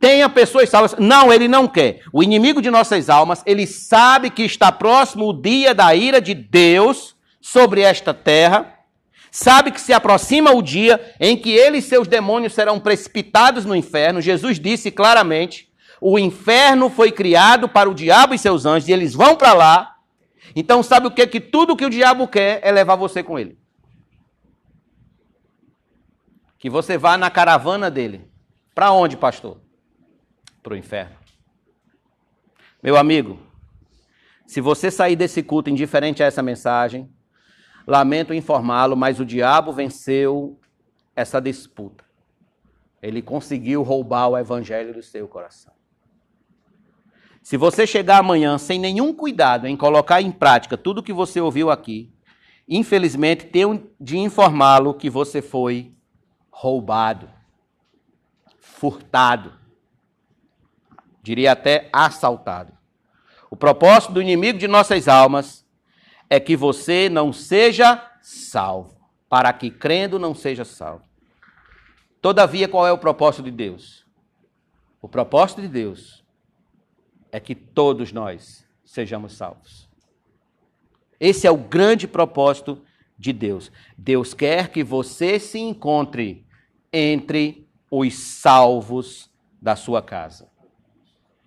tenha 0.00 0.28
pessoas 0.28 0.68
salvas. 0.68 0.96
Não, 0.98 1.32
ele 1.32 1.46
não 1.46 1.68
quer. 1.68 2.00
O 2.12 2.22
inimigo 2.22 2.60
de 2.60 2.70
nossas 2.70 3.08
almas, 3.08 3.42
ele 3.46 3.66
sabe 3.66 4.30
que 4.30 4.42
está 4.42 4.72
próximo 4.72 5.28
o 5.28 5.32
dia 5.32 5.72
da 5.72 5.94
ira 5.94 6.20
de 6.20 6.34
Deus 6.34 7.14
sobre 7.40 7.82
esta 7.82 8.12
terra. 8.12 8.74
Sabe 9.30 9.70
que 9.70 9.80
se 9.80 9.92
aproxima 9.92 10.50
o 10.50 10.60
dia 10.60 11.00
em 11.20 11.36
que 11.36 11.50
ele 11.50 11.78
e 11.78 11.82
seus 11.82 12.08
demônios 12.08 12.52
serão 12.52 12.80
precipitados 12.80 13.64
no 13.64 13.76
inferno. 13.76 14.20
Jesus 14.20 14.58
disse 14.58 14.90
claramente: 14.90 15.68
o 16.00 16.18
inferno 16.18 16.90
foi 16.90 17.12
criado 17.12 17.68
para 17.68 17.88
o 17.88 17.94
diabo 17.94 18.34
e 18.34 18.38
seus 18.38 18.66
anjos, 18.66 18.88
e 18.88 18.92
eles 18.92 19.14
vão 19.14 19.36
para 19.36 19.52
lá. 19.52 19.94
Então, 20.54 20.82
sabe 20.82 21.06
o 21.06 21.10
que? 21.12 21.24
Que 21.28 21.40
tudo 21.40 21.76
que 21.76 21.86
o 21.86 21.90
diabo 21.90 22.26
quer 22.26 22.58
é 22.62 22.72
levar 22.72 22.96
você 22.96 23.22
com 23.22 23.38
ele. 23.38 23.56
Que 26.62 26.70
você 26.70 26.96
vá 26.96 27.18
na 27.18 27.30
caravana 27.30 27.90
dele. 27.90 28.30
Para 28.74 28.90
onde, 28.90 29.18
pastor? 29.18 29.60
para 30.62 30.74
o 30.74 30.76
inferno. 30.76 31.16
Meu 32.82 32.96
amigo, 32.96 33.38
se 34.46 34.60
você 34.60 34.90
sair 34.90 35.16
desse 35.16 35.42
culto 35.42 35.68
indiferente 35.68 36.22
a 36.22 36.26
essa 36.26 36.42
mensagem, 36.42 37.10
lamento 37.86 38.32
informá-lo, 38.32 38.96
mas 38.96 39.18
o 39.18 39.24
diabo 39.24 39.72
venceu 39.72 40.58
essa 41.16 41.40
disputa. 41.40 42.04
Ele 43.02 43.20
conseguiu 43.20 43.82
roubar 43.82 44.28
o 44.28 44.38
evangelho 44.38 44.94
do 44.94 45.02
seu 45.02 45.26
coração. 45.26 45.72
Se 47.42 47.56
você 47.56 47.88
chegar 47.88 48.18
amanhã 48.18 48.56
sem 48.56 48.78
nenhum 48.78 49.12
cuidado 49.12 49.66
em 49.66 49.76
colocar 49.76 50.22
em 50.22 50.30
prática 50.30 50.76
tudo 50.76 51.02
que 51.02 51.12
você 51.12 51.40
ouviu 51.40 51.72
aqui, 51.72 52.14
infelizmente 52.68 53.46
tenho 53.46 53.90
de 54.00 54.16
informá-lo 54.16 54.94
que 54.94 55.10
você 55.10 55.42
foi 55.42 55.92
roubado, 56.52 57.28
furtado 58.60 59.62
diria 61.22 61.52
até 61.52 61.88
assaltado. 61.92 62.76
O 63.48 63.56
propósito 63.56 64.12
do 64.12 64.20
inimigo 64.20 64.58
de 64.58 64.66
nossas 64.66 65.06
almas 65.06 65.64
é 66.28 66.40
que 66.40 66.56
você 66.56 67.08
não 67.08 67.32
seja 67.32 68.10
salvo, 68.20 68.96
para 69.28 69.52
que 69.52 69.70
crendo 69.70 70.18
não 70.18 70.34
seja 70.34 70.64
salvo. 70.64 71.04
Todavia, 72.20 72.68
qual 72.68 72.86
é 72.86 72.92
o 72.92 72.98
propósito 72.98 73.44
de 73.44 73.50
Deus? 73.50 74.06
O 75.00 75.08
propósito 75.08 75.60
de 75.60 75.68
Deus 75.68 76.24
é 77.30 77.38
que 77.38 77.54
todos 77.54 78.12
nós 78.12 78.66
sejamos 78.84 79.34
salvos. 79.34 79.88
Esse 81.18 81.46
é 81.46 81.50
o 81.50 81.56
grande 81.56 82.08
propósito 82.08 82.82
de 83.22 83.32
Deus. 83.32 83.70
Deus 83.96 84.34
quer 84.34 84.70
que 84.70 84.82
você 84.82 85.38
se 85.38 85.60
encontre 85.60 86.44
entre 86.92 87.68
os 87.88 88.14
salvos 88.14 89.30
da 89.60 89.76
sua 89.76 90.02
casa. 90.02 90.50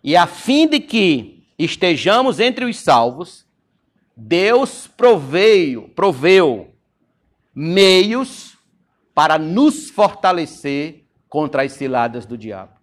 E 0.02 0.16
a 0.16 0.26
fim 0.26 0.68
de 0.68 0.80
que 0.80 1.44
estejamos 1.60 2.40
entre 2.40 2.64
os 2.64 2.78
salvos, 2.78 3.46
Deus 4.16 4.88
proveio, 4.88 5.90
proveu 5.90 6.74
meios 7.54 8.58
para 9.14 9.38
nos 9.38 9.90
fortalecer 9.90 11.06
contra 11.28 11.64
as 11.64 11.74
ciladas 11.74 12.26
do 12.26 12.38
diabo. 12.38 12.74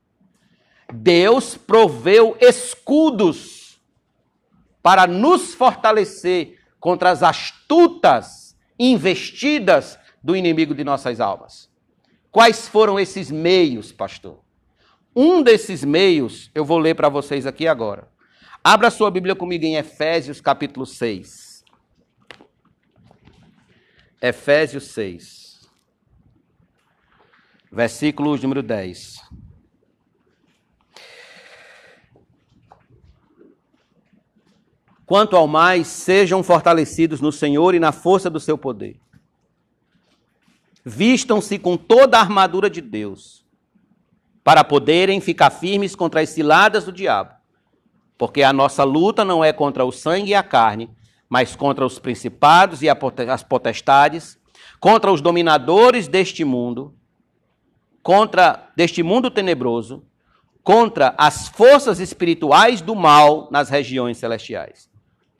Deus 0.92 1.56
proveu 1.56 2.36
escudos 2.38 3.80
para 4.82 5.06
nos 5.06 5.54
fortalecer 5.54 6.58
contra 6.78 7.10
as 7.10 7.22
astutas 7.22 8.41
investidas 8.90 9.98
do 10.22 10.34
inimigo 10.34 10.74
de 10.74 10.82
nossas 10.82 11.20
almas. 11.20 11.70
Quais 12.30 12.66
foram 12.66 12.98
esses 12.98 13.30
meios, 13.30 13.92
pastor? 13.92 14.42
Um 15.14 15.42
desses 15.42 15.84
meios 15.84 16.50
eu 16.54 16.64
vou 16.64 16.78
ler 16.78 16.94
para 16.94 17.08
vocês 17.08 17.46
aqui 17.46 17.68
agora. 17.68 18.08
Abra 18.64 18.90
sua 18.90 19.10
Bíblia 19.10 19.34
comigo 19.36 19.64
em 19.64 19.76
Efésios 19.76 20.40
capítulo 20.40 20.86
6. 20.86 21.64
Efésios 24.20 24.84
6. 24.84 25.70
Versículo 27.70 28.36
número 28.36 28.62
10. 28.62 29.20
Quanto 35.12 35.36
ao 35.36 35.46
mais, 35.46 35.88
sejam 35.88 36.42
fortalecidos 36.42 37.20
no 37.20 37.30
Senhor 37.30 37.74
e 37.74 37.78
na 37.78 37.92
força 37.92 38.30
do 38.30 38.40
seu 38.40 38.56
poder. 38.56 38.98
Vistam-se 40.82 41.58
com 41.58 41.76
toda 41.76 42.16
a 42.16 42.22
armadura 42.22 42.70
de 42.70 42.80
Deus 42.80 43.44
para 44.42 44.64
poderem 44.64 45.20
ficar 45.20 45.50
firmes 45.50 45.94
contra 45.94 46.22
as 46.22 46.30
ciladas 46.30 46.86
do 46.86 46.92
diabo. 46.92 47.34
Porque 48.16 48.42
a 48.42 48.54
nossa 48.54 48.84
luta 48.84 49.22
não 49.22 49.44
é 49.44 49.52
contra 49.52 49.84
o 49.84 49.92
sangue 49.92 50.30
e 50.30 50.34
a 50.34 50.42
carne, 50.42 50.88
mas 51.28 51.54
contra 51.54 51.84
os 51.84 51.98
principados 51.98 52.80
e 52.80 52.88
as 52.88 53.42
potestades, 53.42 54.38
contra 54.80 55.12
os 55.12 55.20
dominadores 55.20 56.08
deste 56.08 56.42
mundo, 56.42 56.96
contra 58.02 58.72
deste 58.74 59.02
mundo 59.02 59.30
tenebroso, 59.30 60.06
contra 60.64 61.14
as 61.18 61.48
forças 61.48 62.00
espirituais 62.00 62.80
do 62.80 62.94
mal 62.94 63.50
nas 63.50 63.68
regiões 63.68 64.16
celestiais. 64.16 64.90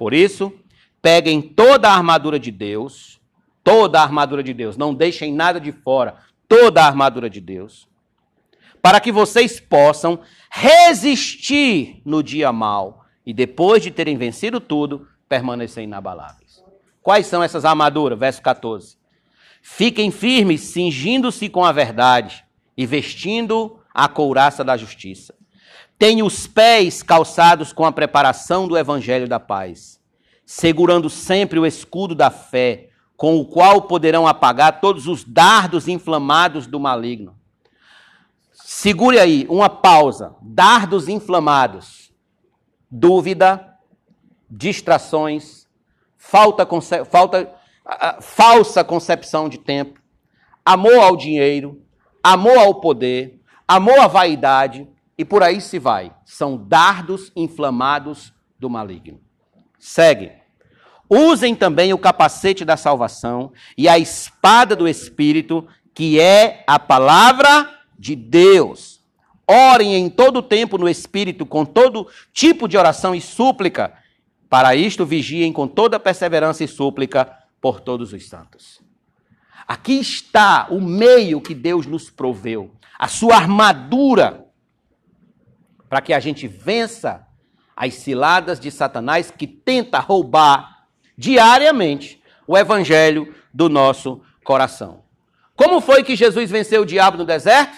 Por 0.03 0.13
isso, 0.13 0.53
peguem 1.01 1.41
toda 1.41 1.89
a 1.89 1.95
armadura 1.95 2.37
de 2.37 2.51
Deus, 2.51 3.21
toda 3.63 4.01
a 4.01 4.03
armadura 4.03 4.43
de 4.43 4.53
Deus, 4.53 4.77
não 4.77 4.93
deixem 4.93 5.33
nada 5.33 5.61
de 5.61 5.71
fora, 5.71 6.17
toda 6.49 6.83
a 6.83 6.87
armadura 6.89 7.31
de 7.31 7.41
Deus 7.41 7.87
para 8.83 8.99
que 8.99 9.13
vocês 9.13 9.61
possam 9.61 10.19
resistir 10.51 12.03
no 12.05 12.21
dia 12.21 12.51
mal 12.53 13.05
e 13.25 13.33
depois 13.33 13.81
de 13.81 13.93
terem 13.93 14.17
vencido 14.17 14.61
tudo, 14.61 15.07
permanecer 15.29 15.85
inabaláveis. 15.85 16.65
Quais 17.01 17.29
são 17.29 17.41
essas 17.41 17.65
armaduras? 17.65 18.19
Verso 18.19 18.43
14. 18.43 18.97
Fiquem 19.63 20.11
firmes, 20.11 20.63
cingindo-se 20.63 21.49
com 21.49 21.65
a 21.65 21.71
verdade 21.71 22.45
e 22.77 22.85
vestindo 22.85 23.79
a 23.95 24.09
couraça 24.09 24.65
da 24.65 24.77
justiça. 24.77 25.33
Tenham 26.03 26.27
os 26.27 26.49
pés 26.49 27.01
calçados 27.01 27.73
com 27.73 27.85
a 27.85 27.93
preparação 27.93 28.67
do 28.67 28.77
evangelho 28.77 29.29
da 29.29 29.39
paz, 29.39 30.01
segurando 30.45 31.09
sempre 31.09 31.61
o 31.61 31.65
escudo 31.65 32.13
da 32.13 32.29
fé, 32.29 32.89
com 33.17 33.39
o 33.39 33.47
qual 33.47 33.83
poderão 33.83 34.27
apagar 34.27 34.81
todos 34.81 35.07
os 35.07 35.23
dardos 35.23 35.87
inflamados 35.87 36.67
do 36.67 36.81
maligno. 36.81 37.39
Segure 38.53 39.17
aí 39.21 39.47
uma 39.49 39.69
pausa. 39.69 40.35
Dardos 40.43 41.09
inflamados. 41.09 42.13
Dúvida, 42.91 43.79
distrações, 44.51 45.69
falta, 46.19 46.67
falta 47.05 47.55
falsa 48.21 48.83
concepção 48.83 49.49
de 49.49 49.59
tempo, 49.59 50.01
amor 50.65 50.99
ao 50.99 51.17
dinheiro, 51.17 51.81
amor 52.21 52.59
ao 52.59 52.81
poder, 52.81 53.41
amor 53.69 54.01
à 54.01 54.09
vaidade 54.09 54.89
e 55.17 55.25
por 55.25 55.43
aí 55.43 55.61
se 55.61 55.79
vai. 55.79 56.13
São 56.25 56.57
dardos 56.57 57.31
inflamados 57.37 58.33
do 58.59 58.71
maligno. 58.71 59.21
Segue. 59.79 60.33
Usem 61.09 61.55
também 61.55 61.93
o 61.93 61.99
capacete 61.99 62.65
da 62.65 62.77
salvação 62.77 63.53
e 63.77 63.89
a 63.89 63.99
espada 63.99 64.75
do 64.75 64.89
Espírito, 64.89 65.67
que 65.93 66.19
é 66.19 66.65
a 66.67 66.79
palavra 66.79 67.69
de 67.99 68.17
Deus. 68.17 69.01
Orem 69.47 69.95
em 69.95 70.09
todo 70.09 70.41
tempo 70.41 70.79
no 70.79 70.89
Espírito, 70.89 71.45
com 71.45 71.65
todo 71.65 72.09
tipo 72.33 72.67
de 72.67 72.79
oração 72.79 73.15
e 73.15 73.21
súplica. 73.21 73.93
Para 74.49 74.75
isto, 74.75 75.05
vigiem 75.05 75.53
com 75.53 75.69
toda 75.69 76.01
perseverança 76.01 76.65
e 76.65 76.69
súplica 76.69 77.31
por 77.61 77.81
todos 77.81 78.13
os 78.13 78.29
santos. 78.29 78.81
Aqui 79.67 79.95
está 79.95 80.67
o 80.71 80.81
meio 80.81 81.41
que 81.41 81.55
Deus 81.55 81.87
nos 81.87 82.11
proveu, 82.11 82.73
a 82.99 83.09
sua 83.09 83.37
armadura, 83.37 84.42
para 85.93 86.01
que 86.01 86.15
a 86.15 86.21
gente 86.21 86.49
vença 86.49 87.29
as 87.77 87.93
ciladas 87.93 88.59
de 88.59 88.71
Satanás 88.71 89.31
que 89.31 89.47
tenta 89.47 89.99
roubar 89.99 90.87
diariamente 91.19 92.19
o 92.47 92.57
evangelho 92.57 93.35
do 93.53 93.69
nosso 93.69 94.23
coração. 94.43 95.03
Como 95.55 95.83
foi 95.83 96.03
que 96.03 96.17
Jesus 96.17 96.51
venceu 96.51 96.81
o 96.81 96.87
diabo 96.87 97.19
no 97.19 97.27
deserto? 97.27 97.77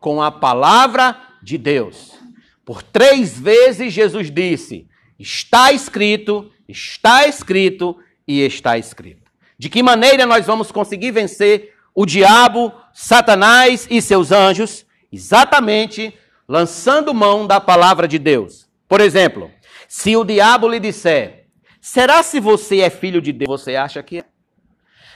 Com 0.00 0.20
a 0.20 0.32
palavra 0.32 1.16
de 1.40 1.56
Deus. 1.56 2.18
Por 2.64 2.82
três 2.82 3.38
vezes 3.38 3.92
Jesus 3.92 4.28
disse: 4.28 4.88
Está 5.16 5.70
escrito, 5.70 6.50
está 6.66 7.28
escrito 7.28 7.96
e 8.26 8.40
está 8.40 8.76
escrito. 8.76 9.30
De 9.56 9.68
que 9.68 9.84
maneira 9.84 10.26
nós 10.26 10.46
vamos 10.46 10.72
conseguir 10.72 11.12
vencer 11.12 11.76
o 11.94 12.04
diabo, 12.04 12.72
Satanás 12.92 13.86
e 13.88 14.02
seus 14.02 14.32
anjos? 14.32 14.84
Exatamente 15.12 16.12
lançando 16.48 17.14
mão 17.14 17.46
da 17.46 17.60
palavra 17.60 18.06
de 18.06 18.18
Deus. 18.18 18.68
Por 18.88 19.00
exemplo, 19.00 19.50
se 19.88 20.16
o 20.16 20.24
diabo 20.24 20.68
lhe 20.68 20.80
disser: 20.80 21.46
Será 21.80 22.22
se 22.22 22.40
você 22.40 22.80
é 22.80 22.90
filho 22.90 23.20
de 23.20 23.32
Deus, 23.32 23.48
você 23.48 23.76
acha 23.76 24.02
que 24.02 24.18
é? 24.18 24.24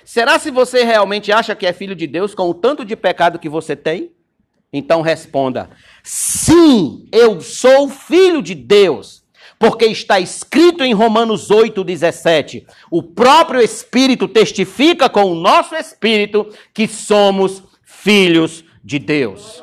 Será 0.05 0.39
se 0.39 0.51
você 0.51 0.83
realmente 0.83 1.31
acha 1.31 1.55
que 1.55 1.67
é 1.67 1.73
filho 1.73 1.95
de 1.95 2.07
Deus 2.07 2.35
com 2.35 2.49
o 2.49 2.55
tanto 2.55 2.85
de 2.85 2.97
pecado 2.97 3.39
que 3.39 3.49
você 3.49 3.77
tem? 3.77 4.13
Então 4.73 5.03
responda: 5.03 5.71
Sim, 6.03 7.09
eu 7.13 7.41
sou 7.41 7.89
filho 7.89 8.43
de 8.43 8.55
Deus. 8.55 9.21
Porque 9.59 9.85
está 9.85 10.19
escrito 10.19 10.83
em 10.83 10.95
Romanos 10.95 11.49
8,17: 11.49 12.65
o 12.91 13.03
próprio 13.03 13.61
Espírito 13.61 14.27
testifica 14.27 15.09
com 15.09 15.25
o 15.25 15.35
nosso 15.35 15.75
Espírito 15.75 16.49
que 16.73 16.89
somos 16.89 17.63
filhos 17.85 18.65
de 18.83 18.99
Deus. 18.99 19.63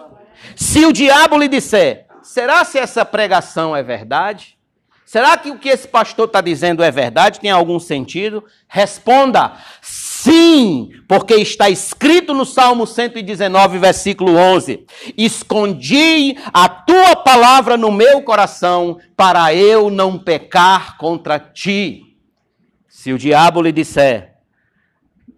Se 0.58 0.84
o 0.88 0.91
diabo 0.91 1.38
lhe 1.38 1.47
disser, 1.47 2.08
será 2.24 2.66
se 2.66 2.80
essa 2.80 3.05
pregação 3.05 3.76
é 3.76 3.84
verdade? 3.84 4.58
Será 5.05 5.38
que 5.38 5.51
o 5.51 5.60
que 5.60 5.70
esse 5.70 5.88
pastor 5.88 6.26
está 6.26 6.41
dizendo 6.41 6.82
é 6.82 6.89
verdade? 6.89 7.39
Tem 7.39 7.51
algum 7.51 7.80
sentido? 7.80 8.43
Responda: 8.68 9.53
sim, 9.84 10.89
porque 11.08 11.36
está 11.36 11.70
escrito 11.70 12.34
no 12.34 12.43
Salmo 12.43 12.88
119, 12.88 13.78
versículo 13.78 14.36
11: 14.36 14.84
Escondi 15.16 16.36
a 16.51 16.68
tua 16.68 17.16
palavra 17.16 17.78
no 17.78 17.91
meu 17.91 18.24
coração, 18.24 18.99
para 19.16 19.53
eu 19.53 19.91
não 19.91 20.18
pecar 20.18 20.97
contra 20.97 21.39
ti. 21.39 22.18
Se 22.89 23.14
o 23.14 23.18
diabo 23.20 23.62
lhe 23.62 23.72
disser, 23.72 24.38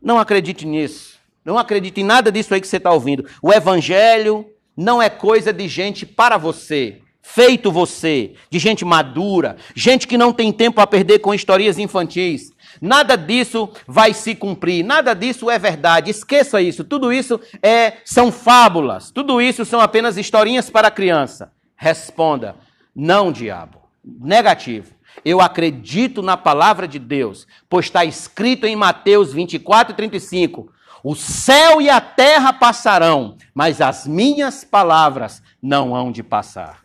não 0.01 0.17
acredite 0.17 0.65
nisso, 0.65 1.20
não 1.43 1.57
acredite 1.57 1.99
em 1.99 2.05
nada 2.05 2.32
disso 2.32 2.53
aí 2.53 2.61
que 2.61 2.67
você 2.67 2.78
está 2.78 2.93
ouvindo. 2.93 3.30
O 3.41 3.51
evangelho 3.51 4.49
não 4.80 5.01
é 5.01 5.09
coisa 5.09 5.51
de 5.51 5.67
gente 5.67 6.05
para 6.05 6.38
você 6.38 7.01
feito 7.21 7.71
você, 7.71 8.34
de 8.49 8.57
gente 8.57 8.84
madura, 8.84 9.55
gente 9.75 10.07
que 10.07 10.17
não 10.17 10.34
tem 10.34 10.51
tempo 10.51 10.82
a 10.82 10.88
perder 10.88 11.19
com 11.19 11.32
historias 11.32 11.77
infantis. 11.77 12.51
Nada 12.82 13.15
disso 13.15 13.69
vai 13.86 14.15
se 14.15 14.34
cumprir, 14.34 14.84
nada 14.84 15.13
disso 15.13 15.49
é 15.49 15.59
verdade. 15.59 16.09
Esqueça 16.09 16.59
isso. 16.59 16.84
Tudo 16.84 17.13
isso 17.13 17.39
é 17.61 17.97
são 18.03 18.32
fábulas. 18.32 19.11
Tudo 19.11 19.39
isso 19.39 19.63
são 19.63 19.80
apenas 19.80 20.17
historinhas 20.17 20.71
para 20.71 20.89
criança. 20.89 21.51
Responda: 21.75 22.55
não, 22.95 23.32
diabo. 23.32 23.80
Negativo. 24.03 24.95
Eu 25.23 25.39
acredito 25.41 26.21
na 26.21 26.38
palavra 26.38 26.88
de 26.88 26.97
Deus, 26.97 27.45
pois 27.69 27.86
está 27.86 28.05
escrito 28.05 28.65
em 28.65 28.75
Mateus 28.75 29.34
24 29.34 29.93
e 29.93 29.95
35: 29.95 30.71
O 31.03 31.15
céu 31.15 31.81
e 31.81 31.89
a 31.89 32.01
terra 32.01 32.51
passarão, 32.51 33.37
mas 33.53 33.81
as 33.81 34.05
minhas 34.05 34.63
palavras 34.63 35.41
não 35.61 35.95
hão 35.95 36.11
de 36.11 36.21
passar. 36.21 36.81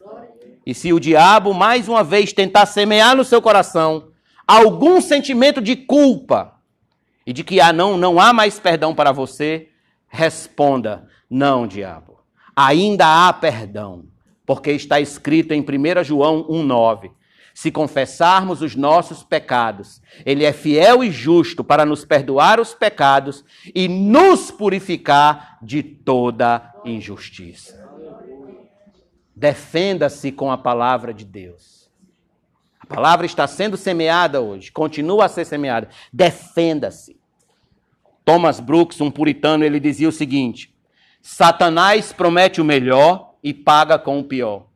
E 0.66 0.74
se 0.74 0.92
o 0.92 1.00
diabo 1.00 1.52
mais 1.52 1.88
uma 1.88 2.02
vez 2.02 2.32
tentar 2.32 2.66
semear 2.66 3.16
no 3.16 3.24
seu 3.24 3.42
coração 3.42 4.08
algum 4.46 5.00
sentimento 5.00 5.60
de 5.60 5.76
culpa 5.76 6.54
e 7.26 7.32
de 7.32 7.42
que 7.42 7.60
ah, 7.60 7.72
não, 7.72 7.96
não 7.96 8.20
há 8.20 8.32
mais 8.32 8.58
perdão 8.58 8.94
para 8.94 9.12
você, 9.12 9.68
responda: 10.08 11.08
não, 11.28 11.66
diabo. 11.66 12.20
Ainda 12.54 13.28
há 13.28 13.32
perdão, 13.32 14.04
porque 14.46 14.70
está 14.70 15.00
escrito 15.00 15.52
em 15.52 15.60
1 15.60 16.04
João 16.04 16.44
1,9. 16.44 17.10
Se 17.54 17.70
confessarmos 17.70 18.60
os 18.60 18.74
nossos 18.74 19.22
pecados, 19.22 20.02
Ele 20.26 20.44
é 20.44 20.52
fiel 20.52 21.04
e 21.04 21.10
justo 21.12 21.62
para 21.62 21.86
nos 21.86 22.04
perdoar 22.04 22.58
os 22.58 22.74
pecados 22.74 23.44
e 23.72 23.86
nos 23.86 24.50
purificar 24.50 25.56
de 25.62 25.80
toda 25.80 26.74
injustiça. 26.84 27.88
Defenda-se 29.36 30.32
com 30.32 30.50
a 30.50 30.58
palavra 30.58 31.14
de 31.14 31.24
Deus. 31.24 31.88
A 32.80 32.86
palavra 32.86 33.24
está 33.24 33.46
sendo 33.46 33.76
semeada 33.76 34.40
hoje, 34.40 34.72
continua 34.72 35.26
a 35.26 35.28
ser 35.28 35.44
semeada. 35.44 35.88
Defenda-se. 36.12 37.16
Thomas 38.24 38.58
Brooks, 38.58 39.00
um 39.00 39.10
puritano, 39.10 39.64
ele 39.64 39.78
dizia 39.78 40.08
o 40.08 40.12
seguinte: 40.12 40.74
Satanás 41.22 42.12
promete 42.12 42.60
o 42.60 42.64
melhor 42.64 43.34
e 43.42 43.54
paga 43.54 43.98
com 43.98 44.18
o 44.18 44.24
pior. 44.24 44.66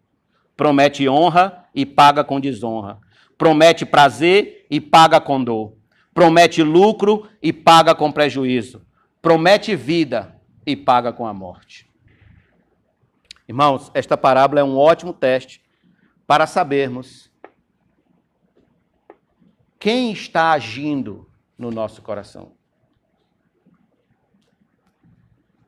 Promete 0.58 1.08
honra 1.08 1.66
e 1.72 1.86
paga 1.86 2.24
com 2.24 2.40
desonra. 2.40 2.98
Promete 3.38 3.86
prazer 3.86 4.66
e 4.68 4.80
paga 4.80 5.20
com 5.20 5.42
dor. 5.42 5.76
Promete 6.12 6.64
lucro 6.64 7.30
e 7.40 7.52
paga 7.52 7.94
com 7.94 8.10
prejuízo. 8.10 8.84
Promete 9.22 9.76
vida 9.76 10.36
e 10.66 10.74
paga 10.74 11.12
com 11.12 11.24
a 11.28 11.32
morte. 11.32 11.88
Irmãos, 13.46 13.88
esta 13.94 14.16
parábola 14.16 14.60
é 14.60 14.64
um 14.64 14.76
ótimo 14.76 15.12
teste 15.12 15.62
para 16.26 16.44
sabermos 16.44 17.30
quem 19.78 20.10
está 20.10 20.50
agindo 20.50 21.30
no 21.56 21.70
nosso 21.70 22.02
coração. 22.02 22.56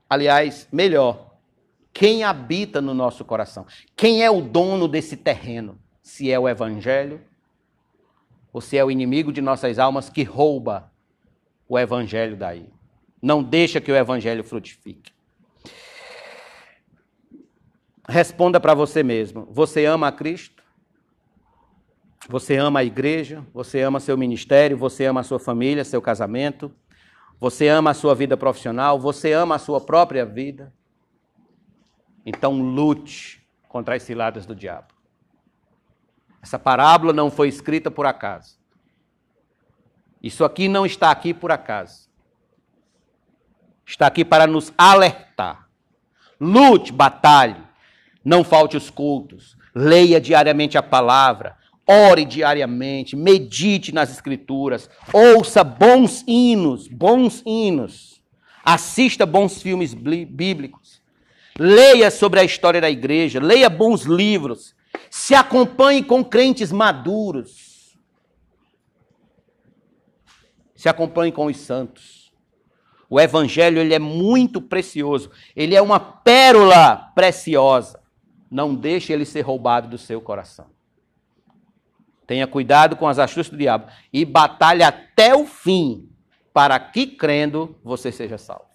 Aliás, 0.09 0.66
melhor, 0.72 1.30
quem 2.01 2.24
habita 2.24 2.80
no 2.80 2.94
nosso 2.94 3.26
coração? 3.26 3.66
Quem 3.94 4.24
é 4.24 4.30
o 4.30 4.40
dono 4.40 4.88
desse 4.88 5.18
terreno? 5.18 5.78
Se 6.03 6.32
é 6.32 6.38
o 6.38 6.48
evangelho 6.48 7.20
ou 8.51 8.62
se 8.62 8.78
é 8.78 8.82
o 8.82 8.90
inimigo 8.90 9.30
de 9.30 9.42
nossas 9.42 9.78
almas 9.78 10.09
que 10.09 10.22
rouba 10.22 10.90
o 11.68 11.78
evangelho 11.78 12.38
daí. 12.38 12.70
Não 13.20 13.42
deixa 13.42 13.82
que 13.82 13.92
o 13.92 13.94
evangelho 13.94 14.42
frutifique. 14.42 15.12
Responda 18.09 18.59
para 18.59 18.72
você 18.72 19.03
mesmo: 19.03 19.46
você 19.51 19.84
ama 19.84 20.09
a 20.09 20.12
Cristo? 20.12 20.62
Você 22.30 22.57
ama 22.57 22.80
a 22.80 22.84
igreja? 22.84 23.44
Você 23.53 23.82
ama 23.82 24.01
seu 24.01 24.16
ministério? 24.16 24.74
Você 24.78 25.05
ama 25.05 25.20
a 25.20 25.24
sua 25.24 25.38
família, 25.38 25.84
seu 25.84 26.01
casamento? 26.01 26.74
Você 27.38 27.68
ama 27.68 27.90
a 27.90 27.94
sua 27.94 28.14
vida 28.14 28.38
profissional? 28.38 28.98
Você 28.98 29.34
ama 29.34 29.57
a 29.57 29.59
sua 29.59 29.82
própria 29.82 30.24
vida? 30.24 30.72
Então 32.24 32.60
lute 32.60 33.42
contra 33.68 33.96
as 33.96 34.02
ciladas 34.02 34.46
do 34.46 34.54
diabo. 34.54 34.94
Essa 36.42 36.58
parábola 36.58 37.12
não 37.12 37.30
foi 37.30 37.48
escrita 37.48 37.90
por 37.90 38.06
acaso. 38.06 38.58
Isso 40.22 40.44
aqui 40.44 40.68
não 40.68 40.84
está 40.84 41.10
aqui 41.10 41.32
por 41.32 41.50
acaso. 41.50 42.08
Está 43.86 44.06
aqui 44.06 44.24
para 44.24 44.46
nos 44.46 44.72
alertar. 44.76 45.68
Lute, 46.40 46.92
batalhe. 46.92 47.60
Não 48.24 48.44
falte 48.44 48.76
os 48.76 48.90
cultos. 48.90 49.56
Leia 49.74 50.20
diariamente 50.20 50.78
a 50.78 50.82
palavra. 50.82 51.56
Ore 51.86 52.24
diariamente. 52.24 53.16
Medite 53.16 53.92
nas 53.92 54.10
escrituras. 54.10 54.88
Ouça 55.12 55.64
bons 55.64 56.22
hinos. 56.26 56.86
Bons 56.86 57.42
hinos. 57.44 58.22
Assista 58.64 59.26
bons 59.26 59.60
filmes 59.60 59.92
bíblicos. 59.94 60.80
Leia 61.59 62.11
sobre 62.11 62.40
a 62.40 62.44
história 62.44 62.80
da 62.80 62.90
igreja. 62.90 63.40
Leia 63.40 63.68
bons 63.68 64.03
livros. 64.03 64.74
Se 65.11 65.34
acompanhe 65.34 66.03
com 66.03 66.24
crentes 66.24 66.72
maduros. 66.72 67.98
Se 70.74 70.88
acompanhe 70.88 71.32
com 71.32 71.46
os 71.46 71.57
santos. 71.57 72.32
O 73.09 73.20
evangelho 73.20 73.78
ele 73.78 73.92
é 73.92 73.98
muito 73.98 74.62
precioso. 74.62 75.30
Ele 75.55 75.74
é 75.74 75.82
uma 75.82 75.98
pérola 75.98 77.11
preciosa. 77.14 78.01
Não 78.51 78.74
deixe 78.74 79.12
ele 79.12 79.24
ser 79.24 79.42
roubado 79.42 79.88
do 79.88 79.98
seu 79.98 80.20
coração. 80.20 80.66
Tenha 82.26 82.46
cuidado 82.46 82.94
com 82.94 83.09
as 83.09 83.18
astúcias 83.18 83.51
do 83.51 83.57
diabo 83.57 83.90
e 84.12 84.24
batalhe 84.24 84.84
até 84.84 85.34
o 85.34 85.44
fim 85.44 86.09
para 86.53 86.78
que 86.78 87.05
crendo 87.07 87.76
você 87.82 88.12
seja 88.12 88.38
salvo. 88.38 88.69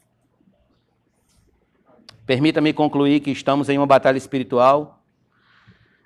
Permita-me 2.25 2.73
concluir 2.73 3.19
que 3.19 3.31
estamos 3.31 3.69
em 3.69 3.77
uma 3.77 3.85
batalha 3.85 4.17
espiritual, 4.17 5.03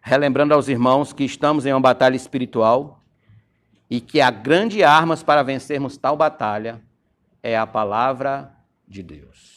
relembrando 0.01 0.53
aos 0.53 0.67
irmãos 0.67 1.13
que 1.13 1.24
estamos 1.24 1.65
em 1.65 1.74
uma 1.74 1.80
batalha 1.80 2.15
espiritual 2.15 3.03
e 3.89 4.01
que 4.01 4.20
a 4.20 4.30
grande 4.30 4.84
arma 4.84 5.15
para 5.17 5.43
vencermos 5.43 5.97
tal 5.97 6.17
batalha 6.17 6.82
é 7.41 7.57
a 7.57 7.65
palavra 7.65 8.53
de 8.88 9.01
Deus. 9.01 9.49